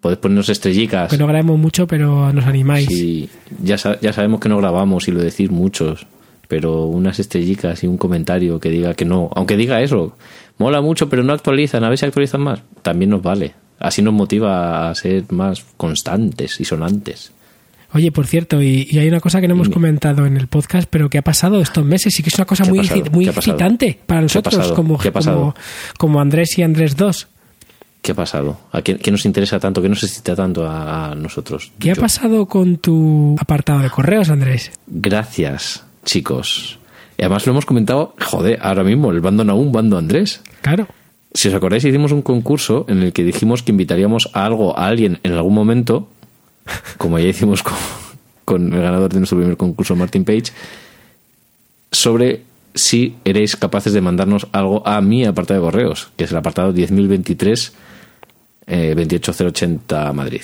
Podéis 0.00 0.18
ponernos 0.20 0.48
estrellicas. 0.50 1.10
que 1.10 1.16
no 1.16 1.26
grabemos 1.26 1.58
mucho, 1.58 1.86
pero 1.86 2.30
nos 2.32 2.44
animáis. 2.46 2.86
Sí, 2.88 3.28
ya, 3.62 3.78
sa- 3.78 3.98
ya 4.00 4.12
sabemos 4.12 4.40
que 4.40 4.48
no 4.50 4.58
grabamos 4.58 5.08
y 5.08 5.12
lo 5.12 5.20
decís 5.22 5.50
muchos, 5.50 6.06
pero 6.46 6.84
unas 6.84 7.18
estrellicas 7.20 7.82
y 7.84 7.86
un 7.86 7.96
comentario 7.96 8.60
que 8.60 8.68
diga 8.68 8.92
que 8.94 9.06
no, 9.06 9.30
aunque 9.34 9.56
diga 9.56 9.80
eso, 9.82 10.14
mola 10.58 10.82
mucho, 10.82 11.08
pero 11.08 11.22
no 11.24 11.32
actualizan, 11.32 11.84
a 11.84 11.88
ver 11.88 11.96
si 11.98 12.04
actualizan 12.04 12.42
más, 12.42 12.60
también 12.82 13.10
nos 13.10 13.22
vale. 13.22 13.54
Así 13.78 14.02
nos 14.02 14.12
motiva 14.14 14.88
a 14.90 14.94
ser 14.94 15.24
más 15.32 15.64
constantes 15.78 16.60
y 16.60 16.64
sonantes. 16.66 17.32
Oye, 17.94 18.10
por 18.10 18.26
cierto, 18.26 18.60
y, 18.60 18.88
y 18.90 18.98
hay 18.98 19.06
una 19.06 19.20
cosa 19.20 19.40
que 19.40 19.46
no 19.46 19.54
hemos 19.54 19.68
Dime. 19.68 19.74
comentado 19.74 20.26
en 20.26 20.36
el 20.36 20.48
podcast, 20.48 20.88
pero 20.90 21.08
que 21.08 21.18
ha 21.18 21.22
pasado 21.22 21.60
estos 21.60 21.84
meses 21.84 22.18
y 22.18 22.24
que 22.24 22.28
es 22.28 22.34
una 22.34 22.44
cosa 22.44 22.64
¿Qué 22.64 22.70
ha 22.70 23.10
muy, 23.12 23.28
excitante 23.28 23.98
para 24.04 24.18
¿Qué 24.18 24.22
ha 24.22 24.22
nosotros 24.22 24.72
como, 24.72 24.98
como, 24.98 25.54
como 25.96 26.20
Andrés 26.20 26.58
y 26.58 26.62
Andrés 26.62 26.96
2. 26.96 27.28
¿Qué 28.02 28.12
ha 28.12 28.14
pasado? 28.16 28.58
¿A 28.72 28.82
qué, 28.82 28.96
qué 28.96 29.10
nos 29.12 29.24
interesa 29.24 29.60
tanto? 29.60 29.80
¿Qué 29.80 29.88
nos 29.88 30.02
excita 30.02 30.34
tanto 30.34 30.66
a, 30.66 31.12
a 31.12 31.14
nosotros? 31.14 31.72
¿Qué 31.78 31.92
ha 31.92 31.94
pasado 31.94 32.46
con 32.46 32.78
tu 32.78 33.36
apartado 33.38 33.78
de 33.78 33.90
correos, 33.90 34.28
Andrés? 34.28 34.72
Gracias, 34.88 35.84
chicos. 36.04 36.78
Y 37.16 37.22
además 37.22 37.46
lo 37.46 37.52
hemos 37.52 37.64
comentado, 37.64 38.14
joder, 38.20 38.58
ahora 38.60 38.82
mismo, 38.82 39.12
el 39.12 39.20
bando 39.20 39.44
Naum, 39.44 39.70
bando 39.70 39.96
Andrés. 39.96 40.42
Claro. 40.62 40.88
Si 41.32 41.48
os 41.48 41.54
acordáis, 41.54 41.84
hicimos 41.84 42.12
un 42.12 42.22
concurso 42.22 42.84
en 42.88 43.02
el 43.02 43.12
que 43.12 43.24
dijimos 43.24 43.62
que 43.62 43.72
invitaríamos 43.72 44.30
a 44.34 44.44
algo, 44.44 44.78
a 44.78 44.86
alguien 44.86 45.18
en 45.22 45.32
algún 45.32 45.54
momento, 45.54 46.08
como 46.98 47.18
ya 47.18 47.26
hicimos 47.28 47.62
con, 47.62 47.74
con 48.44 48.72
el 48.72 48.80
ganador 48.82 49.12
de 49.12 49.18
nuestro 49.20 49.38
primer 49.38 49.56
concurso, 49.56 49.94
Martin 49.96 50.24
Page, 50.24 50.52
sobre 51.92 52.42
si 52.74 53.16
eréis 53.24 53.56
capaces 53.56 53.92
de 53.92 54.00
mandarnos 54.00 54.46
algo 54.52 54.86
a 54.86 55.00
mi 55.00 55.24
apartado 55.24 55.60
de 55.60 55.66
correos, 55.66 56.08
que 56.16 56.24
es 56.24 56.30
el 56.32 56.36
apartado 56.36 56.72
10.023 56.74 57.72
eh, 58.66 58.94
28080 58.96 60.12
Madrid. 60.12 60.42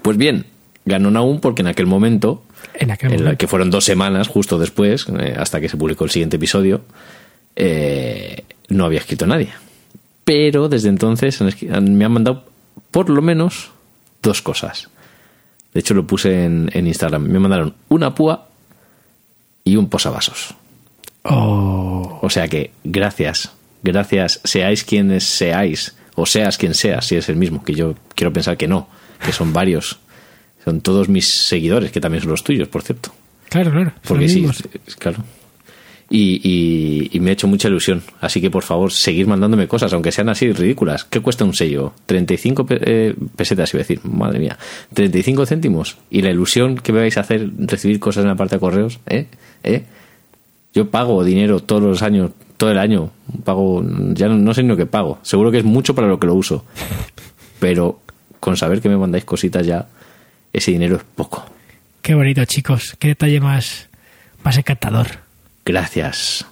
Pues 0.00 0.16
bien, 0.16 0.46
ganó 0.84 1.10
Naum 1.10 1.40
porque 1.40 1.60
en 1.62 1.68
aquel 1.68 1.86
momento 1.86 2.44
En 2.74 2.90
aquel 2.90 3.12
en 3.12 3.24
la 3.24 3.36
que 3.36 3.46
fueron 3.46 3.70
dos 3.70 3.84
semanas 3.84 4.28
justo 4.28 4.58
después, 4.58 5.06
eh, 5.20 5.34
hasta 5.38 5.60
que 5.60 5.68
se 5.68 5.76
publicó 5.76 6.04
el 6.04 6.10
siguiente 6.10 6.36
episodio, 6.36 6.82
eh, 7.56 8.44
no 8.68 8.86
había 8.86 9.00
escrito 9.00 9.26
nadie. 9.26 9.50
Pero 10.24 10.68
desde 10.68 10.88
entonces 10.88 11.40
han- 11.42 11.96
me 11.98 12.04
han 12.06 12.12
mandado 12.12 12.44
por 12.90 13.10
lo 13.10 13.20
menos 13.20 13.70
dos 14.22 14.40
cosas. 14.40 14.88
De 15.72 15.80
hecho, 15.80 15.94
lo 15.94 16.06
puse 16.06 16.44
en, 16.44 16.70
en 16.72 16.86
Instagram. 16.86 17.22
Me 17.22 17.38
mandaron 17.38 17.74
una 17.88 18.14
púa 18.14 18.48
y 19.64 19.76
un 19.76 19.88
posavasos. 19.88 20.54
Oh, 21.24 22.18
O 22.20 22.30
sea 22.30 22.48
que, 22.48 22.72
gracias, 22.84 23.52
gracias, 23.82 24.40
seáis 24.44 24.84
quienes 24.84 25.24
seáis, 25.24 25.94
O 26.14 26.26
seas 26.26 26.58
quien 26.58 26.74
seas, 26.74 27.06
si 27.06 27.16
es 27.16 27.28
el 27.28 27.36
mismo, 27.36 27.64
que 27.64 27.74
yo 27.74 27.94
quiero 28.14 28.32
pensar 28.32 28.56
que 28.56 28.68
no, 28.68 28.88
que 29.24 29.32
son 29.32 29.52
varios. 29.52 29.98
Son 30.64 30.80
todos 30.80 31.08
mis 31.08 31.46
seguidores, 31.46 31.90
que 31.90 32.00
también 32.00 32.22
son 32.22 32.30
los 32.32 32.44
tuyos, 32.44 32.68
por 32.68 32.82
cierto. 32.82 33.12
Claro, 33.48 33.70
claro. 33.70 33.92
Porque 34.06 34.28
sí, 34.28 34.46
claro. 34.98 35.18
Y, 36.14 36.40
y- 36.46 37.08
y 37.16 37.20
me 37.20 37.30
ha 37.30 37.32
hecho 37.32 37.48
mucha 37.48 37.68
ilusión. 37.68 38.02
Así 38.20 38.40
que 38.42 38.50
por 38.50 38.62
favor, 38.64 38.92
seguir 38.92 39.26
mandándome 39.26 39.66
cosas, 39.66 39.94
aunque 39.94 40.12
sean 40.12 40.28
así 40.28 40.52
ridículas. 40.52 41.04
¿Qué 41.04 41.20
cuesta 41.20 41.44
un 41.46 41.54
sello? 41.54 41.94
35 42.04 42.66
pe- 42.66 42.80
eh, 42.84 43.14
pesetas, 43.34 43.72
iba 43.72 43.78
a 43.80 43.84
decir. 43.84 44.00
Madre 44.04 44.38
mía. 44.38 44.58
35 44.92 45.46
céntimos. 45.46 45.96
Y 46.10 46.20
la 46.20 46.28
ilusión 46.30 46.76
que 46.76 46.92
me 46.92 47.00
vais 47.00 47.16
a 47.16 47.20
hacer 47.20 47.48
recibir 47.56 47.98
cosas 47.98 48.24
en 48.24 48.28
la 48.28 48.36
parte 48.36 48.56
de 48.56 48.60
correos, 48.60 49.00
¿eh? 49.06 49.26
¿eh? 49.64 49.84
Yo 50.74 50.90
pago 50.90 51.24
dinero 51.24 51.60
todos 51.60 51.82
los 51.82 52.02
años, 52.02 52.32
todo 52.58 52.70
el 52.70 52.78
año. 52.78 53.10
Pago, 53.44 53.82
ya 54.12 54.28
no, 54.28 54.36
no 54.36 54.52
sé 54.52 54.62
ni 54.62 54.68
lo 54.68 54.76
que 54.76 54.84
pago. 54.86 55.18
Seguro 55.22 55.50
que 55.50 55.58
es 55.58 55.64
mucho 55.64 55.94
para 55.94 56.08
lo 56.08 56.20
que 56.20 56.26
lo 56.26 56.34
uso. 56.34 56.66
Pero 57.58 58.00
con 58.38 58.56
saber 58.58 58.82
que 58.82 58.88
me 58.90 58.98
mandáis 58.98 59.24
cositas 59.24 59.66
ya, 59.66 59.86
ese 60.52 60.72
dinero 60.72 60.96
es 60.96 61.04
poco. 61.14 61.46
Qué 62.02 62.14
bonito, 62.14 62.44
chicos. 62.44 62.96
Qué 62.98 63.08
detalle 63.08 63.40
más, 63.40 63.88
más 64.44 64.58
encantador. 64.58 65.21
Gracias, 65.64 66.44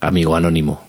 amigo 0.00 0.36
anónimo 0.36 0.80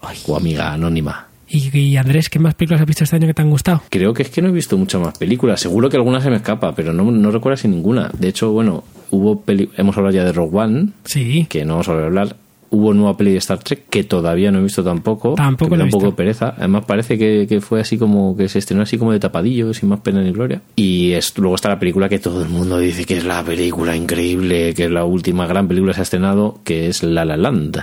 Ay. 0.00 0.18
o 0.26 0.36
amiga 0.36 0.72
anónima. 0.72 1.28
Y, 1.48 1.76
y, 1.78 1.96
Andrés, 1.96 2.28
¿qué 2.28 2.40
más 2.40 2.54
películas 2.56 2.80
has 2.80 2.86
visto 2.88 3.04
este 3.04 3.14
año 3.14 3.28
que 3.28 3.34
te 3.34 3.42
han 3.42 3.50
gustado? 3.50 3.80
Creo 3.90 4.12
que 4.12 4.24
es 4.24 4.30
que 4.30 4.42
no 4.42 4.48
he 4.48 4.52
visto 4.52 4.76
muchas 4.76 5.00
más 5.00 5.16
películas. 5.16 5.60
Seguro 5.60 5.88
que 5.88 5.96
alguna 5.96 6.20
se 6.20 6.28
me 6.28 6.36
escapa, 6.36 6.74
pero 6.74 6.92
no, 6.92 7.08
no 7.08 7.30
recuerdo 7.30 7.56
si 7.56 7.68
ninguna. 7.68 8.10
De 8.18 8.26
hecho, 8.26 8.50
bueno, 8.50 8.82
hubo 9.12 9.40
peli 9.42 9.70
hemos 9.76 9.96
hablado 9.96 10.16
ya 10.16 10.24
de 10.24 10.32
Rogue 10.32 10.58
One, 10.58 10.88
Sí. 11.04 11.46
que 11.48 11.64
no 11.64 11.74
vamos 11.74 11.88
a 11.88 11.92
volver 11.92 12.04
a 12.04 12.08
hablar. 12.08 12.36
Hubo 12.70 12.92
nueva 12.94 13.16
peli 13.16 13.32
de 13.32 13.38
Star 13.38 13.58
Trek 13.60 13.84
que 13.88 14.02
todavía 14.04 14.50
no 14.50 14.58
he 14.58 14.62
visto 14.62 14.82
tampoco. 14.82 15.34
Tampoco 15.34 15.70
que 15.70 15.76
me 15.76 15.76
la 15.78 15.84
da 15.84 15.86
un 15.86 15.90
poco 15.92 16.06
de 16.06 16.12
pereza. 16.12 16.54
Además 16.58 16.84
parece 16.84 17.16
que, 17.16 17.46
que 17.48 17.60
fue 17.60 17.80
así 17.80 17.96
como 17.96 18.36
que 18.36 18.48
se 18.48 18.58
estrenó 18.58 18.82
así 18.82 18.98
como 18.98 19.12
de 19.12 19.20
tapadillo, 19.20 19.72
sin 19.72 19.88
más 19.88 20.00
pena 20.00 20.20
ni 20.22 20.32
gloria. 20.32 20.60
Y 20.74 21.12
es, 21.12 21.36
luego 21.38 21.54
está 21.54 21.68
la 21.68 21.78
película 21.78 22.08
que 22.08 22.18
todo 22.18 22.42
el 22.42 22.48
mundo 22.48 22.78
dice 22.78 23.04
que 23.04 23.16
es 23.18 23.24
la 23.24 23.42
película 23.44 23.94
increíble, 23.96 24.74
que 24.74 24.84
es 24.86 24.90
la 24.90 25.04
última 25.04 25.46
gran 25.46 25.68
película 25.68 25.92
que 25.92 25.96
se 25.96 26.00
ha 26.00 26.02
estrenado, 26.02 26.58
que 26.64 26.88
es 26.88 27.02
La 27.02 27.24
La 27.24 27.36
Land. 27.36 27.78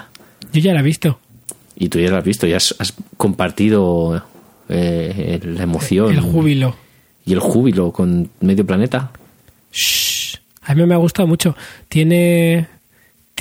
Yo 0.52 0.60
ya 0.62 0.74
la 0.74 0.82
he 0.82 0.84
visto. 0.84 1.18
Y 1.76 1.90
tú 1.90 2.00
ya 2.00 2.10
lo 2.12 2.18
has 2.18 2.24
visto, 2.24 2.46
ya 2.46 2.58
has, 2.58 2.76
has 2.78 2.94
compartido 3.18 4.22
eh, 4.70 5.40
la 5.44 5.64
emoción 5.64 6.12
El 6.14 6.20
júbilo. 6.22 6.76
y 7.26 7.34
el 7.34 7.40
júbilo 7.40 7.92
con 7.92 8.30
medio 8.42 8.66
planeta. 8.66 9.12
Shh. 9.72 10.38
A 10.66 10.76
mí 10.76 10.86
me 10.86 10.94
ha 10.94 10.98
gustado 10.98 11.28
mucho. 11.28 11.56
Tiene, 11.90 12.68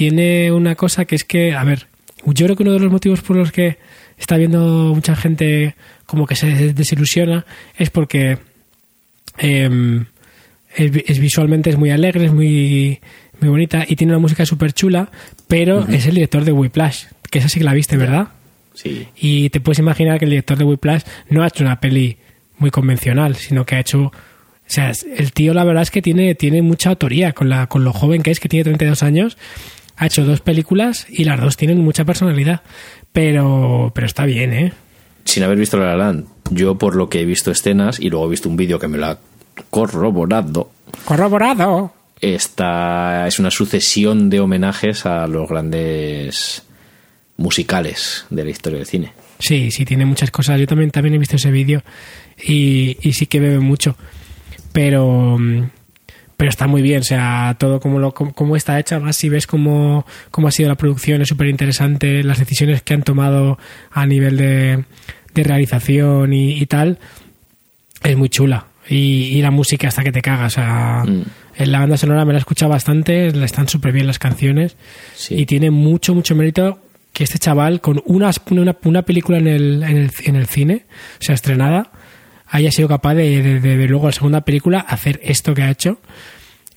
tiene 0.03 0.51
una 0.51 0.75
cosa 0.75 1.05
que 1.05 1.15
es 1.15 1.23
que, 1.23 1.55
a 1.55 1.63
ver, 1.63 1.87
yo 2.27 2.47
creo 2.47 2.57
que 2.57 2.65
uno 2.65 2.73
de 2.73 2.81
los 2.81 2.91
motivos 2.91 3.21
por 3.21 3.37
los 3.37 3.53
que 3.53 3.79
está 4.19 4.37
viendo 4.37 4.93
mucha 4.93 5.15
gente 5.15 5.77
como 6.07 6.27
que 6.27 6.35
se 6.35 6.73
desilusiona 6.73 7.47
es 7.79 7.91
porque 7.91 8.39
em, 9.39 10.07
es, 10.75 10.91
es 11.07 11.21
visualmente 11.21 11.71
es 11.71 11.79
muy 11.79 11.93
alegre, 11.93 12.25
es 12.25 12.33
muy, 12.33 12.99
muy 13.39 13.49
bonita 13.49 13.85
y 13.87 13.95
tiene 13.95 14.13
una 14.13 14.19
música 14.19 14.45
súper 14.45 14.73
chula, 14.73 15.09
pero 15.47 15.87
es 15.87 16.05
el 16.07 16.17
director 16.17 16.45
de 16.45 16.51
Whiplash, 16.51 17.05
que 17.31 17.39
esa 17.39 17.49
sí 17.49 17.61
que 17.61 17.65
la 17.65 17.73
viste, 17.73 17.97
¿verdad? 17.97 18.31
Sí. 18.75 19.07
Y 19.17 19.51
te 19.51 19.61
puedes 19.61 19.79
imaginar 19.79 20.19
que 20.19 20.25
el 20.25 20.33
director 20.33 20.59
de 20.59 20.65
Whiplash 20.65 21.03
no 21.29 21.45
ha 21.45 21.47
hecho 21.47 21.63
una 21.63 21.79
peli 21.79 22.17
muy 22.59 22.73
convencional, 22.73 23.37
sino 23.37 23.65
que 23.65 23.77
ha 23.77 23.81
hecho... 23.81 24.07
O 24.07 24.13
sea, 24.67 24.91
el 25.17 25.33
tío 25.33 25.55
la 25.55 25.63
verdad 25.63 25.85
es 25.85 25.93
que 25.93 26.03
tiene, 26.03 26.35
tiene 26.35 26.61
mucha 26.61 26.91
autoría 26.91 27.33
con, 27.35 27.49
la, 27.49 27.69
con 27.69 27.85
lo 27.85 27.93
joven 27.93 28.23
que 28.23 28.33
es, 28.33 28.41
que 28.41 28.49
tiene 28.49 28.65
32 28.65 29.03
años. 29.05 29.37
Ha 29.97 30.07
hecho 30.07 30.25
dos 30.25 30.41
películas 30.41 31.07
y 31.09 31.25
las 31.25 31.41
dos 31.41 31.57
tienen 31.57 31.79
mucha 31.79 32.05
personalidad. 32.05 32.63
Pero, 33.13 33.93
pero 33.95 34.07
está 34.07 34.25
bien, 34.25 34.53
¿eh? 34.53 34.73
Sin 35.25 35.43
haber 35.43 35.59
visto 35.59 35.77
La 35.79 35.95
La 35.95 35.97
Land, 35.97 36.27
yo 36.51 36.77
por 36.79 36.97
lo 36.97 37.09
que 37.09 37.21
he 37.21 37.25
visto 37.25 37.51
escenas 37.51 38.01
y 38.01 38.11
luego 38.11 38.27
he 38.27 38.31
visto 38.31 38.49
un 38.49 38.57
vídeo 38.57 38.79
que 38.79 38.89
me 38.89 38.99
lo 38.99 39.07
ha 39.07 39.19
corroborado, 39.71 40.71
Corroborado. 41.05 41.93
esta 42.21 43.27
es 43.29 43.39
una 43.39 43.51
sucesión 43.51 44.31
de 44.31 44.41
homenajes 44.41 45.07
a 45.07 45.27
los 45.27 45.49
grandes 45.49 46.65
musicales 47.37 48.27
de 48.31 48.45
la 48.45 48.51
historia 48.51 48.79
del 48.79 48.87
cine. 48.87 49.13
Sí, 49.39 49.71
sí, 49.71 49.85
tiene 49.85 50.05
muchas 50.07 50.31
cosas. 50.31 50.59
Yo 50.61 50.67
también, 50.67 50.91
también 50.91 51.15
he 51.15 51.19
visto 51.19 51.37
ese 51.37 51.51
vídeo 51.51 51.83
y, 52.43 52.97
y 53.03 53.13
sí 53.13 53.27
que 53.27 53.41
bebe 53.41 53.59
mucho. 53.59 53.97
Pero, 54.73 55.37
mm, 55.39 55.71
pero 56.43 56.51
está 56.51 56.67
muy 56.67 56.83
bien, 56.83 57.03
o 57.03 57.05
sea, 57.05 57.55
todo 57.57 57.79
como, 57.79 58.01
lo, 58.01 58.13
como, 58.15 58.33
como 58.35 58.57
está 58.57 58.77
hecha, 58.81 58.97
además 58.97 59.15
si 59.15 59.29
ves 59.29 59.47
cómo, 59.47 60.05
cómo 60.33 60.49
ha 60.49 60.51
sido 60.51 60.69
la 60.71 60.75
producción, 60.75 61.23
es 61.23 61.29
súper 61.29 61.47
interesante, 61.47 62.25
las 62.25 62.41
decisiones 62.41 62.83
que 62.83 62.95
han 62.95 63.05
tomado 63.05 63.59
a 63.93 64.07
nivel 64.07 64.37
de, 64.37 64.83
de 65.35 65.43
realización 65.45 66.33
y, 66.33 66.55
y 66.61 66.67
tal, 66.67 66.99
es 68.03 68.17
muy 68.17 68.29
chula. 68.29 68.67
Y, 68.89 68.97
y 69.37 69.41
la 69.41 69.53
música 69.53 69.87
hasta 69.87 70.03
que 70.03 70.11
te 70.11 70.21
cagas, 70.21 70.55
o 70.55 70.57
sea, 70.57 71.05
Mm. 71.07 71.23
en 71.59 71.71
la 71.71 71.79
banda 71.79 71.97
sonora 71.97 72.25
me 72.25 72.33
la 72.33 72.39
he 72.39 72.41
escuchado 72.41 72.71
bastante, 72.73 73.31
le 73.31 73.45
están 73.45 73.69
súper 73.69 73.93
bien 73.93 74.09
las 74.09 74.19
canciones 74.19 74.77
Sí. 75.15 75.37
y 75.37 75.47
tiene 75.47 75.71
mucho, 75.71 76.13
mucho 76.13 76.35
mérito 76.35 76.81
que 77.13 77.23
este 77.23 77.39
chaval 77.39 77.81
con 77.81 78.03
una, 78.05 78.33
una, 78.51 78.77
una 78.83 79.03
película 79.03 79.39
en 79.39 79.47
el, 79.47 79.83
en, 79.85 79.97
el, 79.97 80.11
en 80.25 80.35
el 80.35 80.47
cine, 80.49 80.87
o 81.21 81.23
sea, 81.23 81.37
estrenada, 81.37 81.93
haya 82.53 82.71
sido 82.71 82.87
capaz 82.87 83.15
de, 83.15 83.43
de, 83.43 83.59
de, 83.61 83.77
de 83.77 83.89
luego 83.89 84.07
la 84.07 84.13
segunda 84.13 84.43
película 84.43 84.79
hacer 84.81 85.19
esto 85.25 85.53
que 85.55 85.63
ha 85.63 85.71
hecho. 85.71 85.99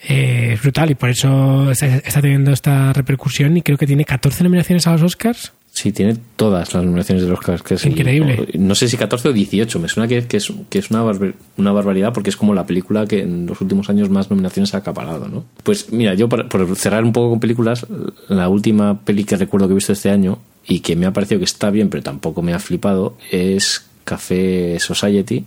Eh, 0.08 0.52
es 0.54 0.62
brutal 0.62 0.92
y 0.92 0.96
por 0.96 1.10
eso 1.10 1.72
está, 1.72 1.88
está 1.88 2.22
teniendo 2.22 2.52
esta 2.52 2.94
repercusión 2.94 3.56
y 3.58 3.62
creo 3.62 3.78
que 3.78 3.88
tiene 3.88 4.06
14 4.06 4.44
nominaciones 4.44 4.86
a 4.88 4.92
los 4.94 5.02
Oscars. 5.02 5.54
Sí, 5.72 5.92
tiene 5.92 6.16
todas 6.38 6.74
las 6.74 6.86
nominaciones 6.86 7.24
de 7.24 7.30
los 7.30 7.40
Oscars. 7.40 7.62
Que 7.62 7.74
es 7.74 7.86
Increíble. 7.86 8.48
No, 8.54 8.68
no 8.68 8.76
sé 8.76 8.88
si 8.88 8.96
14 8.98 9.30
o 9.30 9.34
18. 9.34 9.80
Me 9.80 9.90
suena 9.90 10.08
que, 10.08 10.26
que 10.26 10.38
es, 10.38 10.54
que 10.70 10.80
es 10.80 10.90
una, 10.92 11.04
barbar- 11.04 11.34
una 11.58 11.72
barbaridad 11.74 12.14
porque 12.14 12.30
es 12.30 12.38
como 12.38 12.54
la 12.54 12.66
película 12.66 13.06
que 13.08 13.22
en 13.24 13.46
los 13.46 13.60
últimos 13.60 13.90
años 13.90 14.10
más 14.10 14.30
nominaciones 14.30 14.74
ha 14.74 14.78
acaparado, 14.78 15.28
¿no? 15.28 15.44
Pues 15.64 15.92
mira, 15.92 16.14
yo 16.14 16.30
por, 16.30 16.48
por 16.48 16.76
cerrar 16.78 17.04
un 17.04 17.12
poco 17.12 17.32
con 17.32 17.40
películas, 17.42 17.86
la 18.30 18.48
última 18.48 19.02
peli 19.02 19.24
que 19.26 19.36
recuerdo 19.36 19.68
que 19.68 19.74
he 19.74 19.76
visto 19.76 19.92
este 19.92 20.12
año 20.12 20.40
y 20.66 20.80
que 20.80 20.96
me 20.96 21.08
ha 21.08 21.12
parecido 21.14 21.40
que 21.40 21.46
está 21.46 21.70
bien, 21.72 21.90
pero 21.90 22.04
tampoco 22.04 22.42
me 22.42 22.54
ha 22.54 22.60
flipado, 22.60 23.18
es 23.32 23.86
Café 24.06 24.78
Society. 24.80 25.44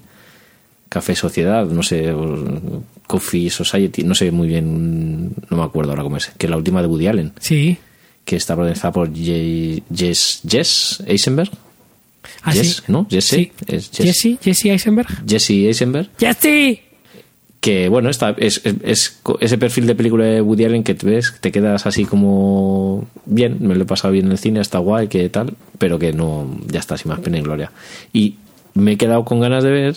Café 0.89 1.15
Sociedad, 1.15 1.67
no 1.67 1.83
sé, 1.83 2.13
Coffee 3.07 3.51
Society, 3.51 4.03
no 4.05 4.15
sé 4.15 4.31
muy 4.31 4.49
bien, 4.49 5.33
no 5.51 5.57
me 5.57 5.63
acuerdo 5.63 5.91
ahora 5.93 6.03
cómo 6.03 6.17
es, 6.17 6.31
que 6.39 6.47
es 6.47 6.51
la 6.51 6.57
última 6.57 6.81
de 6.83 6.89
Woody 6.89 7.07
Allen 7.07 7.33
Sí. 7.41 7.77
que 8.25 8.37
está 8.37 8.55
protagonizada 8.55 8.93
por 8.93 9.11
Jess, 9.15 10.43
Jess 10.49 11.03
Eisenberg. 11.07 11.51
Ah, 12.43 12.53
Jess, 12.53 12.77
sí. 12.77 12.83
¿no? 12.89 13.07
Jesse, 13.11 13.29
Sí. 13.29 13.53
es 13.67 13.91
Jess- 13.93 14.05
Jesse, 14.05 14.39
Jesse 14.43 14.65
Eisenberg. 14.67 15.09
Jesse 15.27 15.51
Eisenberg. 15.51 16.09
¡Jesse! 16.19 16.81
Que 17.61 17.89
bueno, 17.89 18.09
está, 18.09 18.35
es, 18.39 18.61
es- 18.65 18.77
es 18.85 19.21
ese 19.41 19.59
perfil 19.59 19.87
de 19.87 19.95
película 19.95 20.25
de 20.25 20.41
Woody 20.41 20.65
Allen 20.65 20.85
que 20.85 20.95
te 20.95 21.07
ves, 21.07 21.35
te 21.41 21.51
quedas 21.51 21.87
así 21.87 22.05
como 22.05 23.09
bien, 23.27 23.57
me 23.61 23.75
lo 23.75 23.83
he 23.83 23.87
pasado 23.87 24.13
bien 24.13 24.27
en 24.27 24.33
el 24.33 24.39
cine, 24.39 24.61
está 24.61 24.79
guay, 24.79 25.09
que 25.09 25.29
tal, 25.29 25.55
pero 25.79 25.99
que 25.99 26.13
no, 26.13 26.57
ya 26.71 26.79
está, 26.81 26.97
sin 26.97 27.11
más 27.11 27.19
pena 27.21 27.39
y 27.39 27.43
gloria. 27.43 27.73
Y 28.13 28.37
me 28.75 28.93
he 28.93 28.97
quedado 28.97 29.25
con 29.25 29.41
ganas 29.41 29.65
de 29.65 29.71
ver 29.71 29.97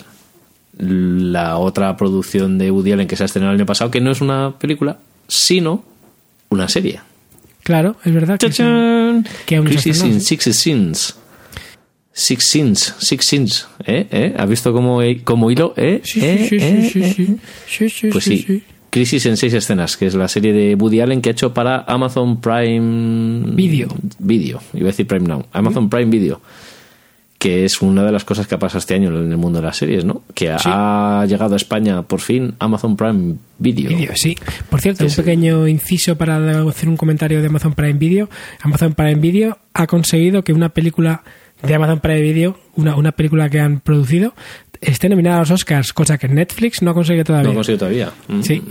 la 0.82 1.58
otra 1.58 1.96
producción 1.96 2.58
de 2.58 2.72
Woody 2.72 2.92
Allen 2.92 3.08
que 3.08 3.16
se 3.16 3.24
ha 3.24 3.26
estrenado 3.28 3.54
el 3.54 3.60
año 3.60 3.66
pasado, 3.66 3.92
que 3.92 4.02
no 4.02 4.12
es 4.12 4.20
una 4.22 4.56
película, 4.58 4.98
sino 5.28 5.84
una 6.50 6.68
serie. 6.68 7.00
Claro, 7.64 7.96
es 8.04 8.14
verdad 8.14 8.40
que 8.40 8.48
sí. 8.48 8.54
¡Chachán! 8.58 9.26
Que 9.46 9.58
aún 9.58 9.68
se 9.68 9.74
Crisis 9.74 9.96
estrenó, 9.98 10.16
in 10.16 10.22
sí. 10.22 10.28
Six 10.38 10.58
Sins. 10.58 11.16
Six 12.14 12.46
Sins, 12.50 12.96
Six 13.00 13.26
Sins, 13.26 13.68
¿eh? 13.86 14.06
¿Eh? 14.12 14.36
¿Has 14.38 14.50
visto 14.50 14.74
cómo, 14.74 15.00
cómo 15.24 15.50
hilo? 15.50 15.74
¿Eh? 15.78 16.02
Sí, 16.04 16.20
¿Eh? 16.22 16.48
sí, 16.50 16.60
sí, 16.60 16.66
¿Eh? 16.66 16.90
sí, 16.92 17.04
¿Eh? 17.04 17.14
sí, 17.14 17.38
sí, 17.68 17.90
sí, 17.90 18.08
Pues 18.12 18.24
sí, 18.26 18.38
sí, 18.38 18.44
sí. 18.48 18.64
Crisis 18.90 19.26
en 19.26 19.38
seis 19.38 19.54
escenas, 19.54 19.96
que 19.96 20.08
es 20.08 20.16
la 20.16 20.28
serie 20.28 20.52
de 20.52 20.76
Woody 20.76 21.00
Allen 21.00 21.22
que 21.22 21.30
ha 21.30 21.32
hecho 21.32 21.54
para 21.54 21.86
Amazon 21.88 22.42
Prime 22.42 23.56
Video. 23.56 23.88
Video, 24.20 24.62
iba 24.74 24.88
a 24.88 24.92
decir 24.92 25.08
Prime 25.08 25.26
Now. 25.26 25.46
Amazon 25.54 25.90
Prime 25.90 26.12
Video. 26.12 26.42
Que 27.42 27.66
es 27.66 27.82
una 27.82 28.04
de 28.04 28.12
las 28.12 28.24
cosas 28.24 28.46
que 28.46 28.54
ha 28.54 28.60
pasado 28.60 28.78
este 28.78 28.94
año 28.94 29.10
en 29.10 29.32
el 29.32 29.38
mundo 29.38 29.60
de 29.62 29.66
las 29.66 29.76
series, 29.76 30.06
¿no? 30.06 30.22
Que 30.36 30.46
Sí. 30.60 30.70
ha 30.72 31.26
llegado 31.28 31.56
a 31.56 31.58
España 31.58 32.04
por 32.04 32.20
fin 32.22 32.54
Amazon 32.60 32.96
Prime 32.96 33.38
Video. 33.58 33.90
Sí. 34.14 34.38
Por 34.70 34.80
cierto, 34.80 35.04
un 35.06 35.12
pequeño 35.12 35.68
inciso 35.68 36.16
para 36.16 36.38
hacer 36.70 36.88
un 36.88 36.98
comentario 36.98 37.42
de 37.42 37.48
Amazon 37.48 37.74
Prime 37.74 37.94
Video. 37.94 38.30
Amazon 38.62 38.94
Prime 38.94 39.16
Video 39.16 39.58
ha 39.74 39.88
conseguido 39.88 40.44
que 40.44 40.54
una 40.54 40.70
película 40.70 41.24
de 41.64 41.74
Amazon 41.74 42.00
Prime 42.00 42.22
Video, 42.22 42.60
una, 42.76 42.96
una 42.96 43.12
película 43.12 43.50
que 43.50 43.60
han 43.60 43.80
producido, 43.80 44.36
esté 44.80 45.10
nominada 45.10 45.38
a 45.38 45.40
los 45.40 45.50
Oscars, 45.52 45.94
cosa 45.94 46.20
que 46.20 46.28
Netflix 46.28 46.84
no 46.84 46.92
ha 46.92 46.94
conseguido 46.94 47.26
todavía. 47.26 47.48
No 47.48 47.54
he 47.54 47.56
conseguido 47.56 47.80
todavía. 47.80 48.12
Mm. 48.28 48.42
Sí, 48.44 48.62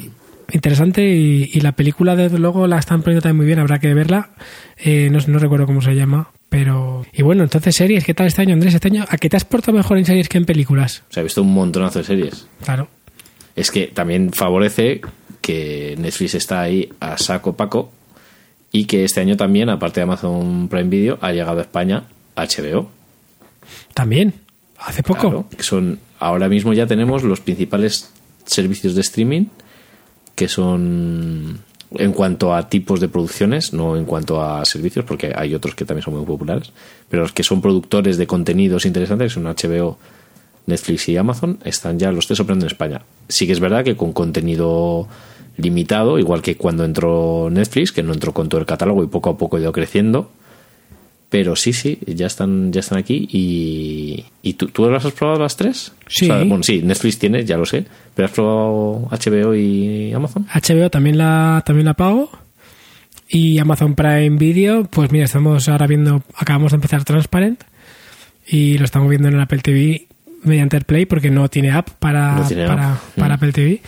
interesante 0.52 1.02
y, 1.08 1.50
y 1.52 1.60
la 1.60 1.72
película 1.72 2.16
desde 2.16 2.38
luego 2.38 2.66
la 2.66 2.78
están 2.78 3.02
poniendo 3.02 3.22
también 3.22 3.36
muy 3.36 3.46
bien, 3.46 3.58
habrá 3.58 3.78
que 3.78 3.92
verla. 3.94 4.30
Eh, 4.76 5.08
no, 5.10 5.18
no 5.26 5.38
recuerdo 5.38 5.66
cómo 5.66 5.80
se 5.82 5.94
llama, 5.94 6.30
pero... 6.48 7.04
Y 7.12 7.22
bueno, 7.22 7.42
entonces 7.42 7.74
series, 7.76 8.04
¿qué 8.04 8.14
tal 8.14 8.26
este 8.26 8.42
año, 8.42 8.54
Andrés? 8.54 8.74
Este 8.74 8.88
año, 8.88 9.04
¿a 9.08 9.16
qué 9.18 9.28
te 9.28 9.36
has 9.36 9.44
portado 9.44 9.76
mejor 9.76 9.98
en 9.98 10.04
series 10.04 10.28
que 10.28 10.38
en 10.38 10.44
películas? 10.46 11.02
Se 11.10 11.20
ha 11.20 11.22
visto 11.22 11.42
un 11.42 11.52
montonazo 11.52 12.00
de 12.00 12.04
series. 12.04 12.46
Claro. 12.64 12.88
es 13.56 13.70
que 13.70 13.88
también 13.88 14.32
favorece 14.32 15.00
que 15.40 15.94
Netflix 15.98 16.34
está 16.34 16.60
ahí 16.60 16.92
a 17.00 17.18
saco 17.18 17.56
paco 17.56 17.92
y 18.72 18.84
que 18.84 19.04
este 19.04 19.20
año 19.20 19.36
también, 19.36 19.68
aparte 19.68 20.00
de 20.00 20.04
Amazon 20.04 20.68
Prime 20.68 20.88
Video, 20.88 21.18
ha 21.20 21.32
llegado 21.32 21.58
a 21.58 21.62
España 21.62 22.04
HBO. 22.36 22.90
También. 23.94 24.34
Hace 24.78 25.02
poco. 25.02 25.20
Claro, 25.20 25.46
que 25.54 25.62
son 25.62 25.98
ahora 26.18 26.48
mismo 26.48 26.72
ya 26.72 26.86
tenemos 26.86 27.22
los 27.22 27.40
principales 27.40 28.10
servicios 28.46 28.94
de 28.94 29.02
streaming 29.02 29.46
que 30.40 30.48
son 30.48 31.58
en 31.92 32.12
cuanto 32.12 32.54
a 32.54 32.66
tipos 32.70 32.98
de 32.98 33.08
producciones, 33.08 33.74
no 33.74 33.98
en 33.98 34.06
cuanto 34.06 34.42
a 34.42 34.64
servicios, 34.64 35.04
porque 35.04 35.34
hay 35.36 35.54
otros 35.54 35.74
que 35.74 35.84
también 35.84 36.02
son 36.02 36.16
muy 36.16 36.24
populares, 36.24 36.72
pero 37.10 37.24
los 37.24 37.32
que 37.32 37.42
son 37.42 37.60
productores 37.60 38.16
de 38.16 38.26
contenidos 38.26 38.86
interesantes, 38.86 39.34
que 39.34 39.34
son 39.34 39.44
HBO, 39.44 39.98
Netflix 40.64 41.10
y 41.10 41.18
Amazon, 41.18 41.58
están 41.62 41.98
ya 41.98 42.10
los 42.10 42.26
tres 42.26 42.40
operando 42.40 42.64
en 42.64 42.70
España. 42.72 43.02
Sí 43.28 43.46
que 43.46 43.52
es 43.52 43.60
verdad 43.60 43.84
que 43.84 43.96
con 43.96 44.14
contenido 44.14 45.08
limitado, 45.58 46.18
igual 46.18 46.40
que 46.40 46.56
cuando 46.56 46.86
entró 46.86 47.50
Netflix, 47.50 47.92
que 47.92 48.02
no 48.02 48.14
entró 48.14 48.32
con 48.32 48.48
todo 48.48 48.62
el 48.62 48.66
catálogo 48.66 49.04
y 49.04 49.08
poco 49.08 49.28
a 49.28 49.36
poco 49.36 49.58
ha 49.58 49.60
ido 49.60 49.72
creciendo. 49.72 50.30
Pero 51.30 51.54
sí, 51.54 51.72
sí, 51.72 51.96
ya 52.06 52.26
están, 52.26 52.72
ya 52.72 52.80
están 52.80 52.98
aquí. 52.98 53.28
¿Y, 53.30 54.24
¿y 54.42 54.54
tú, 54.54 54.66
tú 54.66 54.90
las 54.90 55.04
has 55.04 55.12
probado 55.12 55.38
las 55.40 55.56
tres? 55.56 55.92
Sí. 56.08 56.24
O 56.28 56.34
sea, 56.34 56.38
bueno, 56.44 56.62
sí, 56.64 56.82
Netflix 56.82 57.18
tiene, 57.20 57.44
ya 57.44 57.56
lo 57.56 57.64
sé. 57.64 57.84
¿Pero 58.14 58.26
has 58.26 58.32
probado 58.32 59.08
HBO 59.12 59.54
y 59.54 60.12
Amazon? 60.12 60.46
HBO 60.52 60.90
también 60.90 61.16
la, 61.18 61.62
también 61.64 61.86
la 61.86 61.94
pago. 61.94 62.30
Y 63.28 63.58
Amazon 63.60 63.94
Prime 63.94 64.36
Video, 64.38 64.84
pues 64.84 65.12
mira, 65.12 65.24
estamos 65.26 65.68
ahora 65.68 65.86
viendo, 65.86 66.22
acabamos 66.34 66.72
de 66.72 66.76
empezar 66.76 67.04
Transparent 67.04 67.62
y 68.48 68.76
lo 68.78 68.84
estamos 68.84 69.08
viendo 69.08 69.28
en 69.28 69.34
el 69.34 69.40
Apple 69.40 69.60
TV 69.60 70.08
mediante 70.42 70.76
AirPlay 70.78 71.06
porque 71.06 71.30
no 71.30 71.48
tiene 71.48 71.70
app 71.70 71.90
para, 71.90 72.34
No 72.34 72.48
tiene 72.48 72.66
para, 72.66 72.94
app. 72.94 73.00
para 73.14 73.28
Mm. 73.34 73.36
Apple 73.36 73.52
TV. 73.52 73.80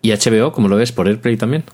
¿Y 0.00 0.10
HBO, 0.12 0.52
cómo 0.52 0.68
lo 0.68 0.76
ves? 0.76 0.92
¿Por 0.92 1.06
AirPlay 1.06 1.36
también? 1.36 1.64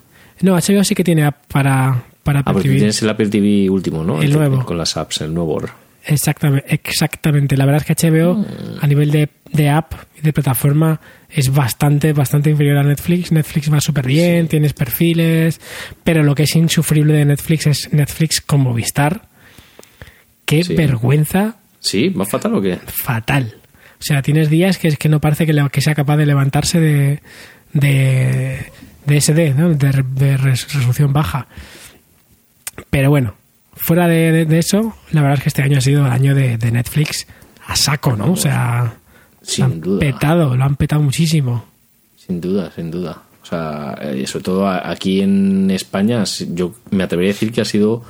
No, 0.40 0.54
HBO 0.56 0.82
sí 0.82 0.96
que 0.96 1.04
tiene 1.04 1.22
app 1.24 1.36
para, 1.46 2.02
para 2.24 2.40
Ah, 2.40 2.42
Apple 2.42 2.52
porque 2.54 2.68
TV. 2.70 2.76
tienes 2.78 3.00
el 3.02 3.10
Apple 3.10 3.28
TV 3.28 3.70
último, 3.70 4.02
¿no? 4.02 4.20
El 4.20 4.32
nuevo. 4.32 4.64
Con 4.64 4.76
las 4.78 4.96
apps, 4.96 5.20
el 5.20 5.32
nuevo. 5.32 5.62
Exactamente, 6.06 6.74
exactamente. 6.74 7.56
La 7.56 7.64
verdad 7.64 7.82
es 7.82 7.86
que 7.86 8.08
HBO 8.08 8.34
Mm. 8.34 8.44
a 8.80 8.86
nivel 8.86 9.10
de, 9.10 9.28
de 9.52 9.70
app 9.70 9.92
y 10.18 10.20
de 10.22 10.32
plataforma 10.32 11.00
es 11.30 11.50
bastante, 11.52 12.12
bastante 12.12 12.50
inferior 12.50 12.76
a 12.78 12.82
Netflix. 12.82 13.32
Netflix 13.32 13.72
va 13.72 13.80
súper 13.80 14.06
bien, 14.06 14.46
tienes 14.48 14.72
perfiles, 14.74 15.60
pero 16.02 16.22
lo 16.22 16.34
que 16.34 16.42
es 16.42 16.54
insufrible 16.56 17.14
de 17.14 17.24
Netflix 17.24 17.66
es 17.68 17.92
Netflix 17.92 18.40
con 18.42 18.60
Movistar. 18.60 19.28
Qué 20.44 20.62
Sí. 20.64 20.74
vergüenza 20.74 21.56
¿Sí? 21.80 22.08
¿Va 22.10 22.24
fatal 22.26 22.54
o 22.54 22.60
qué? 22.60 22.76
fatal. 22.86 23.54
O 24.00 24.02
sea, 24.06 24.20
tienes 24.20 24.50
días 24.50 24.76
que 24.76 24.88
es 24.88 24.98
que 24.98 25.08
no 25.08 25.20
parece 25.20 25.46
que, 25.46 25.54
le- 25.54 25.70
que 25.70 25.80
sea 25.80 25.94
capaz 25.94 26.18
de 26.18 26.26
levantarse 26.26 26.78
de, 26.80 27.20
de, 27.72 28.66
de 29.06 29.16
SD, 29.20 29.54
¿no? 29.54 29.72
de, 29.72 29.92
re- 29.92 30.04
de 30.06 30.36
res- 30.36 30.72
resolución 30.74 31.12
baja. 31.12 31.46
Pero 32.90 33.10
bueno, 33.10 33.34
fuera 33.74 34.06
de, 34.08 34.32
de- 34.32 34.44
de 34.46 34.58
eso, 34.58 34.94
la 35.12 35.22
verdad 35.22 35.38
es 35.38 35.42
que 35.44 35.48
este 35.48 35.62
año 35.62 35.78
ha 35.78 35.82
sido 35.82 36.06
el 36.06 36.12
año 36.12 36.34
de, 36.34 36.58
de 36.58 36.70
Netflix 36.72 37.26
a 37.66 37.76
saco, 37.76 38.16
¿no? 38.16 38.32
O 38.32 38.36
sea, 38.36 38.94
Sin 39.42 39.64
lo 39.66 39.72
han 39.72 39.80
duda. 39.80 40.00
petado, 40.00 40.56
lo 40.56 40.64
han 40.64 40.76
petado 40.76 41.02
muchísimo. 41.02 41.64
Sin 42.16 42.40
duda, 42.40 42.70
sin 42.74 42.90
duda. 42.90 43.22
O 43.42 43.46
sea, 43.46 43.98
eh, 44.00 44.26
sobre 44.26 44.42
todo 44.44 44.68
aquí 44.68 45.20
en 45.20 45.70
España, 45.70 46.24
yo 46.54 46.74
me 46.90 47.04
atrevería 47.04 47.32
a 47.32 47.34
decir 47.34 47.52
que 47.52 47.60
ha 47.60 47.64
sido 47.66 48.02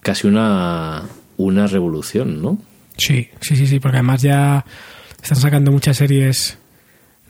casi 0.00 0.26
una, 0.26 1.04
una 1.36 1.66
revolución, 1.68 2.42
¿no? 2.42 2.58
Sí, 2.96 3.28
sí, 3.40 3.54
sí, 3.56 3.68
sí, 3.68 3.78
porque 3.78 3.98
además 3.98 4.22
ya 4.22 4.64
están 5.22 5.38
sacando 5.38 5.70
muchas 5.70 5.96
series 5.98 6.57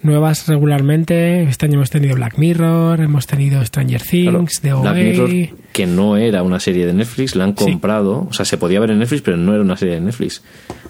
nuevas 0.02 0.46
regularmente. 0.48 1.42
Este 1.44 1.66
año 1.66 1.74
hemos 1.76 1.90
tenido 1.90 2.14
Black 2.14 2.38
Mirror, 2.38 3.00
hemos 3.00 3.26
tenido 3.26 3.64
Stranger 3.64 4.02
Claro, 4.02 4.38
Things, 4.38 4.60
The 4.60 4.72
Black. 4.74 4.94
Mirror, 4.96 5.30
que 5.72 5.86
no 5.86 6.16
era 6.16 6.42
una 6.42 6.60
serie 6.60 6.86
de 6.86 6.92
Netflix, 6.94 7.34
la 7.36 7.44
han 7.44 7.56
Sí. 7.56 7.64
comprado. 7.64 8.26
O 8.28 8.32
sea, 8.32 8.44
se 8.44 8.56
podía 8.58 8.80
ver 8.80 8.90
en 8.90 8.98
Netflix, 8.98 9.22
pero 9.22 9.36
no 9.36 9.52
era 9.54 9.62
una 9.62 9.76
serie 9.76 9.94
de 9.94 10.00
Netflix. 10.00 10.42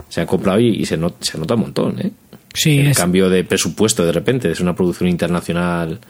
Se 0.08 0.20
han 0.20 0.26
comprado 0.26 0.60
y, 0.60 0.68
y 0.68 0.84
se, 0.86 0.96
not- 0.96 1.22
se 1.22 1.38
nota 1.38 1.54
un 1.54 1.60
montón, 1.60 1.98
¿eh? 2.00 2.10
Sí, 2.54 2.78
el 2.78 2.88
es, 2.88 2.96
cambio 2.98 3.28
de 3.30 3.44
presupuesto 3.44 4.04
de 4.04 4.12
repente, 4.12 4.50
es 4.50 4.60
una 4.60 4.74
producción 4.74 5.08
internacional 5.08 6.00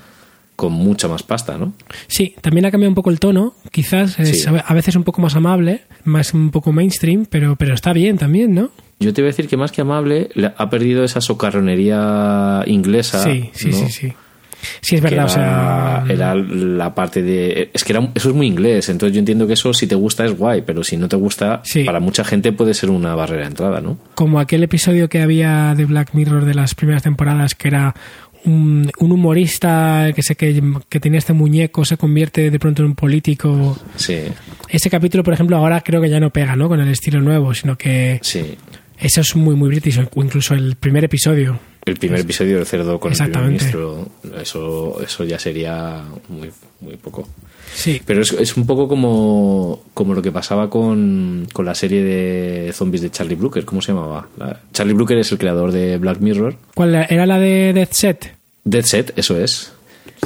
con 0.57 0.72
mucha 0.72 1.07
más 1.07 1.22
pasta, 1.22 1.57
¿no? 1.59 1.72
Sí, 2.09 2.34
también 2.40 2.64
ha 2.66 2.70
cambiado 2.70 2.90
un 2.90 2.94
poco 2.96 3.11
el 3.11 3.20
tono, 3.20 3.55
quizás 3.70 4.18
es 4.18 4.42
Sí. 4.42 4.49
a 4.64 4.74
veces 4.74 4.96
un 4.96 5.05
poco 5.05 5.20
más 5.22 5.36
amable, 5.36 5.82
más 6.05 6.34
un 6.34 6.51
poco 6.51 6.72
mainstream, 6.72 7.26
pero, 7.30 7.55
pero 7.57 7.74
está 7.74 7.92
bien 7.92 8.18
también, 8.18 8.55
¿no? 8.55 8.70
Yo 9.01 9.12
te 9.14 9.20
voy 9.22 9.28
a 9.28 9.30
decir 9.32 9.49
que 9.49 9.57
más 9.57 9.70
que 9.72 9.80
amable, 9.82 10.28
le- 10.34 10.53
ha 10.57 10.70
perdido 10.70 11.05
esa 11.05 11.20
socarronería 11.20 12.62
inglesa. 12.66 13.22
sí, 13.22 13.51
sí, 13.53 13.68
¿no? 13.68 13.76
sí, 13.76 13.88
sí. 13.90 14.12
Sí, 14.80 14.96
es 14.96 15.01
verdad, 15.03 15.26
o 15.26 15.28
sea, 15.28 16.05
era, 16.09 16.32
era 16.32 16.34
la 16.34 16.92
parte 16.92 17.22
de... 17.22 17.70
Es 17.72 17.84
que 17.84 17.92
era, 17.92 18.09
eso 18.12 18.30
es 18.30 18.34
muy 18.34 18.49
inglés, 18.49 18.88
entonces 18.88 19.14
yo 19.14 19.20
entiendo 19.20 19.46
que 19.46 19.53
eso 19.53 19.72
si 19.72 19.86
te 19.86 19.94
gusta 19.94 20.24
es 20.24 20.36
guay, 20.36 20.62
pero 20.62 20.82
si 20.82 20.96
no 20.96 21.09
te 21.09 21.14
gusta, 21.14 21.61
Sí. 21.62 21.84
para 21.84 22.01
mucha 22.01 22.24
gente 22.24 22.51
puede 22.51 22.74
ser 22.74 22.90
una 22.90 23.14
barrera 23.14 23.42
de 23.42 23.49
entrada, 23.49 23.80
¿no? 23.80 23.99
como 24.16 24.40
aquel 24.40 24.64
episodio 24.64 25.09
que 25.09 25.22
había 25.22 25.74
de 25.76 25.84
Black 25.84 26.12
Mirror 26.12 26.44
de 26.44 26.55
las 26.55 26.74
primeras 26.74 27.05
temporadas, 27.05 27.55
que 27.55 27.68
era 27.68 27.94
un, 28.44 28.90
un 28.99 29.12
humorista 29.12 30.11
que 30.12 30.22
sé 30.24 30.34
que, 30.34 30.61
que 30.88 30.99
tenía 30.99 31.18
este 31.18 31.34
muñeco, 31.34 31.84
se 31.84 31.96
convierte 31.96 32.51
de 32.51 32.59
pronto 32.59 32.82
en 32.82 32.88
un 32.88 32.94
político. 32.96 33.78
Sí, 33.94 34.16
Ese 34.68 34.90
capítulo, 34.90 35.22
por 35.22 35.34
ejemplo, 35.34 35.57
ahora 35.57 35.82
creo 35.82 36.01
que 36.01 36.11
ya 36.11 36.18
no 36.18 36.30
pega, 36.30 36.57
¿no? 36.57 36.68
Con 36.68 36.80
el 36.80 36.88
estilo 36.88 37.20
nuevo, 37.20 37.55
sino 37.55 37.76
que 37.78 38.18
sí. 38.22 38.57
Eso 39.01 39.20
es 39.20 39.36
muy, 39.36 39.55
muy 39.55 39.68
british, 39.68 39.99
o 39.99 40.22
incluso 40.22 40.55
el 40.55 40.76
primer 40.76 41.05
episodio. 41.05 41.59
El 41.84 41.96
primer 41.96 42.20
episodio 42.20 42.57
del 42.57 42.66
cerdo 42.66 43.01
con 43.01 43.12
el 43.12 43.18
primer 43.18 43.42
ministro, 43.49 44.07
eso, 44.40 45.01
eso 45.03 45.24
ya 45.24 45.38
sería 45.38 46.03
muy, 46.28 46.51
muy 46.80 46.96
poco. 46.96 47.26
Sí, 47.74 48.01
Pero 48.05 48.22
es, 48.22 48.32
es 48.32 48.57
un 48.57 48.66
poco 48.66 48.88
como, 48.88 49.84
como 49.94 50.14
lo 50.14 50.20
que 50.22 50.32
pasaba 50.32 50.68
con, 50.68 51.46
con 51.53 51.64
la 51.64 51.74
serie 51.74 52.03
de 52.03 52.72
zombies 52.72 53.03
de 53.03 53.11
Charlie 53.11 53.36
Brooker. 53.36 53.64
¿Cómo 53.64 53.80
se 53.80 53.92
llamaba? 53.92 54.28
La- 54.38 54.61
Charlie 54.72 54.94
Brooker 54.94 55.18
es 55.18 55.30
el 55.32 55.38
creador 55.38 55.70
de 55.72 55.96
Black 55.99 56.18
Mirror. 56.20 56.57
¿Cuál 56.74 56.90
era? 56.94 57.05
¿Era 57.05 57.26
la 57.26 57.38
de 57.38 57.72
Death 57.72 57.92
Set? 57.92 58.34
Dead 58.64 58.84
Set, 58.84 59.12
eso 59.16 59.38
es. 59.38 59.72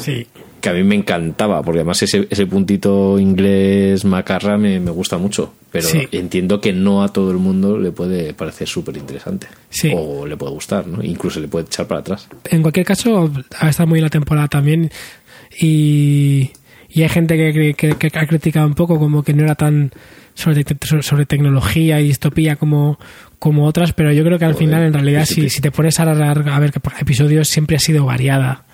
Sí. 0.00 0.26
Que 0.60 0.68
a 0.68 0.72
mí 0.72 0.82
me 0.84 0.94
encantaba, 0.94 1.62
porque 1.62 1.80
además 1.80 2.02
ese, 2.02 2.26
ese 2.30 2.46
puntito 2.46 3.18
inglés 3.18 4.04
macarra 4.04 4.56
me, 4.56 4.80
me 4.80 4.90
gusta 4.90 5.18
mucho. 5.18 5.52
Pero 5.72 5.88
Sí. 5.88 6.06
entiendo 6.12 6.60
que 6.60 6.72
no 6.74 7.02
a 7.02 7.08
todo 7.12 7.30
el 7.30 7.38
mundo 7.38 7.78
le 7.78 7.90
puede 7.92 8.34
parecer 8.34 8.68
súper 8.68 8.96
interesante. 8.98 9.46
Sí. 9.70 9.90
O 9.96 10.26
le 10.26 10.36
puede 10.36 10.52
gustar, 10.52 10.86
¿no? 10.86 11.02
Incluso 11.02 11.40
le 11.40 11.48
puede 11.48 11.64
echar 11.64 11.86
para 11.88 12.00
atrás. 12.00 12.28
En 12.50 12.60
cualquier 12.62 12.84
caso, 12.84 13.32
ha 13.58 13.68
estado 13.70 13.86
muy 13.86 13.96
bien 13.96 14.04
la 14.04 14.10
temporada 14.10 14.48
también. 14.48 14.90
Y, 15.58 16.50
y 16.90 17.02
hay 17.02 17.08
gente 17.08 17.36
que, 17.36 17.74
que- 17.74 17.94
que 17.96 18.18
ha 18.18 18.26
criticado 18.26 18.66
un 18.66 18.74
poco 18.74 18.98
como 18.98 19.22
que 19.22 19.32
no 19.34 19.44
era 19.44 19.54
tan 19.54 19.92
sobre, 20.34 20.64
sobre 21.02 21.26
tecnología 21.26 22.00
y 22.00 22.04
distopía 22.08 22.56
como, 22.56 22.98
como 23.38 23.66
otras, 23.66 23.92
pero 23.92 24.12
yo 24.12 24.24
creo 24.24 24.38
que 24.38 24.44
al 24.44 24.52
Joder, 24.54 24.66
final, 24.66 24.82
en 24.82 24.92
realidad, 24.92 25.24
si, 25.26 25.48
si 25.50 25.60
te 25.60 25.70
pones 25.70 25.98
a, 26.00 26.02
a 26.10 26.58
ver 26.60 26.72
episodios, 27.00 27.48
siempre 27.48 27.76
ha 27.76 27.80
sido 27.80 28.04
variada. 28.06 28.64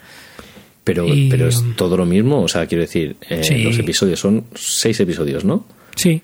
Pero, 0.84 1.06
Y, 1.12 1.28
pero 1.28 1.48
es 1.48 1.62
todo 1.76 1.96
lo 1.96 2.06
mismo. 2.06 2.40
O 2.42 2.48
sea, 2.48 2.66
quiero 2.66 2.82
decir, 2.82 3.16
eh, 3.28 3.42
Sí. 3.44 3.62
los 3.62 3.78
episodios 3.78 4.18
son 4.20 4.44
seis 4.54 4.98
episodios, 5.00 5.44
¿no? 5.44 5.66
Sí, 5.96 6.22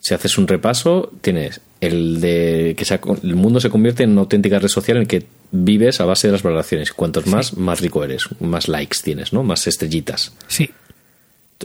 Si 0.00 0.14
haces 0.14 0.38
un 0.38 0.48
repaso, 0.48 1.12
tienes 1.20 1.60
el 1.80 2.20
de 2.20 2.74
que 2.76 2.84
se 2.84 2.98
el 3.22 3.36
mundo 3.36 3.60
se 3.60 3.70
convierte 3.70 4.02
en 4.02 4.10
una 4.12 4.22
auténtica 4.22 4.58
red 4.58 4.68
social 4.68 4.96
en 4.98 5.06
que 5.06 5.24
vives 5.52 6.00
a 6.00 6.06
base 6.06 6.26
de 6.28 6.32
las 6.32 6.42
valoraciones. 6.42 6.92
Cuantos 6.92 7.26
más, 7.26 7.56
más 7.56 7.80
rico 7.80 8.02
eres, 8.02 8.24
más 8.40 8.66
likes 8.68 8.98
tienes, 9.04 9.32
¿no? 9.32 9.42
Más 9.42 9.66
estrellitas. 9.66 10.32
sí, 10.48 10.70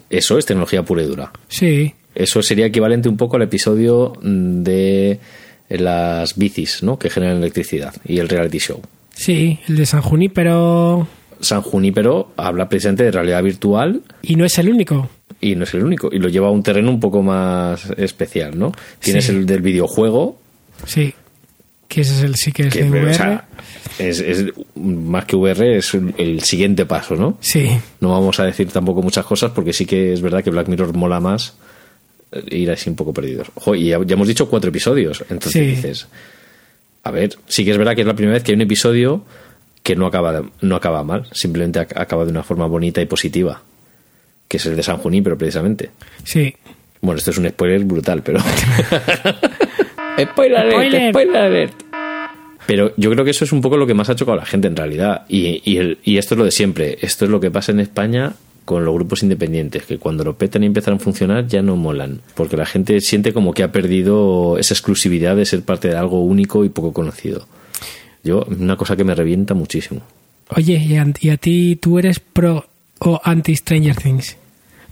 Eso 0.09 0.37
es 0.37 0.45
tecnología 0.45 0.83
pura 0.83 1.01
y 1.03 1.05
dura. 1.07 1.31
sí, 1.47 1.93
Eso 2.13 2.41
sería 2.41 2.65
equivalente 2.67 3.09
un 3.09 3.17
poco 3.17 3.37
al 3.37 3.43
episodio 3.43 4.13
de 4.21 5.19
las 5.69 6.35
bicis, 6.37 6.83
¿no? 6.83 6.99
Que 6.99 7.09
generan 7.09 7.37
electricidad 7.37 7.93
y 8.05 8.19
el 8.19 8.27
reality 8.29 8.59
show. 8.59 8.81
sí. 9.13 9.59
El 9.67 9.77
de 9.77 9.85
San 9.85 10.01
Junípero. 10.01 11.07
San 11.41 11.61
Junípero 11.61 12.31
habla 12.37 12.69
precisamente 12.69 13.03
de 13.03 13.11
realidad 13.11 13.43
virtual 13.43 14.01
Y 14.21 14.35
no 14.35 14.45
es 14.45 14.57
el 14.57 14.69
único. 14.69 15.09
Y 15.51 15.55
no 15.55 15.63
es 15.63 15.73
el 15.73 15.83
único. 15.83 16.09
Y 16.11 16.19
lo 16.19 16.29
lleva 16.29 16.47
a 16.47 16.51
un 16.51 16.63
terreno 16.63 16.89
un 16.89 16.99
poco 16.99 17.21
más 17.21 17.89
especial, 17.97 18.57
¿no? 18.57 18.71
Tienes 18.99 19.25
Sí. 19.25 19.31
el 19.31 19.45
del 19.45 19.61
videojuego, 19.61 20.39
Sí. 20.85 21.13
Que 21.87 22.01
ese 22.01 22.13
es 22.15 22.21
el 22.23 22.35
sí 22.35 22.51
que 22.51 22.63
es 22.63 22.73
que 22.73 22.83
de 22.83 22.89
o 22.89 22.91
VR. 22.91 23.13
sea, 23.13 23.47
es, 23.99 24.19
es- 24.19 24.45
más 24.75 25.25
que 25.25 25.35
VR 25.35 25.77
es 25.77 25.93
el 26.17 26.41
siguiente 26.41 26.85
paso, 26.85 27.15
¿no? 27.15 27.37
sí, 27.41 27.69
No 28.01 28.09
vamos 28.09 28.39
a 28.39 28.43
decir 28.45 28.67
tampoco 28.71 29.01
muchas 29.03 29.23
cosas 29.25 29.51
porque 29.51 29.71
sí 29.71 29.85
que 29.85 30.11
es 30.11 30.21
verdad 30.21 30.43
que 30.43 30.49
Black 30.49 30.67
Mirror 30.67 30.93
mola 30.95 31.19
más 31.19 31.53
eh, 32.31 32.43
ir 32.57 32.71
así 32.71 32.89
un 32.89 32.95
poco 32.95 33.13
perdidos. 33.13 33.47
Ojo, 33.53 33.75
y 33.75 33.89
ya, 33.89 33.99
ya 34.03 34.13
hemos 34.15 34.27
dicho 34.27 34.49
cuatro 34.49 34.69
episodios, 34.69 35.23
entonces 35.29 35.51
Sí. 35.51 35.59
dices, 35.61 36.07
a 37.03 37.11
ver, 37.11 37.35
sí 37.47 37.63
que 37.63 37.71
es 37.71 37.77
verdad 37.77 37.93
que 37.93 38.01
es 38.01 38.07
la 38.07 38.15
primera 38.15 38.33
vez 38.33 38.43
que 38.43 38.51
hay 38.51 38.55
un 38.55 38.61
episodio 38.63 39.23
que 39.83 39.95
no 39.95 40.07
acaba, 40.07 40.41
no 40.61 40.75
acaba 40.75 41.03
mal, 41.03 41.27
simplemente 41.33 41.79
ac- 41.79 41.93
acaba 42.01 42.25
de 42.25 42.31
una 42.31 42.41
forma 42.43 42.65
bonita 42.65 42.99
y 42.99 43.05
positiva, 43.05 43.61
que 44.47 44.57
es 44.57 44.65
el 44.65 44.75
de 44.75 44.83
San 44.83 44.97
Junípero 44.97 45.37
precisamente. 45.37 45.91
sí. 46.23 46.53
Bueno, 47.01 47.19
esto 47.19 47.29
es 47.29 47.37
un 47.37 47.47
spoiler 47.47 47.83
brutal, 47.83 48.23
pero... 48.23 48.39
spoiler 50.19 50.57
alert, 50.57 50.71
Spoiler. 50.73 51.09
spoiler 51.11 51.37
alert. 51.37 51.73
Pero 52.65 52.93
yo 52.97 53.11
creo 53.11 53.23
que 53.23 53.29
eso 53.31 53.45
es 53.45 53.51
un 53.51 53.61
poco 53.61 53.77
lo 53.77 53.85
que 53.85 53.93
más 53.93 54.09
ha 54.09 54.15
chocado 54.15 54.37
a 54.37 54.41
la 54.41 54.45
gente 54.47 54.67
en 54.67 54.75
realidad. 54.75 55.25
Y, 55.29 55.61
y, 55.69 55.77
el- 55.77 55.99
y 56.03 56.17
esto 56.17 56.33
es 56.33 56.39
lo 56.39 56.45
de 56.45 56.51
siempre. 56.51 56.97
Esto 57.01 57.25
es 57.25 57.31
lo 57.31 57.39
que 57.39 57.51
pasa 57.51 57.71
en 57.71 57.79
España 57.79 58.33
con 58.63 58.83
los 58.85 58.95
grupos 58.95 59.21
independientes, 59.21 59.83
que 59.85 59.99
cuando 59.99 60.23
lo 60.23 60.35
petan 60.35 60.63
y 60.63 60.65
empiezan 60.65 60.95
a 60.95 60.99
funcionar 60.99 61.45
ya 61.45 61.61
no 61.61 61.75
molan. 61.75 62.21
Porque 62.33 62.57
la 62.57 62.65
gente 62.65 62.99
siente 63.01 63.33
como 63.33 63.53
que 63.53 63.61
ha 63.61 63.71
perdido 63.71 64.57
esa 64.57 64.73
exclusividad 64.73 65.35
de 65.35 65.45
ser 65.45 65.61
parte 65.61 65.89
de 65.89 65.97
algo 65.97 66.21
único 66.23 66.65
y 66.65 66.69
poco 66.69 66.91
conocido. 66.91 67.47
Yo, 68.23 68.47
una 68.59 68.75
cosa 68.77 68.95
que 68.95 69.03
me 69.03 69.13
revienta 69.13 69.53
muchísimo. 69.53 70.01
Oye, 70.55 70.73
¿y 70.83 70.95
a, 70.97 71.05
y 71.19 71.29
a 71.29 71.37
ti 71.37 71.75
tú 71.75 71.99
eres 71.99 72.19
pro 72.19 72.65
o 72.99 73.21
anti 73.23 73.55
Stranger 73.55 73.95
Things? 73.95 74.37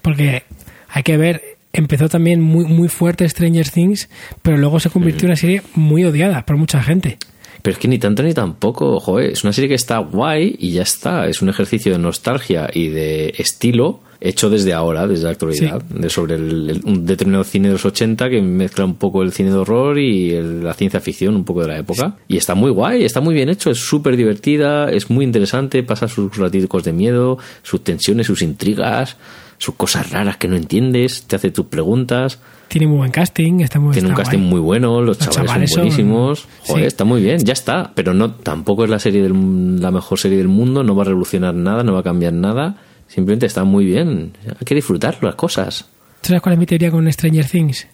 Porque 0.02 0.44
hay 0.90 1.04
que 1.04 1.18
ver, 1.18 1.58
empezó 1.72 2.10
también 2.10 2.42
muy, 2.42 2.66
muy 2.66 2.90
fuerte 2.90 3.28
Stranger 3.28 3.70
Things, 3.70 4.10
pero 4.42 4.58
luego 4.58 4.80
se 4.80 4.90
convirtió 4.90 5.26
en 5.26 5.32
una 5.32 5.36
serie 5.36 5.62
muy 5.76 6.04
odiada 6.04 6.46
por 6.46 6.58
mucha 6.58 6.84
gente. 6.84 7.18
Pero 7.64 7.74
es 7.74 7.80
que 7.80 7.88
ni 7.88 7.98
tanto 7.98 8.24
ni 8.24 8.34
tampoco, 8.34 9.00
joder, 9.00 9.32
es 9.32 9.44
una 9.44 9.54
serie 9.54 9.70
que 9.70 9.76
está 9.76 9.98
guay 9.98 10.56
y 10.60 10.72
ya 10.72 10.82
está. 10.82 11.28
Es 11.28 11.42
un 11.42 11.50
ejercicio 11.50 11.94
de 11.94 11.98
nostalgia 11.98 12.70
y 12.72 12.90
de 12.90 13.34
estilo 13.38 14.02
hecho 14.26 14.50
desde 14.50 14.74
ahora, 14.74 15.06
desde 15.06 15.26
la 15.26 15.32
actualidad, 15.32 15.82
de 15.84 16.10
sobre 16.10 16.36
el, 16.36 16.70
el- 16.70 16.82
un 16.86 17.06
determinado 17.06 17.44
cine 17.44 17.68
de 17.68 17.74
los 17.74 17.86
80 17.86 18.30
que 18.30 18.42
mezcla 18.42 18.86
un 18.86 18.96
poco 18.96 19.22
el 19.22 19.32
cine 19.34 19.50
de 19.50 19.58
horror 19.58 20.00
y 20.00 20.32
el- 20.32 20.64
la 20.64 20.74
ciencia 20.74 21.00
ficción 21.02 21.36
un 21.36 21.44
poco 21.44 21.62
de 21.62 21.68
la 21.68 21.78
época. 21.78 22.16
Y 22.28 22.38
está 22.38 22.56
muy 22.56 22.72
guay, 22.72 23.04
está 23.04 23.20
muy 23.22 23.34
bien 23.34 23.50
hecho, 23.50 23.70
es 23.70 23.80
súper 23.80 24.16
divertida, 24.16 24.90
es 24.90 25.10
muy 25.10 25.26
interesante, 25.26 25.84
pasa 25.84 26.08
sus 26.08 26.38
ratitos 26.38 26.84
de 26.84 26.94
miedo, 26.94 27.38
sus 27.64 27.84
tensiones, 27.84 28.28
sus 28.28 28.42
intrigas, 28.42 29.18
sus 29.58 29.76
cosas 29.76 30.10
raras 30.12 30.38
que 30.38 30.48
no 30.48 30.56
entiendes, 30.56 31.24
te 31.28 31.36
hace 31.36 31.52
tus 31.52 31.66
preguntas. 31.66 32.40
Tiene 32.70 32.88
muy 32.88 32.98
buen 32.98 33.12
casting, 33.12 33.60
está 33.60 33.80
muy 33.80 33.94
Tiene 33.94 34.08
un 34.10 34.16
casting 34.16 34.40
guay. 34.40 34.50
muy 34.50 34.60
bueno, 34.62 35.00
los, 35.02 35.18
Los 35.18 35.20
chavales, 35.20 35.46
chavales 35.48 35.70
son 35.70 35.76
son- 35.76 35.84
buenísimos. 35.84 36.48
Joder, 36.66 36.84
sí. 36.84 36.88
está 36.88 37.04
muy 37.04 37.22
bien, 37.22 37.38
ya 37.44 37.54
está. 37.54 37.92
Pero 37.94 38.14
no, 38.14 38.32
tampoco 38.32 38.84
es 38.86 38.90
la 38.90 39.00
serie 39.00 39.22
del, 39.22 39.80
la 39.82 39.92
mejor 39.92 40.18
serie 40.18 40.38
del 40.38 40.48
mundo, 40.48 40.84
no 40.84 40.96
va 40.96 41.04
a 41.04 41.06
revolucionar 41.06 41.54
nada, 41.54 41.84
no 41.84 41.94
va 41.94 42.00
a 42.00 42.04
cambiar 42.04 42.34
nada. 42.34 42.78
Simplemente 43.08 43.46
está 43.46 43.64
muy 43.64 43.86
bien. 43.86 44.34
Hay 44.48 44.66
que 44.66 44.76
disfrutar 44.76 45.18
las 45.24 45.36
cosas. 45.36 45.86
¿Tú 46.22 46.28
sabes 46.30 46.42
cuál 46.42 46.54
es 46.54 46.60
mi 46.60 46.66
teoría 46.66 46.90
con 46.92 47.12
Stranger 47.12 47.46
Things? 47.48 47.88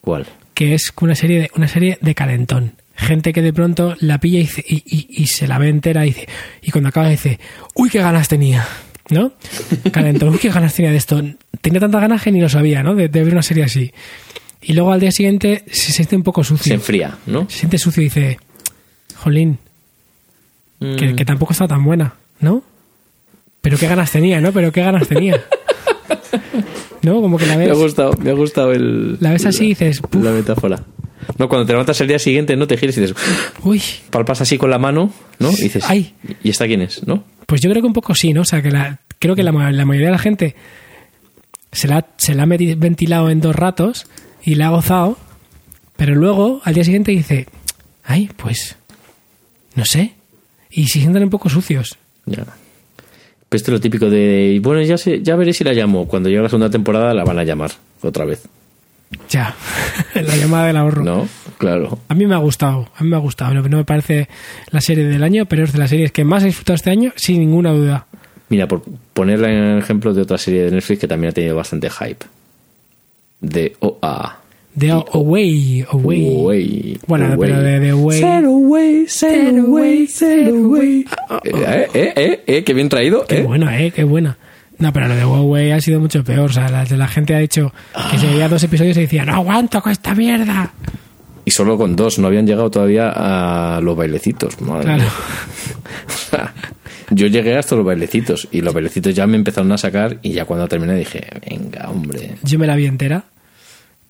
¿Cuál? 0.00 0.26
Que 0.54 0.74
es 0.74 0.92
una 1.00 1.14
serie 1.14 1.40
de, 1.42 1.50
una 1.56 1.68
serie 1.68 1.98
de 2.00 2.14
calentón. 2.14 2.72
Gente 2.94 3.32
que 3.32 3.42
de 3.42 3.52
pronto 3.52 3.94
la 4.00 4.18
pilla 4.18 4.38
y, 4.38 4.42
dice- 4.42 4.64
y, 4.66 4.76
y- 4.86 5.22
y 5.22 5.26
se 5.26 5.46
la 5.46 5.58
ve 5.58 5.68
entera 5.68 6.04
y 6.04 6.08
dice, 6.10 6.28
y 6.62 6.70
cuando 6.70 6.88
acaba 6.88 7.08
dice, 7.08 7.38
uy, 7.74 7.90
qué 7.90 8.00
ganas 8.00 8.28
tenía, 8.28 8.66
¿no? 9.10 9.32
Calentón, 9.92 10.30
uy, 10.30 10.38
qué 10.38 10.50
ganas 10.50 10.74
tenía 10.74 10.90
de 10.90 10.96
esto. 10.98 11.22
Tenía 11.60 11.80
tantas 11.80 12.00
ganas 12.00 12.22
que 12.22 12.32
ni 12.32 12.40
lo 12.40 12.48
sabía, 12.48 12.82
¿no? 12.82 12.94
De, 12.94 13.08
de 13.08 13.22
ver 13.24 13.32
una 13.32 13.42
serie 13.42 13.64
así. 13.64 13.92
Y 14.60 14.72
luego 14.72 14.90
al 14.92 14.98
día 15.00 15.12
siguiente 15.12 15.64
se 15.70 15.92
siente 15.92 16.16
un 16.16 16.24
poco 16.24 16.42
Se 16.42 16.48
sucio. 16.48 16.74
enfría, 16.74 17.16
¿no? 17.26 17.48
Se 17.48 17.58
siente 17.60 17.78
sucio 17.78 18.00
y 18.02 18.04
dice, 18.06 18.38
jolín, 19.16 19.58
que, 20.80 21.12
Mm. 21.12 21.16
que 21.16 21.24
tampoco 21.24 21.52
está 21.52 21.66
tan 21.68 21.84
buena, 21.84 22.14
¿no? 22.40 22.62
Pero 23.68 23.78
qué 23.78 23.86
ganas 23.86 24.10
tenía, 24.10 24.40
¿no? 24.40 24.50
Pero 24.52 24.72
qué 24.72 24.80
ganas 24.80 25.06
tenía. 25.06 25.44
¿No? 27.02 27.20
Como 27.20 27.36
que 27.38 27.46
la 27.46 27.56
Me 27.56 27.64
ha 27.64 27.68
ves. 27.68 27.78
gustado, 27.78 28.12
me 28.22 28.30
ha 28.30 28.34
gustado 28.34 28.72
el. 28.72 29.18
La 29.20 29.32
ves 29.32 29.44
así 29.46 29.66
y 29.66 29.68
dices, 29.68 30.00
"Puf". 30.00 30.22
La 30.22 30.30
metáfora. 30.32 30.82
No, 31.38 31.48
cuando 31.48 31.66
te 31.66 31.72
levantas 31.72 32.00
el 32.00 32.08
día 32.08 32.18
siguiente, 32.18 32.56
no 32.56 32.66
te 32.66 32.76
gires 32.78 32.96
y 32.96 33.02
dices, 33.02 33.16
Uy, 33.62 33.82
palpas 34.10 34.40
así 34.40 34.56
con 34.56 34.70
la 34.70 34.78
mano, 34.78 35.12
¿no? 35.38 35.50
Y 35.52 35.64
dices, 35.64 35.84
Ay. 35.86 36.14
¿y 36.42 36.48
esta 36.50 36.66
quién 36.66 36.80
es? 36.80 37.06
¿No? 37.06 37.24
pues 37.46 37.60
yo 37.60 37.70
creo 37.70 37.82
que 37.82 37.86
un 37.86 37.92
poco 37.92 38.14
sí, 38.14 38.32
¿no? 38.32 38.40
O 38.42 38.44
sea, 38.44 38.62
que 38.62 38.70
la, 38.70 39.00
creo 39.18 39.34
que 39.36 39.42
la, 39.42 39.52
la 39.52 39.84
mayoría 39.84 40.08
de 40.08 40.12
la 40.12 40.18
gente 40.18 40.54
se 41.72 41.86
la, 41.88 42.06
se 42.16 42.34
la 42.34 42.42
ha 42.44 42.46
ventilado 42.46 43.30
en 43.30 43.40
dos 43.40 43.54
ratos 43.54 44.06
y 44.42 44.54
la 44.56 44.66
ha 44.66 44.70
gozado, 44.70 45.16
pero 45.96 46.14
luego 46.14 46.60
al 46.64 46.74
día 46.74 46.84
siguiente 46.84 47.12
dice, 47.12 47.46
ay, 48.04 48.30
pues, 48.36 48.76
no 49.74 49.84
sé. 49.84 50.12
Y 50.70 50.88
se 50.88 51.00
sienten 51.00 51.22
un 51.22 51.30
poco 51.30 51.48
sucios. 51.48 51.96
Ya. 52.26 52.44
Pues 53.48 53.62
esto 53.62 53.72
es 53.72 53.78
lo 53.78 53.80
típico 53.80 54.10
de, 54.10 54.60
bueno, 54.62 54.82
ya 54.82 54.98
sé, 54.98 55.22
ya 55.22 55.34
veré 55.36 55.52
si 55.52 55.64
la 55.64 55.72
llamo. 55.72 56.06
Cuando 56.06 56.28
llegue 56.28 56.42
la 56.42 56.48
segunda 56.48 56.70
temporada 56.70 57.14
la 57.14 57.24
van 57.24 57.38
a 57.38 57.44
llamar 57.44 57.70
otra 58.02 58.24
vez. 58.24 58.46
Ya, 59.30 59.54
la 60.14 60.36
llamada 60.36 60.66
del 60.66 60.76
ahorro. 60.76 61.02
¿No? 61.02 61.28
Claro. 61.56 61.98
A 62.08 62.14
mí 62.14 62.26
me 62.26 62.34
ha 62.34 62.38
gustado, 62.38 62.88
a 62.94 63.02
mí 63.02 63.08
me 63.08 63.16
ha 63.16 63.20
gustado. 63.20 63.54
No, 63.54 63.62
no 63.62 63.76
me 63.78 63.84
parece 63.84 64.28
la 64.70 64.80
serie 64.80 65.04
del 65.04 65.22
año, 65.22 65.46
pero 65.46 65.64
es 65.64 65.72
de 65.72 65.78
las 65.78 65.90
series 65.90 66.12
que 66.12 66.24
más 66.24 66.42
he 66.42 66.46
disfrutado 66.46 66.74
este 66.74 66.90
año, 66.90 67.12
sin 67.16 67.40
ninguna 67.40 67.72
duda. 67.72 68.06
Mira, 68.50 68.68
por 68.68 68.82
ponerla 69.14 69.50
en 69.50 69.78
ejemplo 69.78 70.12
de 70.12 70.22
otra 70.22 70.38
serie 70.38 70.64
de 70.64 70.70
Netflix 70.70 71.00
que 71.00 71.08
también 71.08 71.30
ha 71.30 71.34
tenido 71.34 71.56
bastante 71.56 71.88
hype. 71.90 72.26
De 73.40 73.76
OA. 73.80 74.40
The 74.78 74.90
Away, 74.92 75.84
Away. 75.90 76.36
Away, 76.36 76.98
Bueno, 77.06 77.26
Away. 77.26 77.38
pero 77.50 77.62
de 77.62 77.80
The 77.80 77.90
Away. 77.90 78.20
Sail 78.20 78.44
away, 78.46 79.06
sail 79.08 79.44
Sail 79.44 79.58
away, 79.60 80.08
away, 80.48 80.54
away. 80.60 81.06
Eh, 81.44 81.88
eh, 81.94 82.12
eh, 82.16 82.44
eh, 82.46 82.64
qué 82.64 82.74
bien 82.74 82.88
traído, 82.88 83.24
Qué 83.26 83.38
eh. 83.38 83.42
buena, 83.42 83.80
eh, 83.80 83.90
qué 83.90 84.04
buena. 84.04 84.36
No, 84.78 84.92
pero 84.92 85.08
lo 85.08 85.16
de 85.16 85.24
Huawei 85.24 85.72
ha 85.72 85.80
sido 85.80 85.98
mucho 85.98 86.22
peor. 86.22 86.50
O 86.50 86.52
sea, 86.52 86.68
la, 86.68 86.84
la 86.84 87.08
gente 87.08 87.34
ha 87.34 87.38
dicho 87.40 87.72
que 88.12 88.18
se 88.18 88.28
veía 88.28 88.48
dos 88.48 88.62
episodios 88.62 88.96
y 88.96 89.00
decía, 89.00 89.24
no 89.24 89.34
aguanto 89.34 89.80
con 89.82 89.90
esta 89.90 90.14
mierda. 90.14 90.70
Y 91.44 91.50
solo 91.50 91.76
con 91.76 91.96
dos, 91.96 92.20
no 92.20 92.28
habían 92.28 92.46
llegado 92.46 92.70
todavía 92.70 93.10
a 93.14 93.80
los 93.80 93.96
bailecitos. 93.96 94.60
Madre 94.60 94.84
Claro. 94.84 95.04
Yo 97.10 97.26
llegué 97.26 97.56
hasta 97.56 97.74
los 97.74 97.84
bailecitos 97.86 98.46
y 98.52 98.60
los 98.60 98.72
bailecitos 98.74 99.14
ya 99.14 99.26
me 99.26 99.36
empezaron 99.36 99.72
a 99.72 99.78
sacar 99.78 100.18
y 100.22 100.32
ya 100.32 100.44
cuando 100.44 100.68
terminé 100.68 100.94
dije, 100.94 101.26
venga, 101.48 101.88
hombre. 101.88 102.36
Yo 102.42 102.58
me 102.58 102.66
la 102.66 102.76
vi 102.76 102.86
entera 102.86 103.24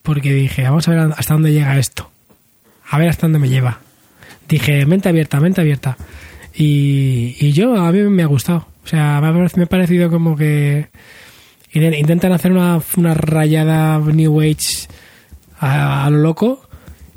porque 0.08 0.32
dije, 0.32 0.62
vamos 0.62 0.88
a 0.88 0.90
ver 0.92 1.00
hasta 1.16 1.34
dónde 1.34 1.52
llega 1.52 1.78
esto. 1.78 2.10
A 2.90 2.96
ver 2.98 3.10
hasta 3.10 3.26
dónde 3.26 3.38
me 3.38 3.50
lleva. 3.50 3.80
Dije, 4.48 4.86
mente 4.86 5.10
abierta, 5.10 5.38
mente 5.38 5.60
abierta. 5.60 5.98
Y, 6.54 7.36
y 7.38 7.52
yo, 7.52 7.76
a 7.76 7.92
mí 7.92 7.98
me 8.04 8.22
ha 8.22 8.26
gustado. 8.26 8.66
O 8.84 8.88
sea, 8.88 9.20
me 9.20 9.62
ha 9.64 9.66
parecido 9.66 10.08
como 10.10 10.34
que 10.34 10.86
in- 11.72 11.92
intentan 11.92 12.32
hacer 12.32 12.52
una, 12.52 12.80
una 12.96 13.12
rayada 13.12 13.98
New 13.98 14.40
Age 14.40 14.88
a, 15.60 16.06
a 16.06 16.10
lo 16.10 16.18
loco 16.18 16.62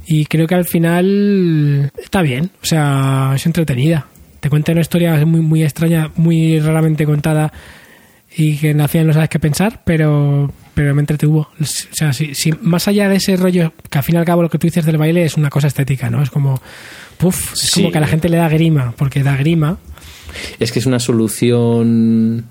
y 0.06 0.26
creo 0.26 0.46
que 0.48 0.56
al 0.56 0.66
final 0.66 1.92
está 1.98 2.22
bien. 2.22 2.52
O 2.62 2.66
sea, 2.66 3.32
es 3.36 3.46
entretenida. 3.46 4.08
Te 4.42 4.50
cuenta 4.50 4.74
una 4.74 4.82
historia 4.82 5.26
muy, 5.26 5.40
muy 5.40 5.64
extraña, 5.64 6.12
muy 6.18 6.60
raramente 6.60 7.06
contada 7.06 7.54
y 8.36 8.58
que 8.58 8.72
al 8.72 8.90
final 8.90 9.08
no 9.08 9.14
sabes 9.14 9.30
qué 9.30 9.40
pensar, 9.40 9.82
pero, 9.86 10.52
pero 10.74 10.94
me 10.96 11.02
entretuvo. 11.02 11.50
O 11.60 11.66
sea, 11.66 12.14
si, 12.14 12.34
si- 12.36 12.54
más 12.62 12.88
allá 12.88 13.10
de 13.10 13.18
ese 13.18 13.36
rollo, 13.38 13.74
que 13.90 13.98
al 13.98 14.04
fin 14.04 14.16
y 14.16 14.18
al 14.18 14.26
cabo 14.26 14.42
lo 14.42 14.50
que 14.50 14.58
tú 14.58 14.68
dices 14.68 14.86
del 14.86 14.98
baile 14.98 15.24
es 15.26 15.38
una 15.38 15.50
cosa 15.50 15.68
estética, 15.68 16.10
¿no? 16.10 16.22
Es 16.24 16.30
como, 16.30 16.62
puf, 17.18 17.54
es 17.54 17.60
Sí. 17.60 17.82
como 17.82 17.92
que 17.92 17.98
a 17.98 18.02
la 18.02 18.08
gente 18.08 18.30
le 18.30 18.38
da 18.38 18.50
grima, 18.50 18.94
porque 18.98 19.24
da 19.24 19.36
grima. 19.36 19.78
Es 20.60 20.72
que 20.72 20.80
es 20.80 20.86
una 20.86 21.00
solución. 21.00 22.46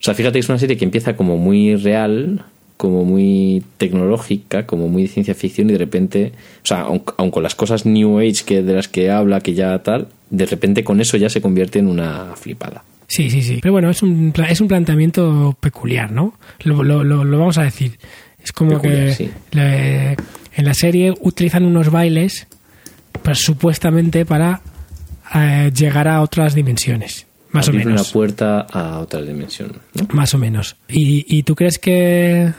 O 0.00 0.04
sea, 0.04 0.14
fíjate 0.14 0.34
que 0.34 0.38
es 0.40 0.48
una 0.48 0.58
serie 0.58 0.76
que 0.76 0.84
empieza 0.84 1.16
como 1.16 1.36
muy 1.36 1.76
real, 1.76 2.44
como 2.76 3.04
muy 3.04 3.62
tecnológica, 3.78 4.66
como 4.66 4.88
muy 4.88 5.02
de 5.02 5.08
ciencia 5.08 5.34
ficción 5.34 5.70
y 5.70 5.72
de 5.74 5.78
repente, 5.78 6.32
o 6.62 6.66
sea, 6.66 6.80
aun, 6.82 7.02
aun 7.16 7.30
con 7.30 7.42
las 7.44 7.54
cosas 7.54 7.86
New 7.86 8.18
Age 8.18 8.44
que 8.44 8.62
de 8.62 8.74
las 8.74 8.88
que 8.88 9.10
habla, 9.10 9.40
que 9.40 9.54
ya 9.54 9.78
tal, 9.82 10.08
de 10.30 10.46
repente 10.46 10.82
con 10.82 11.00
eso 11.00 11.16
ya 11.16 11.28
se 11.28 11.40
convierte 11.40 11.78
en 11.78 11.86
una 11.86 12.32
flipada. 12.34 12.82
Sí, 13.14 13.28
sí, 13.30 13.42
sí. 13.42 13.58
Pero 13.60 13.72
bueno, 13.72 13.90
es 13.90 14.02
un, 14.02 14.32
es 14.48 14.60
un 14.60 14.68
planteamiento 14.68 15.56
peculiar, 15.60 16.10
¿no? 16.10 16.38
Lo, 16.64 16.82
lo- 16.82 17.04
lo- 17.04 17.24
lo 17.24 17.38
vamos 17.38 17.58
a 17.58 17.62
decir. 17.64 17.98
Es 18.42 18.52
como 18.52 18.72
Peculiar, 18.80 19.06
que 19.08 19.14
sí. 19.14 19.30
le- 19.50 20.12
en 20.54 20.64
la 20.64 20.72
serie 20.74 21.12
utilizan 21.20 21.64
unos 21.66 21.90
bailes 21.90 22.46
pues, 23.22 23.38
supuestamente 23.40 24.24
para 24.24 24.62
eh, 25.34 25.70
llegar 25.76 26.08
a 26.08 26.22
otras 26.22 26.54
dimensiones. 26.54 27.26
Más 27.50 27.68
Abrir 27.68 27.82
o 27.86 27.90
menos. 27.90 28.02
una 28.02 28.12
puerta 28.12 28.60
a 28.62 28.98
otra 29.00 29.20
dimensión. 29.20 29.72
¿no? 29.94 30.08
Más 30.12 30.32
o 30.32 30.38
menos. 30.38 30.76
¿Y, 30.88 31.24
y 31.28 31.42
tú 31.42 31.54
crees 31.54 31.78
que 31.78 32.50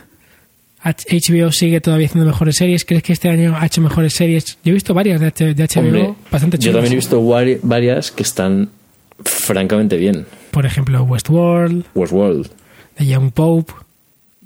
HBO 0.84 1.52
sigue 1.52 1.82
todavía 1.82 2.08
haciendo 2.08 2.28
mejores 2.30 2.56
series? 2.58 2.86
¿Crees 2.86 3.02
que 3.04 3.14
este 3.14 3.30
año 3.30 3.56
ha 3.58 3.66
hecho 3.66 3.82
mejores 3.82 4.14
series? 4.14 4.58
Yo 4.64 4.70
he 4.72 4.74
visto 4.74 4.94
varias 4.94 5.20
de, 5.20 5.28
H- 5.28 5.54
de 5.56 5.64
HBO 5.66 5.80
Hombre, 5.82 6.14
bastante 6.32 6.58
yo 6.58 6.62
chulas. 6.64 6.76
también 6.76 6.94
he 6.94 6.96
visto 6.98 7.22
vari- 7.22 7.60
varias 7.64 8.12
que 8.12 8.22
están 8.24 8.70
francamente 9.24 9.98
bien. 9.98 10.26
Por 10.54 10.66
ejemplo, 10.68 11.02
Westworld, 11.04 11.84
Westworld, 11.96 12.48
The 12.96 13.06
Young 13.08 13.32
Pope. 13.32 13.74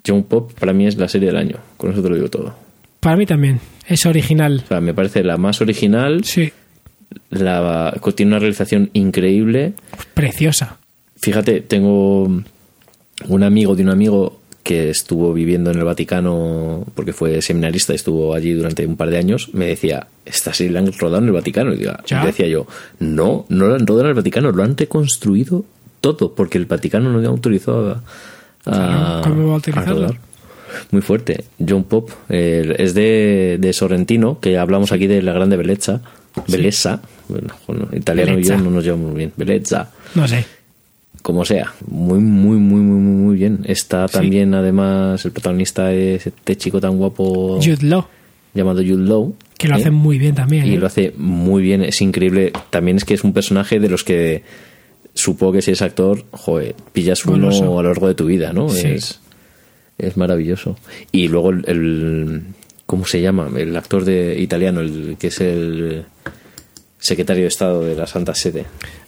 John 0.06 0.24
Pop 0.24 0.54
para 0.58 0.72
mí 0.72 0.88
es 0.88 0.96
la 0.96 1.10
serie 1.10 1.28
del 1.28 1.36
año. 1.38 1.58
Con 1.76 1.92
eso 1.92 2.02
te 2.02 2.08
lo 2.08 2.16
digo 2.16 2.30
todo. 2.30 2.56
Para 3.02 3.18
mí 3.18 3.26
también. 3.26 3.60
Es 3.86 4.06
original. 4.06 4.62
O 4.64 4.68
sea, 4.70 4.80
me 4.80 4.94
parece 4.94 5.22
la 5.22 5.36
más 5.36 5.60
original, 5.60 6.24
Sí. 6.24 6.50
la, 7.30 7.94
tiene 8.16 8.32
una 8.32 8.40
realización 8.40 8.90
increíble. 8.94 9.74
Preciosa. 10.14 10.78
Fíjate, 11.18 11.60
tengo 11.60 12.24
un 12.24 13.44
amigo 13.44 13.76
de 13.76 13.84
un 13.84 13.90
amigo 13.90 14.40
que 14.64 14.90
estuvo 14.90 15.34
viviendo 15.34 15.72
en 15.72 15.78
el 15.80 15.84
Vaticano 15.86 16.86
porque 16.96 17.12
fue 17.14 17.42
seminarista 17.42 17.92
y 17.94 17.98
estuvo 17.98 18.34
allí 18.34 18.54
durante 18.54 18.86
un 18.86 18.96
par 18.98 19.10
de 19.10 19.18
años, 19.18 19.50
me 19.54 19.66
decía, 19.66 20.08
esta 20.26 20.54
serie 20.54 20.72
la 20.74 20.80
han 20.80 20.92
rodado 20.94 21.20
en 21.20 21.26
el 21.28 21.32
Vaticano. 21.34 21.74
Y 21.74 21.78
diga- 21.78 22.02
y 22.10 22.26
decía 22.26 22.48
yo, 22.48 22.66
no, 23.00 23.46
no 23.50 23.68
la 23.68 23.76
han 23.76 23.88
rodado 23.88 24.06
en 24.06 24.10
el 24.10 24.16
Vaticano, 24.16 24.52
lo 24.52 24.64
han 24.64 24.78
reconstruido 24.78 25.66
todo, 26.02 26.34
porque 26.36 26.58
el 26.58 26.66
Vaticano 26.66 27.12
no 27.12 27.20
le 27.20 27.28
autorizó 27.28 28.02
a, 28.66 29.20
a, 29.20 29.22
¿cómo 29.24 29.48
va 29.48 29.52
a 29.52 29.56
a 29.56 29.58
utilizarlo? 29.58 29.96
rodar. 29.96 30.20
Muy 30.92 31.02
fuerte. 31.02 31.46
John 31.66 31.84
Pop 31.86 32.10
eh, 32.30 32.76
es 32.78 32.94
de, 32.94 33.58
de 33.60 33.74
Sorrentino, 33.74 34.40
que 34.40 34.58
hablamos 34.58 34.92
aquí 34.92 35.08
de 35.08 35.22
la 35.22 35.34
grande 35.34 35.56
belleza. 35.58 36.02
Belleza. 36.48 37.02
Bueno, 37.30 37.54
bueno, 37.68 37.88
italiano 37.94 38.38
y 38.38 38.44
yo 38.44 38.58
no 38.58 38.70
nos 38.70 38.84
llevamos 38.84 39.10
muy 39.12 39.18
bien. 39.20 39.34
Belleza 39.38 39.90
No 40.14 40.28
sé. 40.28 40.46
como 41.24 41.44
sea, 41.46 41.74
muy, 41.90 42.20
muy, 42.20 42.58
muy, 42.58 42.80
muy, 42.82 43.00
muy, 43.00 43.16
muy 43.26 43.36
bien. 43.38 43.60
Está 43.66 44.08
Sí. 44.08 44.14
también, 44.20 44.54
además, 44.54 45.24
el 45.26 45.32
protagonista 45.32 45.92
es 45.94 46.28
este 46.28 46.56
chico 46.58 46.80
tan 46.80 46.98
guapo 46.98 47.60
Jude 47.62 47.78
Law. 47.88 48.06
llamado 48.54 48.82
Jude 48.82 49.08
Law, 49.08 49.34
Que 49.58 49.68
lo 49.68 49.76
¿eh? 49.76 49.80
hacen 49.80 49.94
muy 49.94 50.20
bien 50.20 50.36
también. 50.36 50.68
Y 50.68 50.74
¿eh? 50.76 50.78
lo 50.78 50.86
hace 50.88 51.14
muy 51.18 51.64
bien, 51.64 51.82
es 51.84 52.02
increíble. 52.02 52.52
También 52.70 52.98
es 52.98 53.06
que 53.06 53.14
es 53.16 53.24
un 53.24 53.34
personaje 53.34 53.80
de 53.80 53.90
los 53.90 54.04
que 54.04 54.44
supongo 55.18 55.54
que 55.54 55.62
si 55.62 55.72
es 55.72 55.82
actor, 55.82 56.24
joder, 56.32 56.76
pillas 56.94 57.26
uno 57.26 57.50
a 57.50 57.82
lo 57.82 57.84
largo 57.84 58.08
de 58.08 58.16
tu 58.16 58.26
vida, 58.26 58.54
¿no? 58.54 58.70
Sí. 58.70 58.88
Es, 58.88 59.20
es 59.98 60.16
maravilloso. 60.18 60.78
Y 61.12 61.28
luego 61.28 61.50
el, 61.50 61.64
el- 61.68 62.42
¿cómo 62.86 63.06
se 63.06 63.20
llama? 63.22 63.50
El 63.58 63.76
actor 63.76 64.06
de 64.06 64.40
italiano, 64.40 64.80
el 64.82 65.18
que 65.20 65.28
es 65.28 65.42
el 65.42 66.06
secretario 67.00 67.44
de 67.44 67.48
Estado 67.50 67.82
de 67.84 67.96
la 67.96 68.08
Santa 68.08 68.34
Sede. 68.36 68.66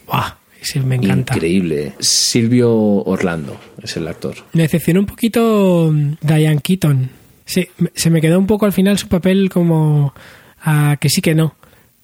Buah, 0.08 0.34
ese 0.62 0.80
me 0.82 0.96
encanta. 0.96 1.36
Increíble. 1.36 1.94
Silvio 2.00 2.72
Orlando 2.74 3.58
es 3.82 3.96
el 3.98 4.08
actor. 4.08 4.36
Me 4.54 4.64
decepcionó 4.64 5.02
un 5.02 5.06
poquito 5.06 5.92
mm, 5.94 6.14
Diane 6.22 6.62
Keaton. 6.62 7.10
Sí, 7.46 7.68
se 7.96 8.10
me 8.10 8.22
quedó 8.22 8.38
un 8.38 8.46
poco 8.48 8.66
al 8.66 8.74
final 8.74 8.98
su 8.98 9.08
papel 9.08 9.50
como 9.50 10.14
a 10.62 10.98
que 11.00 11.10
sí 11.10 11.22
que 11.22 11.34
no. 11.36 11.56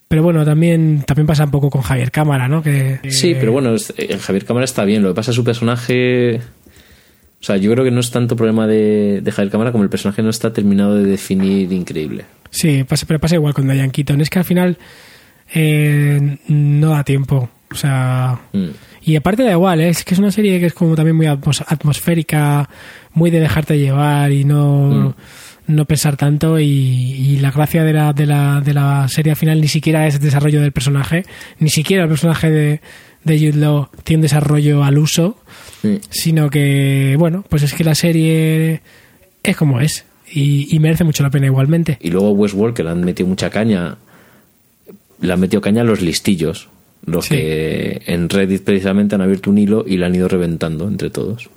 Pero 0.07 0.21
bueno, 0.23 0.45
también, 0.45 1.03
también 1.05 1.25
pasa 1.27 1.45
un 1.45 1.51
poco 1.51 1.69
con 1.69 1.81
Javier 1.81 2.11
Cámara, 2.11 2.47
¿no? 2.47 2.61
Que, 2.61 2.99
Sí, 3.09 3.31
eh, 3.31 3.37
pero 3.39 3.51
bueno, 3.51 3.75
eh, 3.97 4.17
Javier 4.19 4.45
Cámara 4.45 4.65
está 4.65 4.85
bien. 4.85 5.01
Lo 5.01 5.09
que 5.09 5.15
pasa 5.15 5.31
es 5.31 5.35
su 5.35 5.43
personaje. 5.43 6.41
O 7.41 7.43
sea, 7.45 7.57
yo 7.57 7.71
creo 7.71 7.83
que 7.83 7.91
no 7.91 7.99
es 7.99 8.11
tanto 8.11 8.35
problema 8.35 8.65
de, 8.67 9.21
de 9.21 9.31
Javier 9.31 9.51
Cámara 9.51 9.71
como 9.71 9.83
el 9.83 9.89
personaje 9.89 10.21
no 10.23 10.29
está 10.29 10.53
terminado 10.53 10.95
de 10.95 11.05
definir 11.05 11.71
increíble. 11.73 12.25
Sí, 12.49 12.83
pasa, 12.83 13.05
pero 13.07 13.19
pasa 13.19 13.35
igual 13.35 13.53
con 13.53 13.67
Diane 13.67 13.91
Keaton. 13.91 14.21
Es 14.21 14.29
que 14.29 14.39
al 14.39 14.45
final 14.45 14.77
eh, 15.53 16.37
no 16.47 16.89
da 16.91 17.03
tiempo. 17.03 17.49
O 17.71 17.75
sea. 17.75 18.39
Mm. 18.53 18.65
Y 19.07 19.15
aparte 19.15 19.43
da 19.43 19.51
igual, 19.51 19.81
¿eh? 19.81 19.89
es 19.89 20.03
que 20.03 20.15
es 20.15 20.19
una 20.19 20.31
serie 20.31 20.59
que 20.59 20.65
es 20.67 20.73
como 20.73 20.95
también 20.95 21.15
muy 21.15 21.27
atmos- 21.27 21.63
atmosférica, 21.67 22.67
muy 23.13 23.29
de 23.29 23.39
dejarte 23.39 23.77
llevar 23.77 24.31
y 24.31 24.43
no, 24.45 25.15
no 25.67 25.85
pensar 25.85 26.17
tanto. 26.17 26.59
Y, 26.59 26.65
y 26.65 27.37
la 27.39 27.51
gracia 27.51 27.83
de 27.83 27.93
la, 27.93 28.13
de, 28.13 28.25
la, 28.25 28.61
de 28.61 28.73
la 28.73 29.07
serie 29.07 29.31
al 29.31 29.37
final 29.37 29.61
ni 29.61 29.67
siquiera 29.67 30.07
es 30.07 30.15
el 30.15 30.21
desarrollo 30.21 30.61
del 30.61 30.71
personaje, 30.71 31.25
ni 31.59 31.69
siquiera 31.69 32.03
el 32.03 32.09
personaje 32.09 32.49
de, 32.49 32.81
de 33.23 33.37
Jude 33.39 33.59
Law 33.59 33.89
tiene 34.03 34.19
un 34.19 34.21
desarrollo 34.23 34.83
al 34.83 34.97
uso, 34.97 35.37
Sí. 35.81 35.99
sino 36.09 36.49
que, 36.49 37.15
bueno, 37.19 37.43
pues 37.47 37.61
es 37.63 37.73
que 37.73 37.83
la 37.83 37.93
serie 37.95 38.81
es 39.43 39.55
como 39.57 39.79
es 39.81 40.05
y, 40.31 40.67
y 40.75 40.79
merece 40.79 41.03
mucho 41.03 41.21
la 41.23 41.29
pena 41.29 41.45
igualmente. 41.45 41.97
Y 42.01 42.09
luego 42.09 42.31
Westworld, 42.31 42.75
que 42.75 42.83
le 42.83 42.89
han 42.89 43.03
metido 43.03 43.29
mucha 43.29 43.49
caña. 43.51 43.97
Le 45.21 45.31
han 45.33 45.39
metido 45.39 45.61
caña 45.61 45.81
a 45.81 45.85
los 45.85 46.01
listillos. 46.01 46.69
Los 47.05 47.25
Sí. 47.25 47.35
que 47.35 48.01
en 48.07 48.29
Reddit 48.29 48.63
precisamente 48.63 49.13
han 49.13 49.21
abierto 49.21 49.51
un 49.51 49.59
hilo 49.59 49.85
y 49.87 49.97
le 49.97 50.05
han 50.07 50.15
ido 50.15 50.27
reventando 50.27 50.87
entre 50.87 51.11
todos. 51.11 51.49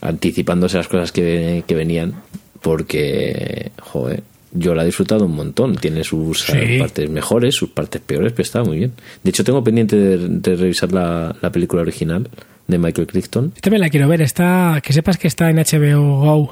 Anticipándose 0.00 0.76
las 0.78 0.88
cosas 0.88 1.12
que, 1.12 1.62
que 1.66 1.74
venían. 1.76 2.14
Porque, 2.62 3.72
joder, 3.80 4.22
yo 4.52 4.74
la 4.74 4.82
he 4.82 4.86
disfrutado 4.86 5.26
un 5.26 5.34
montón. 5.34 5.76
Tiene 5.76 6.04
sus 6.04 6.42
Sí. 6.42 6.52
eh, 6.56 6.78
partes 6.78 7.10
mejores, 7.10 7.54
sus 7.54 7.70
partes 7.70 8.00
peores, 8.00 8.32
pero 8.32 8.42
está 8.44 8.62
muy 8.62 8.78
bien. 8.78 8.92
De 9.22 9.30
hecho, 9.30 9.44
tengo 9.44 9.62
pendiente 9.62 9.96
de, 9.96 10.18
de 10.28 10.56
revisar 10.56 10.92
la, 10.92 11.34
la 11.40 11.50
película 11.50 11.82
original 11.82 12.28
de 12.68 12.78
Michael 12.78 13.06
Crichton. 13.06 13.52
Yo 13.54 13.60
también 13.60 13.80
la 13.80 13.88
quiero 13.90 14.08
ver. 14.08 14.22
Está, 14.22 14.80
que 14.82 14.92
sepas 14.92 15.18
que 15.18 15.28
está 15.28 15.50
en 15.50 15.56
HBO 15.56 16.20
Go, 16.20 16.50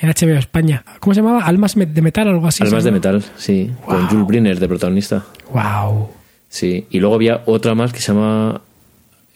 en 0.00 0.08
HBO 0.10 0.38
España. 0.38 0.84
¿Cómo 1.00 1.14
se 1.14 1.20
llamaba? 1.22 1.44
Almas 1.44 1.74
de 1.76 2.02
metal 2.02 2.28
o 2.28 2.30
algo 2.30 2.46
así. 2.46 2.62
Almas 2.62 2.84
de 2.84 2.90
metal, 2.92 3.22
sí. 3.36 3.70
Con. 3.84 4.06
Jules 4.08 4.26
Briner 4.26 4.60
de 4.60 4.68
protagonista. 4.68 5.24
Wow. 5.52 6.08
Sí, 6.48 6.86
y 6.90 7.00
luego 7.00 7.14
había 7.14 7.42
otra 7.46 7.74
más 7.74 7.92
que 7.92 8.00
se 8.00 8.12
llama. 8.12 8.60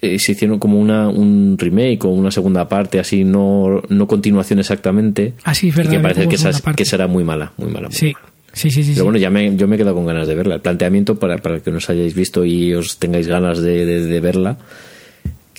Eh, 0.03 0.19
se 0.19 0.33
hicieron 0.33 0.59
como 0.59 0.79
una, 0.81 1.09
un 1.09 1.57
remake 1.59 2.05
o 2.05 2.09
una 2.09 2.31
segunda 2.31 2.69
parte, 2.69 2.99
así, 3.01 3.25
no, 3.25 3.83
no 3.89 4.07
continuación 4.07 4.59
exactamente. 4.59 5.35
Ah, 5.45 5.55
sí, 5.55 5.69
es 5.69 5.75
y 5.75 5.77
verdad, 5.77 5.91
que 5.91 5.97
había 5.97 6.09
parece 6.15 6.29
que, 6.29 6.35
esa- 6.37 6.73
que 6.75 6.85
será 6.85 7.07
muy 7.07 7.25
mala, 7.25 7.53
muy 7.57 7.71
mala. 7.71 7.89
muy 7.89 7.97
Sí, 7.97 8.13
mala. 8.13 8.27
sí, 8.53 8.71
sí, 8.71 8.85
sí. 8.85 8.93
Pero 8.93 9.05
bueno, 9.05 9.19
ya 9.19 9.31
me, 9.31 9.57
yo 9.57 9.67
me 9.67 9.77
he 9.77 9.79
quedado 9.79 9.95
con 9.97 10.07
ganas 10.07 10.29
de 10.29 10.35
verla. 10.35 10.57
El 10.57 10.61
planteamiento, 10.61 11.19
para, 11.19 11.39
para 11.39 11.61
que 11.61 11.71
nos 11.71 11.89
hayáis 11.91 12.15
visto 12.15 12.45
y 12.45 12.75
os 12.75 12.99
tengáis 12.99 13.27
ganas 13.27 13.61
de, 13.61 13.85
de- 13.87 14.07
de 14.07 14.21
verla, 14.21 14.59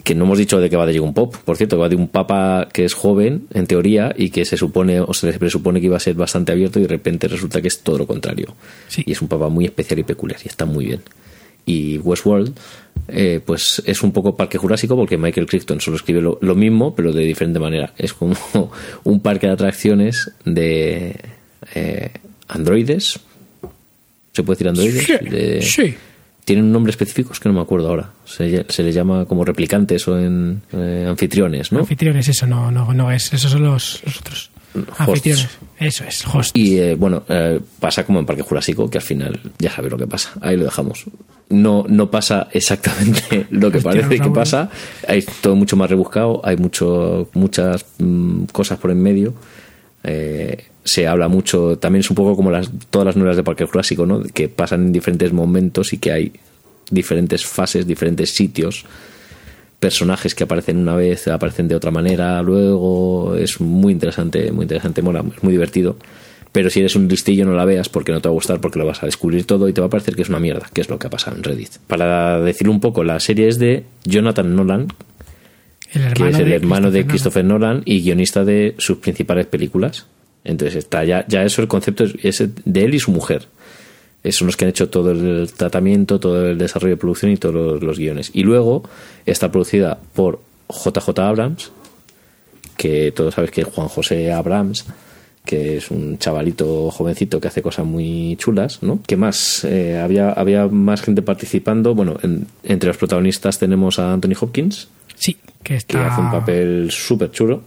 que 0.03 0.15
no 0.15 0.23
hemos 0.23 0.37
dicho 0.37 0.59
de 0.61 0.69
que 0.69 0.77
va 0.77 0.85
de 0.85 0.99
un 1.01 1.13
Pop, 1.13 1.35
por 1.43 1.57
cierto, 1.57 1.75
que 1.75 1.81
va 1.81 1.89
de 1.89 1.95
un 1.97 2.07
papa 2.07 2.69
que 2.71 2.85
es 2.85 2.93
joven, 2.93 3.47
en 3.53 3.67
teoría, 3.67 4.13
y 4.17 4.29
que 4.29 4.45
se 4.45 4.55
supone, 4.55 5.01
o 5.01 5.13
se 5.13 5.33
presupone 5.33 5.81
que 5.81 5.87
iba 5.87 5.97
a 5.97 5.99
ser 5.99 6.13
bastante 6.15 6.53
abierto, 6.53 6.79
y 6.79 6.83
de 6.83 6.87
repente 6.87 7.27
resulta 7.27 7.61
que 7.61 7.67
es 7.67 7.79
todo 7.81 7.97
lo 7.97 8.07
contrario. 8.07 8.55
Sí. 8.87 9.03
Y 9.05 9.11
es 9.11 9.21
un 9.21 9.27
papa 9.27 9.49
muy 9.49 9.65
especial 9.65 9.99
y 9.99 10.03
peculiar, 10.03 10.39
y 10.45 10.47
está 10.47 10.65
muy 10.65 10.85
bien. 10.85 11.01
Y 11.65 11.97
Westworld, 11.97 12.53
eh, 13.07 13.39
pues 13.45 13.81
es 13.85 14.01
un 14.03 14.11
poco 14.11 14.35
parque 14.35 14.57
jurásico, 14.57 14.95
porque 14.95 15.17
Michael 15.17 15.47
Crichton 15.47 15.79
solo 15.81 15.97
escribe 15.97 16.21
lo, 16.21 16.37
lo 16.41 16.55
mismo, 16.55 16.95
pero 16.95 17.11
de 17.13 17.23
diferente 17.23 17.59
manera. 17.59 17.93
Es 17.97 18.13
como 18.13 18.35
un 19.03 19.19
parque 19.21 19.47
de 19.47 19.53
atracciones 19.53 20.31
de 20.45 21.15
eh, 21.75 22.11
androides. 22.47 23.19
¿Se 24.33 24.43
puede 24.43 24.55
decir 24.57 24.67
androides? 24.69 25.03
Sí, 25.05 25.29
De- 25.29 25.61
sí. 25.61 25.95
Tienen 26.45 26.63
un 26.65 26.71
nombre 26.71 26.91
específico, 26.91 27.33
es 27.33 27.41
que 27.41 27.49
no 27.49 27.55
me 27.55 27.61
acuerdo 27.61 27.89
ahora. 27.89 28.11
Se, 28.23 28.65
se 28.69 28.81
les 28.83 28.95
llama 28.95 29.25
como 29.25 29.43
replicantes 29.43 30.07
o 30.07 30.17
en 30.17 30.61
eh, 30.71 31.05
anfitriones, 31.09 31.73
¿no? 31.73 31.79
Anfitriones, 31.79 32.29
eso 32.29 32.47
no, 32.47 32.71
no, 32.71 32.93
no 32.93 33.11
es. 33.11 33.33
Esos 33.33 33.51
son 33.51 33.63
los, 33.63 34.01
los 34.05 34.17
otros. 34.19 34.51
Hosts. 34.75 35.47
Eso 35.79 36.03
es, 36.03 36.25
host. 36.25 36.57
Y 36.57 36.79
eh, 36.79 36.95
bueno, 36.95 37.23
eh, 37.29 37.59
pasa 37.79 38.03
como 38.03 38.19
en 38.19 38.25
Parque 38.25 38.41
Jurásico, 38.41 38.89
que 38.89 38.97
al 38.97 39.03
final 39.03 39.39
ya 39.59 39.71
sabes 39.71 39.91
lo 39.91 39.97
que 39.97 40.07
pasa. 40.07 40.33
Ahí 40.41 40.57
lo 40.57 40.65
dejamos. 40.65 41.05
No, 41.49 41.85
no 41.87 42.09
pasa 42.09 42.47
exactamente 42.51 43.47
lo 43.51 43.71
que 43.71 43.77
Hostia, 43.77 43.91
parece 43.91 44.19
que 44.19 44.29
pasa. 44.29 44.69
Hay 45.07 45.23
todo 45.41 45.55
mucho 45.55 45.75
más 45.75 45.89
rebuscado, 45.89 46.41
hay 46.43 46.57
mucho, 46.57 47.29
muchas 47.33 47.85
mm, 47.99 48.45
cosas 48.45 48.79
por 48.79 48.91
en 48.91 49.01
medio. 49.01 49.33
Eh, 50.03 50.65
se 50.83 51.07
habla 51.07 51.27
mucho, 51.27 51.77
también 51.77 51.99
es 51.99 52.09
un 52.09 52.15
poco 52.15 52.35
como 52.35 52.49
las, 52.49 52.69
todas 52.89 53.05
las 53.05 53.15
novelas 53.17 53.37
de 53.37 53.43
Parque 53.43 53.65
Jurásico, 53.65 54.05
¿no? 54.05 54.21
que 54.21 54.47
pasan 54.47 54.85
en 54.85 54.91
diferentes 54.93 55.33
momentos 55.33 55.91
y 55.93 55.97
que 55.97 56.11
hay 56.11 56.31
diferentes 56.89 57.45
fases, 57.45 57.85
diferentes 57.85 58.31
sitios 58.31 58.85
personajes 59.79 60.33
que 60.33 60.43
aparecen 60.43 60.77
una 60.77 60.95
vez, 60.95 61.27
aparecen 61.27 61.67
de 61.67 61.75
otra 61.75 61.91
manera, 61.91 62.41
luego 62.41 63.35
es 63.35 63.61
muy 63.61 63.93
interesante, 63.93 64.51
muy 64.51 64.63
interesante, 64.63 65.01
mola, 65.01 65.23
es 65.35 65.43
muy 65.43 65.53
divertido. 65.53 65.97
Pero 66.51 66.69
si 66.69 66.79
eres 66.79 66.95
un 66.95 67.07
listillo 67.07 67.45
no 67.45 67.53
la 67.53 67.65
veas 67.65 67.89
porque 67.89 68.11
no 68.11 68.19
te 68.19 68.29
va 68.29 68.31
a 68.31 68.33
gustar, 68.33 68.59
porque 68.59 68.79
lo 68.79 68.85
vas 68.85 69.03
a 69.03 69.05
descubrir 69.05 69.45
todo 69.45 69.69
y 69.69 69.73
te 69.73 69.81
va 69.81 69.87
a 69.87 69.89
parecer 69.89 70.15
que 70.15 70.23
es 70.23 70.29
una 70.29 70.39
mierda, 70.39 70.67
que 70.73 70.81
es 70.81 70.89
lo 70.89 70.97
que 70.97 71.07
ha 71.07 71.09
pasado 71.09 71.37
en 71.37 71.43
Reddit. 71.43 71.77
Para 71.85 72.39
decir 72.41 72.69
un 72.69 72.79
poco, 72.79 73.03
la 73.03 73.19
serie 73.19 73.47
es 73.47 73.59
de 73.59 73.83
Jonathan 74.05 74.55
Nolan, 74.55 74.87
el 75.93 76.13
que 76.13 76.29
es 76.29 76.39
el 76.39 76.49
de 76.49 76.55
hermano 76.55 76.89
de 76.89 77.05
Christopher 77.05 77.45
Nolan 77.45 77.83
y 77.85 78.01
guionista 78.01 78.43
de 78.43 78.75
sus 78.79 78.97
principales 78.97 79.45
películas. 79.45 80.07
Entonces 80.43 80.77
está 80.77 81.03
ya, 81.03 81.25
ya 81.27 81.43
eso, 81.43 81.61
el 81.61 81.67
concepto 81.67 82.05
es, 82.05 82.15
es 82.23 82.49
de 82.65 82.83
él 82.83 82.95
y 82.95 82.99
su 82.99 83.11
mujer. 83.11 83.47
Eh, 84.23 84.31
Son 84.31 84.47
los 84.47 84.57
que 84.57 84.65
han 84.65 84.69
hecho 84.69 84.89
todo 84.89 85.11
el 85.11 85.49
tratamiento, 85.55 86.19
todo 86.19 86.47
el 86.49 86.57
desarrollo 86.57 86.95
de 86.95 86.99
producción 86.99 87.31
y 87.31 87.37
todos 87.37 87.53
los, 87.55 87.83
los 87.83 87.97
guiones. 87.99 88.31
Y 88.33 88.43
luego 88.43 88.83
está 89.25 89.51
producida 89.51 89.99
por 90.15 90.39
JJ 90.69 91.19
Abrams, 91.19 91.71
que 92.77 93.11
todos 93.11 93.33
sabes 93.35 93.51
que 93.51 93.61
es 93.61 93.67
Juan 93.67 93.87
José 93.87 94.31
Abrams, 94.31 94.85
que 95.45 95.77
es 95.77 95.91
un 95.91 96.17
chavalito 96.19 96.91
jovencito 96.91 97.39
que 97.39 97.47
hace 97.47 97.61
cosas 97.61 97.85
muy 97.85 98.35
chulas, 98.37 98.83
¿no? 98.83 98.99
¿Qué 99.07 99.15
más? 99.15 99.63
Eh, 99.63 99.97
había, 99.97 100.31
había 100.31 100.67
más 100.67 101.01
gente 101.01 101.21
participando. 101.21 101.95
Bueno, 101.95 102.17
en- 102.21 102.47
entre 102.63 102.87
los 102.87 102.97
protagonistas 102.97 103.57
tenemos 103.57 103.97
a 103.99 104.11
Anthony 104.13 104.33
Hopkins, 104.39 104.89
Sí, 105.15 105.35
que 105.63 105.73
que 105.73 105.75
está. 105.77 106.07
hace 106.07 106.21
un 106.21 106.31
papel 106.31 106.89
súper 106.91 107.31
chulo. 107.31 107.61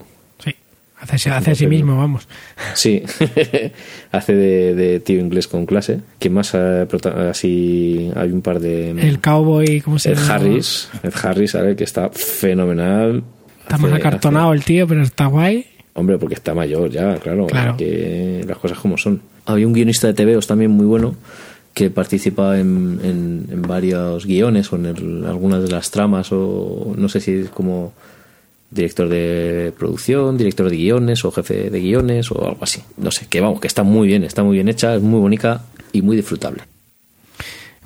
Hace, 1.01 1.29
hace 1.31 1.51
a 1.51 1.55
sí 1.55 1.65
mismo, 1.67 1.97
vamos. 1.97 2.27
Sí, 2.75 3.01
hace 4.11 4.33
de, 4.35 4.75
de 4.75 4.99
tío 4.99 5.19
inglés 5.19 5.47
con 5.47 5.65
clase. 5.65 5.99
¿Quién 6.19 6.33
más? 6.33 6.53
así 6.53 8.11
hay 8.15 8.31
un 8.31 8.41
par 8.41 8.59
de... 8.59 8.91
El 8.91 9.19
cowboy, 9.19 9.81
¿cómo 9.81 9.97
se 9.99 10.11
Ed 10.11 10.17
llama? 10.17 10.35
Harris, 10.35 10.89
Ed 11.03 11.13
Harris, 11.21 11.51
¿sabes? 11.51 11.75
Que 11.75 11.83
está 11.83 12.09
fenomenal. 12.11 13.23
Está 13.61 13.77
más 13.77 13.91
Hace- 13.91 13.99
acartonado 14.01 14.53
el 14.53 14.63
tío, 14.63 14.87
pero 14.87 15.01
está 15.01 15.25
guay. 15.25 15.65
Hombre, 15.93 16.17
porque 16.17 16.35
está 16.35 16.53
mayor 16.53 16.89
ya, 16.89 17.15
claro, 17.17 17.47
Claro. 17.47 17.75
que 17.77 18.43
las 18.47 18.57
cosas 18.57 18.77
como 18.79 18.97
son. 18.97 19.21
Había 19.45 19.67
un 19.67 19.73
guionista 19.73 20.07
de 20.07 20.13
TVOs 20.13 20.47
también 20.47 20.71
muy 20.71 20.85
bueno 20.85 21.15
que 21.73 21.89
participa 21.89 22.59
en, 22.59 22.99
en- 23.03 23.45
en 23.51 23.61
varios 23.63 24.25
guiones 24.25 24.71
o 24.71 24.75
en 24.75 24.85
el- 24.85 25.25
algunas 25.25 25.63
de 25.63 25.69
las 25.69 25.89
tramas 25.91 26.29
o 26.31 26.93
no 26.97 27.09
sé 27.09 27.19
si 27.21 27.31
es 27.33 27.49
como 27.49 27.93
director 28.71 29.09
de 29.09 29.73
producción, 29.77 30.37
director 30.37 30.69
de 30.69 30.77
guiones 30.77 31.23
o 31.25 31.31
jefe 31.31 31.69
de 31.69 31.79
guiones 31.79 32.31
o 32.31 32.47
algo 32.47 32.63
así. 32.63 32.81
No 32.97 33.11
sé, 33.11 33.27
que 33.29 33.41
vamos, 33.41 33.59
que 33.59 33.67
está 33.67 33.83
muy 33.83 34.07
bien, 34.07 34.23
está 34.23 34.43
muy 34.43 34.55
bien 34.55 34.69
hecha, 34.69 34.95
es 34.95 35.01
muy 35.01 35.19
bonita 35.19 35.65
y 35.91 36.01
muy 36.01 36.15
disfrutable. 36.15 36.63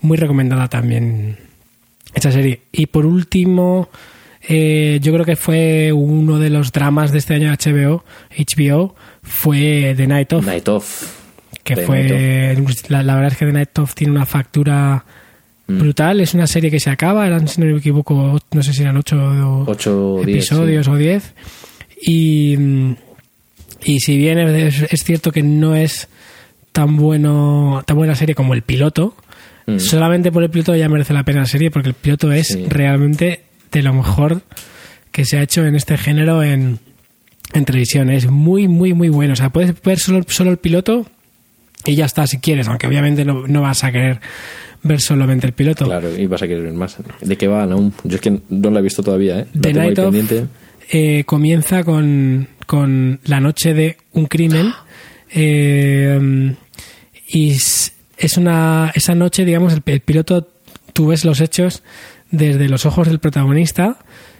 Muy 0.01 0.17
recomendada 0.17 0.67
también 0.67 1.37
esta 2.13 2.31
serie. 2.31 2.61
Y 2.71 2.85
por 2.85 3.05
último, 3.05 3.89
eh, 4.47 4.99
yo 5.01 5.11
creo 5.13 5.25
que 5.25 5.35
fue 5.35 5.91
uno 5.91 6.37
de 6.37 6.51
los 6.51 6.71
dramas 6.71 7.11
de 7.11 7.17
este 7.17 7.33
año 7.33 7.49
de 7.49 7.57
HBO, 7.57 8.03
HBO 8.29 8.95
fue 9.23 9.95
The 9.97 10.07
Night 10.07 10.33
Of. 10.33 10.45
Night 10.45 10.67
Of. 10.67 11.21
que 11.63 11.75
The 11.75 11.85
fue 11.85 12.55
la, 12.89 13.01
la 13.01 13.15
verdad 13.15 13.31
es 13.31 13.37
que 13.39 13.45
The 13.45 13.53
Night 13.53 13.79
Of 13.79 13.95
tiene 13.95 14.13
una 14.13 14.27
factura 14.27 15.03
Mm. 15.67 15.79
brutal 15.79 16.21
es 16.21 16.33
una 16.35 16.45
serie 16.47 16.69
que 16.69 16.79
se 16.79 16.91
acaba 16.91 17.25
eran 17.25 17.47
si 17.47 17.59
no 17.59 17.65
me 17.67 17.77
equivoco 17.79 18.39
no 18.51 18.61
sé 18.63 18.71
si 18.73 18.83
eran 18.83 18.97
ocho, 18.97 19.15
o- 19.17 19.63
Ocho 19.69 20.15
o 20.15 20.23
diez, 20.23 20.37
episodios 20.37 20.85
sí. 20.85 20.91
o 20.91 20.95
diez 20.95 21.33
y 22.01 22.57
y 23.83 23.99
si 23.99 24.17
bien 24.17 24.39
es, 24.39 24.81
es 24.91 25.03
cierto 25.03 25.31
que 25.31 25.43
no 25.43 25.75
es 25.75 26.07
tan 26.71 26.97
bueno, 26.97 27.83
tan 27.85 27.95
buena 27.97 28.15
serie 28.15 28.33
como 28.35 28.53
el 28.53 28.63
piloto. 28.63 29.15
Mm. 29.67 29.77
Solamente 29.79 30.31
por 30.31 30.43
el 30.43 30.49
piloto 30.49 30.75
ya 30.75 30.89
merece 30.89 31.13
la 31.13 31.23
pena 31.23 31.41
la 31.41 31.45
serie, 31.45 31.69
porque 31.71 31.89
el 31.89 31.95
piloto 31.95 32.31
es 32.31 32.47
Sí. 32.47 32.65
realmente 32.67 33.43
de 33.71 33.81
lo 33.83 33.93
mejor 33.93 34.41
que 35.11 35.23
se 35.23 35.37
ha 35.37 35.43
hecho 35.43 35.65
en 35.65 35.75
este 35.75 35.97
género 35.97 36.41
en, 36.43 36.79
en 37.53 37.65
televisión. 37.65 38.09
Es 38.09 38.25
muy, 38.29 38.67
muy, 38.67 38.93
muy 38.93 39.09
bueno. 39.09 39.33
O 39.33 39.35
sea, 39.35 39.51
puedes 39.51 39.79
ver 39.83 39.99
solo, 39.99 40.23
solo 40.27 40.49
el 40.51 40.57
piloto 40.57 41.05
y 41.85 41.95
ya 41.95 42.05
está 42.05 42.25
si 42.27 42.39
quieres, 42.39 42.67
aunque 42.67 42.87
obviamente 42.87 43.23
no, 43.23 43.45
no 43.47 43.61
vas 43.61 43.83
a 43.83 43.91
querer 43.91 44.19
ver 44.85 45.01
solamente 45.01 45.47
el 45.47 45.53
piloto. 45.53 45.85
Claro, 45.85 46.15
y 46.15 46.27
vas 46.27 46.43
a 46.43 46.47
querer 46.47 46.63
ver 46.63 46.73
más. 46.73 46.97
¿De 47.19 47.37
qué 47.37 47.47
van 47.47 47.71
aún? 47.71 47.93
Yo 48.03 48.15
es 48.15 48.21
que 48.21 48.39
no 48.49 48.69
la 48.69 48.79
he 48.79 48.83
visto 48.83 49.01
todavía, 49.01 49.39
¿eh? 49.39 49.47
The 49.59 49.73
Night 49.73 49.99
of 49.99 50.15
eh, 50.91 51.23
comienza 51.25 51.83
con, 51.83 52.47
con 52.67 53.19
la 53.25 53.39
noche 53.39 53.73
de 53.73 53.97
un 54.13 54.27
crimen 54.27 54.71
eh, 55.33 56.53
y 57.27 57.51
es 57.51 58.37
una 58.37 58.91
esa 58.93 59.15
noche 59.15 59.45
digamos 59.45 59.73
el, 59.73 59.81
el 59.83 59.99
piloto 60.01 60.47
tú 60.93 61.07
ves 61.07 61.25
los 61.25 61.41
hechos 61.41 61.81
desde 62.29 62.69
los 62.69 62.85
ojos 62.85 63.07
del 63.07 63.19
protagonista 63.19 63.97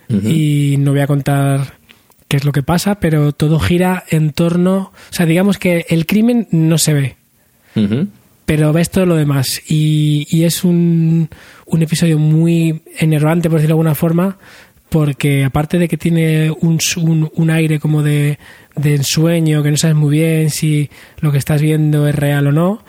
y 0.08 0.76
no 0.78 0.91
voy 0.91 1.00
a 1.00 1.08
contar 1.08 1.80
qué 2.28 2.38
es 2.38 2.46
lo 2.46 2.52
que 2.52 2.62
pasa 2.62 3.00
pero 3.00 3.32
todo 3.32 3.60
gira 3.60 4.04
en 4.10 4.34
torno 4.34 4.93
o 5.10 5.14
sea 5.14 5.26
digamos 5.26 5.58
que 5.58 5.88
el 5.89 6.06
crimen 6.06 6.48
no 6.52 6.78
se 6.78 6.93
ve 6.93 7.16
Ujú. 7.76 8.08
Pero 8.46 8.72
ves 8.74 8.89
todo 8.91 9.06
lo 9.06 9.16
demás. 9.16 9.62
Y, 9.68 10.28
y 10.30 10.43
es 10.43 10.64
un, 10.64 11.30
un 11.66 11.82
episodio 11.82 12.18
muy 12.20 12.82
enervante 13.00 13.50
por 13.50 13.58
decirlo 13.60 13.76
de 13.76 13.80
alguna 13.80 13.96
forma 13.96 14.38
porque 14.89 15.43
aparte 15.43 15.80
de 15.80 15.88
que 15.88 15.98
tiene 15.98 16.52
un, 16.52 16.80
un, 16.98 17.32
un 17.34 17.50
aire 17.50 17.80
como 17.80 18.04
de, 18.04 18.38
de 18.76 18.96
ensueño 18.96 19.64
que 19.64 19.72
no 19.72 19.78
sabes 19.78 19.96
muy 19.96 20.18
bien 20.18 20.50
si 20.52 20.89
lo 21.20 21.32
que 21.32 21.39
estás 21.39 21.62
viendo 21.62 22.08
es 22.08 22.16
real 22.16 22.48
o 22.48 22.52
no 22.52 22.84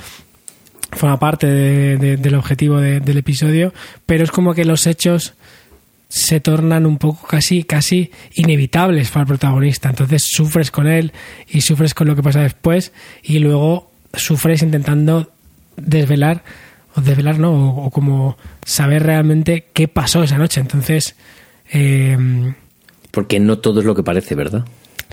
forma 0.92 1.18
parte 1.18 1.46
de- 1.46 1.96
de- 1.96 2.16
del 2.16 2.34
objetivo 2.36 2.78
de- 2.80 3.00
del 3.00 3.16
episodio 3.18 3.72
pero 4.04 4.22
es 4.24 4.30
como 4.30 4.54
que 4.54 4.64
los 4.64 4.86
hechos 4.86 5.34
se 6.08 6.38
tornan 6.38 6.86
un 6.86 6.98
poco 6.98 7.26
casi 7.26 7.64
casi 7.64 8.12
inevitables 8.34 9.10
para 9.10 9.22
el 9.22 9.26
protagonista. 9.26 9.88
Entonces 9.88 10.22
sufres 10.30 10.70
con 10.70 10.86
él 10.86 11.12
y 11.48 11.62
sufres 11.62 11.94
con 11.94 12.06
lo 12.06 12.14
que 12.14 12.22
pasa 12.22 12.40
después 12.42 12.92
y 13.24 13.40
luego 13.40 13.90
sufres 14.14 14.62
intentando 14.62 15.32
desvelar 15.76 16.42
o 16.94 17.00
desvelar 17.00 17.38
no 17.38 17.52
o, 17.52 17.84
o 17.86 17.90
como 17.90 18.36
saber 18.64 19.02
realmente 19.02 19.66
qué 19.72 19.88
pasó 19.88 20.22
esa 20.22 20.38
noche. 20.38 20.60
Entonces 20.60 21.14
eh, 21.72 22.16
Porque 23.10 23.38
no 23.40 23.58
todo 23.58 23.80
es 23.80 23.86
lo 23.86 23.94
que 23.94 24.02
parece, 24.02 24.34
¿verdad? 24.34 24.64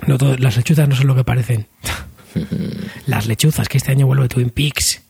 no 0.06 0.18
todo- 0.18 0.36
las 0.38 0.56
lechuzas 0.56 0.88
no 0.88 0.96
son 0.96 1.06
lo 1.06 1.14
que 1.14 1.24
parecen. 1.24 1.66
Las 3.06 3.26
lechuzas 3.28 3.68
que 3.68 3.78
este 3.78 3.92
año 3.92 4.06
vuelve 4.06 4.28
Twin 4.28 4.50
Peaks. 4.50 5.00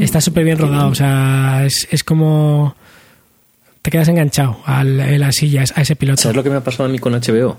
Está 0.00 0.20
súper 0.20 0.44
bien 0.44 0.56
rodado 0.56 0.88
o 0.88 0.94
sea 0.94 1.64
es, 1.66 1.88
es 1.90 2.04
como 2.04 2.76
te 3.82 3.90
quedas 3.90 4.06
enganchado 4.08 4.60
al- 4.64 5.00
en 5.00 5.20
la 5.20 5.32
silla 5.32 5.64
a 5.74 5.80
ese 5.82 5.96
piloto. 5.96 6.22
¿Sabes 6.22 6.36
lo 6.36 6.42
que 6.44 6.50
me 6.50 6.56
ha 6.56 6.64
pasado 6.64 6.88
a 6.88 6.92
mí 6.92 6.98
con 7.00 7.12
HBO? 7.12 7.58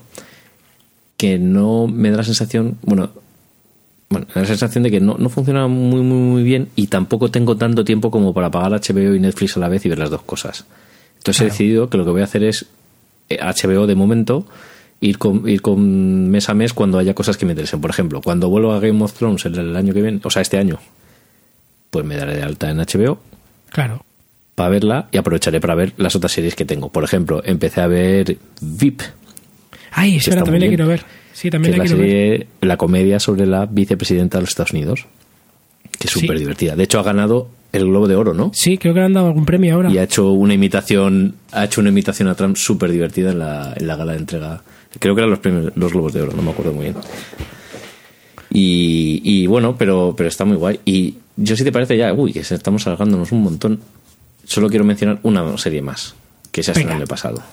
Que 1.18 1.38
no 1.38 1.88
me 1.88 2.10
da 2.12 2.18
la 2.18 2.24
sensación, 2.24 2.78
bueno, 2.84 3.12
bueno, 4.10 4.28
la 4.34 4.46
sensación 4.46 4.84
de 4.84 4.92
que 4.92 5.00
no, 5.00 5.16
no 5.18 5.30
funciona 5.30 5.68
muy, 5.68 6.02
muy, 6.02 6.18
muy 6.18 6.44
bien 6.44 6.70
y 6.76 6.88
tampoco 6.88 7.30
tengo 7.30 7.58
tanto 7.58 7.84
tiempo 7.84 8.10
como 8.10 8.34
para 8.34 8.50
pagar 8.50 8.72
HBO 8.72 9.16
y 9.16 9.20
Netflix 9.20 9.58
a 9.58 9.60
la 9.60 9.70
vez 9.70 9.86
y 9.86 9.90
ver 9.90 10.00
las 10.00 10.10
dos 10.10 10.22
cosas. 10.22 10.66
Entonces 11.18 11.42
he 11.42 11.46
decidido 11.46 11.90
que 11.90 11.98
lo 11.98 12.06
que 12.06 12.12
voy 12.12 12.22
a 12.22 12.26
hacer 12.26 12.44
es 12.44 12.68
eh, 13.30 13.40
HBO 13.42 13.86
de 13.86 13.96
momento, 13.96 14.48
ir 15.02 15.18
con, 15.18 15.48
ir 15.50 15.62
con 15.62 16.30
mes 16.30 16.48
a 16.48 16.54
mes 16.54 16.74
cuando 16.74 17.00
haya 17.00 17.14
cosas 17.14 17.36
que 17.38 17.46
me 17.46 17.52
interesen. 17.52 17.82
Por 17.82 17.90
ejemplo, 17.90 18.22
cuando 18.22 18.50
vuelvo 18.50 18.72
a 18.72 18.80
Game 18.80 19.04
of 19.04 19.14
Thrones 19.14 19.46
el, 19.46 19.58
el 19.60 19.76
año 19.76 19.94
que 19.94 20.02
viene, 20.02 20.22
o 20.24 20.30
sea, 20.30 20.42
este 20.42 20.58
año, 20.58 20.80
pues 21.90 22.06
me 22.06 22.16
daré 22.16 22.36
de 22.36 22.44
alta 22.44 22.70
en 22.70 22.78
HBO 22.78 23.20
claro 23.70 24.04
para 24.56 24.70
verla 24.70 25.08
y 25.12 25.18
aprovecharé 25.18 25.62
para 25.62 25.76
ver 25.76 25.94
las 25.98 26.16
otras 26.16 26.32
series 26.32 26.56
que 26.56 26.66
tengo. 26.66 26.90
Por 26.90 27.04
ejemplo, 27.04 27.44
empecé 27.46 27.82
a 27.82 27.88
ver 27.88 28.38
VIP, 28.60 29.02
ay 29.92 30.16
espera 30.16 30.44
también 30.44 30.70
quiero 30.70 30.88
ver 30.88 31.04
sí 31.38 31.48
que 31.48 31.52
también 31.52 31.74
es 31.74 31.78
la 31.78 31.84
ver 31.84 31.90
serie, 32.10 32.48
la 32.62 32.78
comedia 32.78 33.20
sobre 33.20 33.46
la 33.46 33.66
vicepresidenta 33.66 34.38
de 34.38 34.42
los 34.42 34.50
Estados 34.50 34.72
Unidos, 34.72 35.06
que 36.00 36.08
es 36.08 36.14
Sí. 36.14 36.22
súper 36.22 36.40
divertida. 36.40 36.76
De 36.76 36.84
hecho, 36.84 37.00
ha 37.00 37.04
ganado 37.04 37.50
el 37.74 37.86
Globo 37.86 38.08
de 38.08 38.16
Oro, 38.16 38.34
¿no? 38.34 38.52
sí 38.54 38.78
creo 38.78 38.94
que 38.94 39.02
le 39.02 39.06
han 39.08 39.14
dado 39.14 39.28
algún 39.28 39.46
premio 39.46 39.76
ahora 39.76 39.92
Y 39.92 39.98
ha 39.98 40.04
hecho 40.04 40.32
una 40.32 40.54
imitación, 40.54 41.36
ha 41.52 41.66
hecho 41.66 41.82
una 41.82 41.90
imitación 41.90 42.28
a 42.30 42.36
Trump 42.36 42.56
súper 42.56 42.92
divertida 42.92 43.32
en 43.32 43.40
la, 43.40 43.74
en 43.78 43.86
la 43.88 43.96
gala 43.96 44.14
de 44.14 44.20
entrega. 44.20 44.62
Creo 45.00 45.14
que 45.14 45.22
eran 45.22 45.30
los 45.30 45.40
premios, 45.40 45.72
los 45.76 45.92
Globos 45.92 46.14
de 46.14 46.22
Oro, 46.24 46.34
no 46.34 46.42
me 46.42 46.52
acuerdo 46.52 46.72
muy 46.74 46.86
bien. 46.86 46.96
Y, 48.50 49.22
y 49.24 49.48
bueno, 49.48 49.76
pero, 49.78 50.14
pero 50.18 50.30
está 50.30 50.46
muy 50.46 50.56
guay. 50.58 50.80
Y 50.86 51.16
yo 51.36 51.56
si 51.56 51.64
te 51.64 51.72
parece 51.72 51.98
ya, 51.98 52.14
uy, 52.14 52.34
que 52.34 52.40
estamos 52.40 52.88
alargándonos 52.88 53.32
un 53.32 53.44
montón. 53.44 53.80
Solo 54.46 54.70
quiero 54.70 54.86
mencionar 54.86 55.20
una 55.24 55.58
serie 55.58 55.82
más, 55.82 56.16
que 56.52 56.64
se 56.64 56.72
ha 56.72 56.74
estrenado 56.74 57.02
el 57.02 57.08
pasado. 57.08 57.44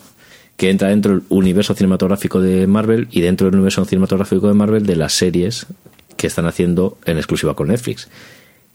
Que 0.56 0.70
entra 0.70 0.88
dentro 0.88 1.12
del 1.12 1.22
universo 1.28 1.74
cinematográfico 1.74 2.40
de 2.40 2.66
Marvel 2.66 3.08
y 3.10 3.20
dentro 3.20 3.46
del 3.46 3.54
universo 3.54 3.84
cinematográfico 3.84 4.48
de 4.48 4.54
Marvel 4.54 4.86
de 4.86 4.96
las 4.96 5.12
series 5.12 5.66
que 6.16 6.26
están 6.26 6.46
haciendo 6.46 6.96
en 7.04 7.16
exclusiva 7.16 7.54
con 7.54 7.68
Netflix. 7.68 8.08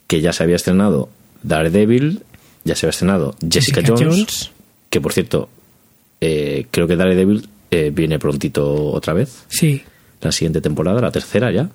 Que 0.07 0.21
ya 0.21 0.33
se 0.33 0.43
había 0.43 0.55
estrenado 0.55 1.09
Daredevil, 1.43 2.23
ya 2.65 2.75
se 2.75 2.85
había 2.85 2.91
estrenado 2.91 3.35
Jessica, 3.41 3.81
Jessica 3.81 3.95
Jones, 3.97 4.15
Jones. 4.15 4.51
que 4.89 4.99
por 5.01 5.13
cierto, 5.13 5.49
eh, 6.19 6.65
creo 6.71 6.87
que 6.87 6.95
Daredevil 6.95 7.47
eh, 7.71 7.91
viene 7.93 8.19
prontito 8.19 8.91
otra 8.91 9.13
vez, 9.13 9.45
sí 9.47 9.83
la 10.21 10.31
siguiente 10.31 10.61
temporada, 10.61 11.01
la 11.01 11.11
tercera 11.11 11.51
ya. 11.51 11.69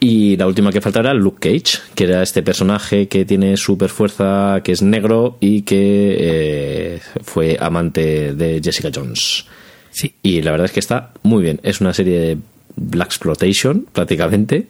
Y 0.00 0.36
la 0.36 0.46
última 0.46 0.70
que 0.70 0.80
falta 0.80 1.00
era 1.00 1.12
Luke 1.12 1.38
Cage, 1.40 1.78
que 1.94 2.04
era 2.04 2.22
este 2.22 2.42
personaje 2.42 3.08
que 3.08 3.24
tiene 3.24 3.56
super 3.56 3.90
fuerza, 3.90 4.60
que 4.62 4.72
es 4.72 4.82
negro 4.82 5.38
y 5.40 5.62
que 5.62 6.16
eh, 6.18 7.00
fue 7.22 7.56
amante 7.60 8.32
de 8.34 8.60
Jessica 8.62 8.90
Jones. 8.94 9.46
sí 9.90 10.14
Y 10.22 10.42
la 10.42 10.52
verdad 10.52 10.66
es 10.66 10.72
que 10.72 10.80
está 10.80 11.10
muy 11.22 11.42
bien. 11.42 11.58
Es 11.64 11.80
una 11.80 11.92
serie 11.92 12.18
de 12.20 12.38
Black 12.76 13.08
Exploitation, 13.08 13.86
prácticamente, 13.92 14.68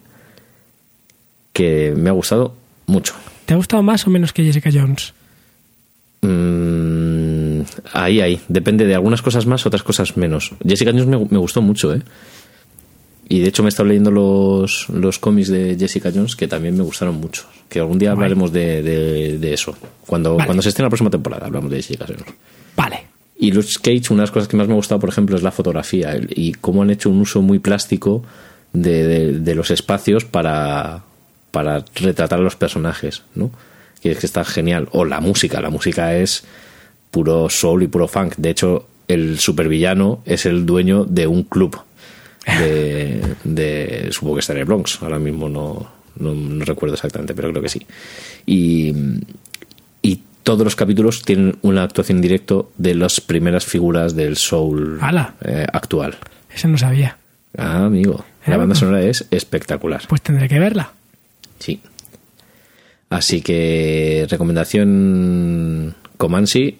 que 1.53 1.93
me 1.95 2.09
ha 2.09 2.13
gustado 2.15 2.55
mucho. 2.87 3.15
¿te 3.49 3.55
ha 3.55 3.57
gustado 3.57 3.83
más 3.83 4.07
o 4.07 4.11
menos 4.11 4.35
que 4.35 4.45
Jessica 4.45 4.69
Jones? 4.71 5.15
Mm, 6.21 7.63
ahí, 7.95 8.21
ahí. 8.21 8.41
Depende 8.49 8.85
de 8.85 8.95
algunas 8.95 9.23
cosas 9.23 9.47
más, 9.47 9.65
otras 9.65 9.83
cosas 9.83 10.19
menos. 10.19 10.53
Jessica 10.67 10.91
Jones 10.91 11.07
me, 11.07 11.17
me 11.19 11.39
gustó 11.39 11.63
mucho, 11.63 11.95
¿eh? 11.95 12.03
Y 13.31 13.41
de 13.41 13.49
hecho 13.49 13.63
me 13.63 13.69
he 13.69 13.71
estado 13.71 13.89
leyendo 13.89 14.11
los, 14.11 14.89
los 14.89 15.19
cómics 15.19 15.49
de 15.49 15.77
Jessica 15.79 16.11
Jones 16.15 16.35
que 16.35 16.49
también 16.49 16.77
me 16.77 16.83
gustaron 16.83 17.17
mucho. 17.17 17.45
Que 17.69 17.79
algún 17.81 17.99
día 17.99 18.13
hablaremos 18.13 18.53
de, 18.53 18.83
de- 18.83 19.39
de 19.39 19.53
eso. 19.53 19.77
Cuando, 20.07 20.35
Vale. 20.37 20.47
cuando 20.47 20.63
se 20.63 20.71
esté 20.71 20.81
en 20.81 20.85
la 20.87 20.91
próxima 20.91 21.11
temporada 21.11 21.47
hablamos 21.47 21.71
de 21.71 21.77
Jessica 21.77 22.07
Jones. 22.09 22.25
vale 22.75 23.05
Y 23.39 23.53
Luke 23.53 23.69
Cage, 23.83 24.05
una 24.13 24.23
de 24.23 24.27
las 24.27 24.31
cosas 24.31 24.49
que 24.49 24.57
más 24.57 24.67
me 24.67 24.73
ha 24.73 24.77
gustado, 24.77 24.99
por 25.01 25.11
ejemplo, 25.11 25.37
es 25.37 25.43
la 25.43 25.51
fotografía 25.51 26.19
y 26.31 26.53
cómo 26.55 26.81
han 26.83 26.91
hecho 26.91 27.11
un 27.11 27.21
uso 27.21 27.43
muy 27.43 27.59
plástico 27.59 28.25
de, 28.73 29.07
de- 29.07 29.39
de 29.41 29.55
los 29.55 29.71
espacios 29.71 30.25
para, 30.25 31.03
para 31.51 31.85
retratar 31.97 32.39
a 32.39 32.43
los 32.43 32.57
personajes, 32.57 33.23
¿no? 33.35 33.51
Que 34.03 34.13
es 34.13 34.19
que 34.21 34.27
está 34.27 34.45
genial. 34.47 34.89
O 34.93 35.05
la 35.05 35.21
música, 35.21 35.61
la 35.61 35.69
música 35.71 36.17
es 36.17 36.45
puro 37.11 37.51
soul 37.51 37.83
y 37.83 37.89
puro 37.89 38.09
funk. 38.09 38.35
De 38.39 38.51
hecho, 38.51 38.87
el 39.07 39.39
supervillano 39.39 40.23
es 40.25 40.47
el 40.47 40.65
dueño 40.65 41.05
de 41.05 41.27
un 41.27 41.43
club 41.43 41.77
de, 42.47 43.35
de 43.45 44.09
supongo 44.13 44.35
que 44.37 44.41
está 44.41 44.53
en 44.53 44.61
el 44.61 44.65
Bronx. 44.65 45.03
Ahora 45.03 45.19
mismo 45.19 45.49
no, 45.49 45.91
no, 46.17 46.35
no 46.35 46.65
recuerdo 46.65 46.95
exactamente, 46.95 47.35
pero 47.35 47.51
creo 47.51 47.63
que 47.63 47.69
sí. 47.69 47.87
Y, 48.47 48.93
y 50.03 50.23
todos 50.43 50.65
los 50.65 50.77
capítulos 50.77 51.23
tienen 51.23 51.57
una 51.63 51.83
actuación 51.83 52.19
en 52.19 52.23
directo 52.23 52.73
de 52.79 52.95
las 52.95 53.21
primeras 53.21 53.65
figuras 53.67 54.15
del 54.17 54.37
soul 54.37 54.99
eh, 55.45 55.67
actual. 55.73 56.17
eso 56.55 56.69
no 56.69 56.79
sabía 56.79 57.17
Ah, 57.57 57.85
amigo. 57.87 58.25
La 58.47 58.55
Ah. 58.55 58.59
banda 58.59 58.75
sonora 58.75 59.03
es 59.03 59.27
espectacular. 59.31 60.03
pues 60.09 60.23
tendré 60.23 60.49
que 60.49 60.59
verla 60.59 60.93
Sí. 61.59 61.81
Así 63.11 63.41
que 63.43 64.27
recomendación 64.31 65.95
Comansi, 66.19 66.79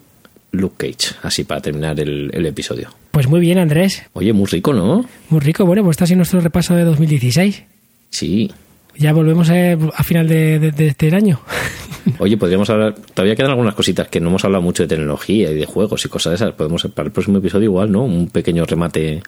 Luke 0.53 0.77
Cage. 0.93 1.17
Así 1.23 1.45
para 1.45 1.61
terminar 1.63 1.99
el, 2.01 2.31
el 2.33 2.47
episodio. 2.47 2.91
Pues 3.19 3.27
muy 3.29 3.41
bien 3.41 3.59
Andrés 3.59 4.05
Oye, 4.13 4.33
muy 4.33 4.47
rico, 4.47 4.73
¿no? 4.73 5.05
muy 5.29 5.41
rico 5.41 5.67
bueno 5.67 5.83
pues 5.83 5.95
está 5.95 6.05
así 6.05 6.15
nuestro 6.15 6.41
repaso 6.41 6.77
de 6.77 6.85
2016 6.85 7.65
Sí. 8.11 8.49
ya 8.97 9.13
volvemos 9.13 9.51
a 9.51 10.03
final 10.05 10.29
de, 10.29 10.61
de- 10.61 10.71
de 10.71 10.87
este 10.87 11.13
año 11.15 11.41
Oye, 12.21 12.39
podríamos 12.39 12.71
hablar. 12.71 12.95
Todavía 13.13 13.37
quedan 13.37 13.51
algunas 13.51 13.75
cositas 13.75 14.09
que 14.09 14.19
no 14.19 14.29
hemos 14.31 14.43
hablado 14.45 14.63
mucho 14.63 14.83
de 14.83 14.89
tecnología 14.89 15.51
y 15.51 15.55
de 15.57 15.67
juegos 15.67 16.07
y 16.07 16.09
cosas 16.09 16.31
de 16.31 16.35
esas. 16.37 16.55
Podemos 16.55 16.83
para 16.95 17.07
el 17.07 17.13
próximo 17.13 17.37
episodio 17.37 17.65
igual, 17.67 17.93
¿no? 17.93 18.03
Un 18.05 18.29
pequeño 18.29 18.65
remate, 18.65 19.21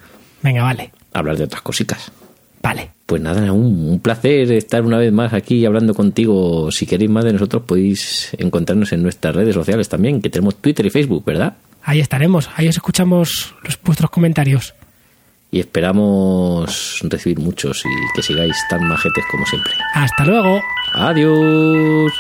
venga 0.43 0.62
vale 0.62 0.91
hablar 1.12 1.36
de 1.36 1.45
otras 1.45 1.61
cositas. 1.61 2.11
vale 2.62 2.88
Pues 3.05 3.20
nada, 3.20 3.53
un, 3.53 3.91
un 3.91 4.01
placer 4.01 4.51
estar 4.53 4.82
una 4.82 4.97
vez 4.97 5.12
más 5.12 5.34
aquí 5.34 5.66
hablando 5.66 5.93
contigo. 5.93 6.70
Si 6.70 6.86
queréis 6.86 7.11
más 7.11 7.24
de 7.24 7.34
nosotros, 7.34 7.64
podéis 7.66 8.30
encontrarnos 8.38 8.93
en 8.95 9.03
nuestras 9.03 9.34
redes 9.36 9.55
sociales 9.55 9.88
también, 9.91 10.22
que 10.22 10.30
tenemos 10.30 10.57
Twitter 10.57 10.86
y 10.86 10.91
Facebook, 10.91 11.22
¿verdad? 11.26 11.57
Ahí 11.83 12.01
estaremos 12.01 12.51
ahí 12.57 12.68
os 12.68 12.76
escuchamos 12.76 13.55
los, 13.62 13.78
vuestros 13.83 14.11
comentarios 14.11 14.74
y 15.53 15.61
esperamos 15.61 17.01
recibir 17.03 17.39
muchos 17.41 17.85
y 17.85 18.14
que 18.14 18.22
sigáis 18.22 18.57
tan 18.68 18.87
majetes 18.87 19.24
como 19.31 19.45
siempre. 19.47 19.72
Hasta 19.95 20.24
luego. 20.24 20.61
Adiós. 20.95 22.12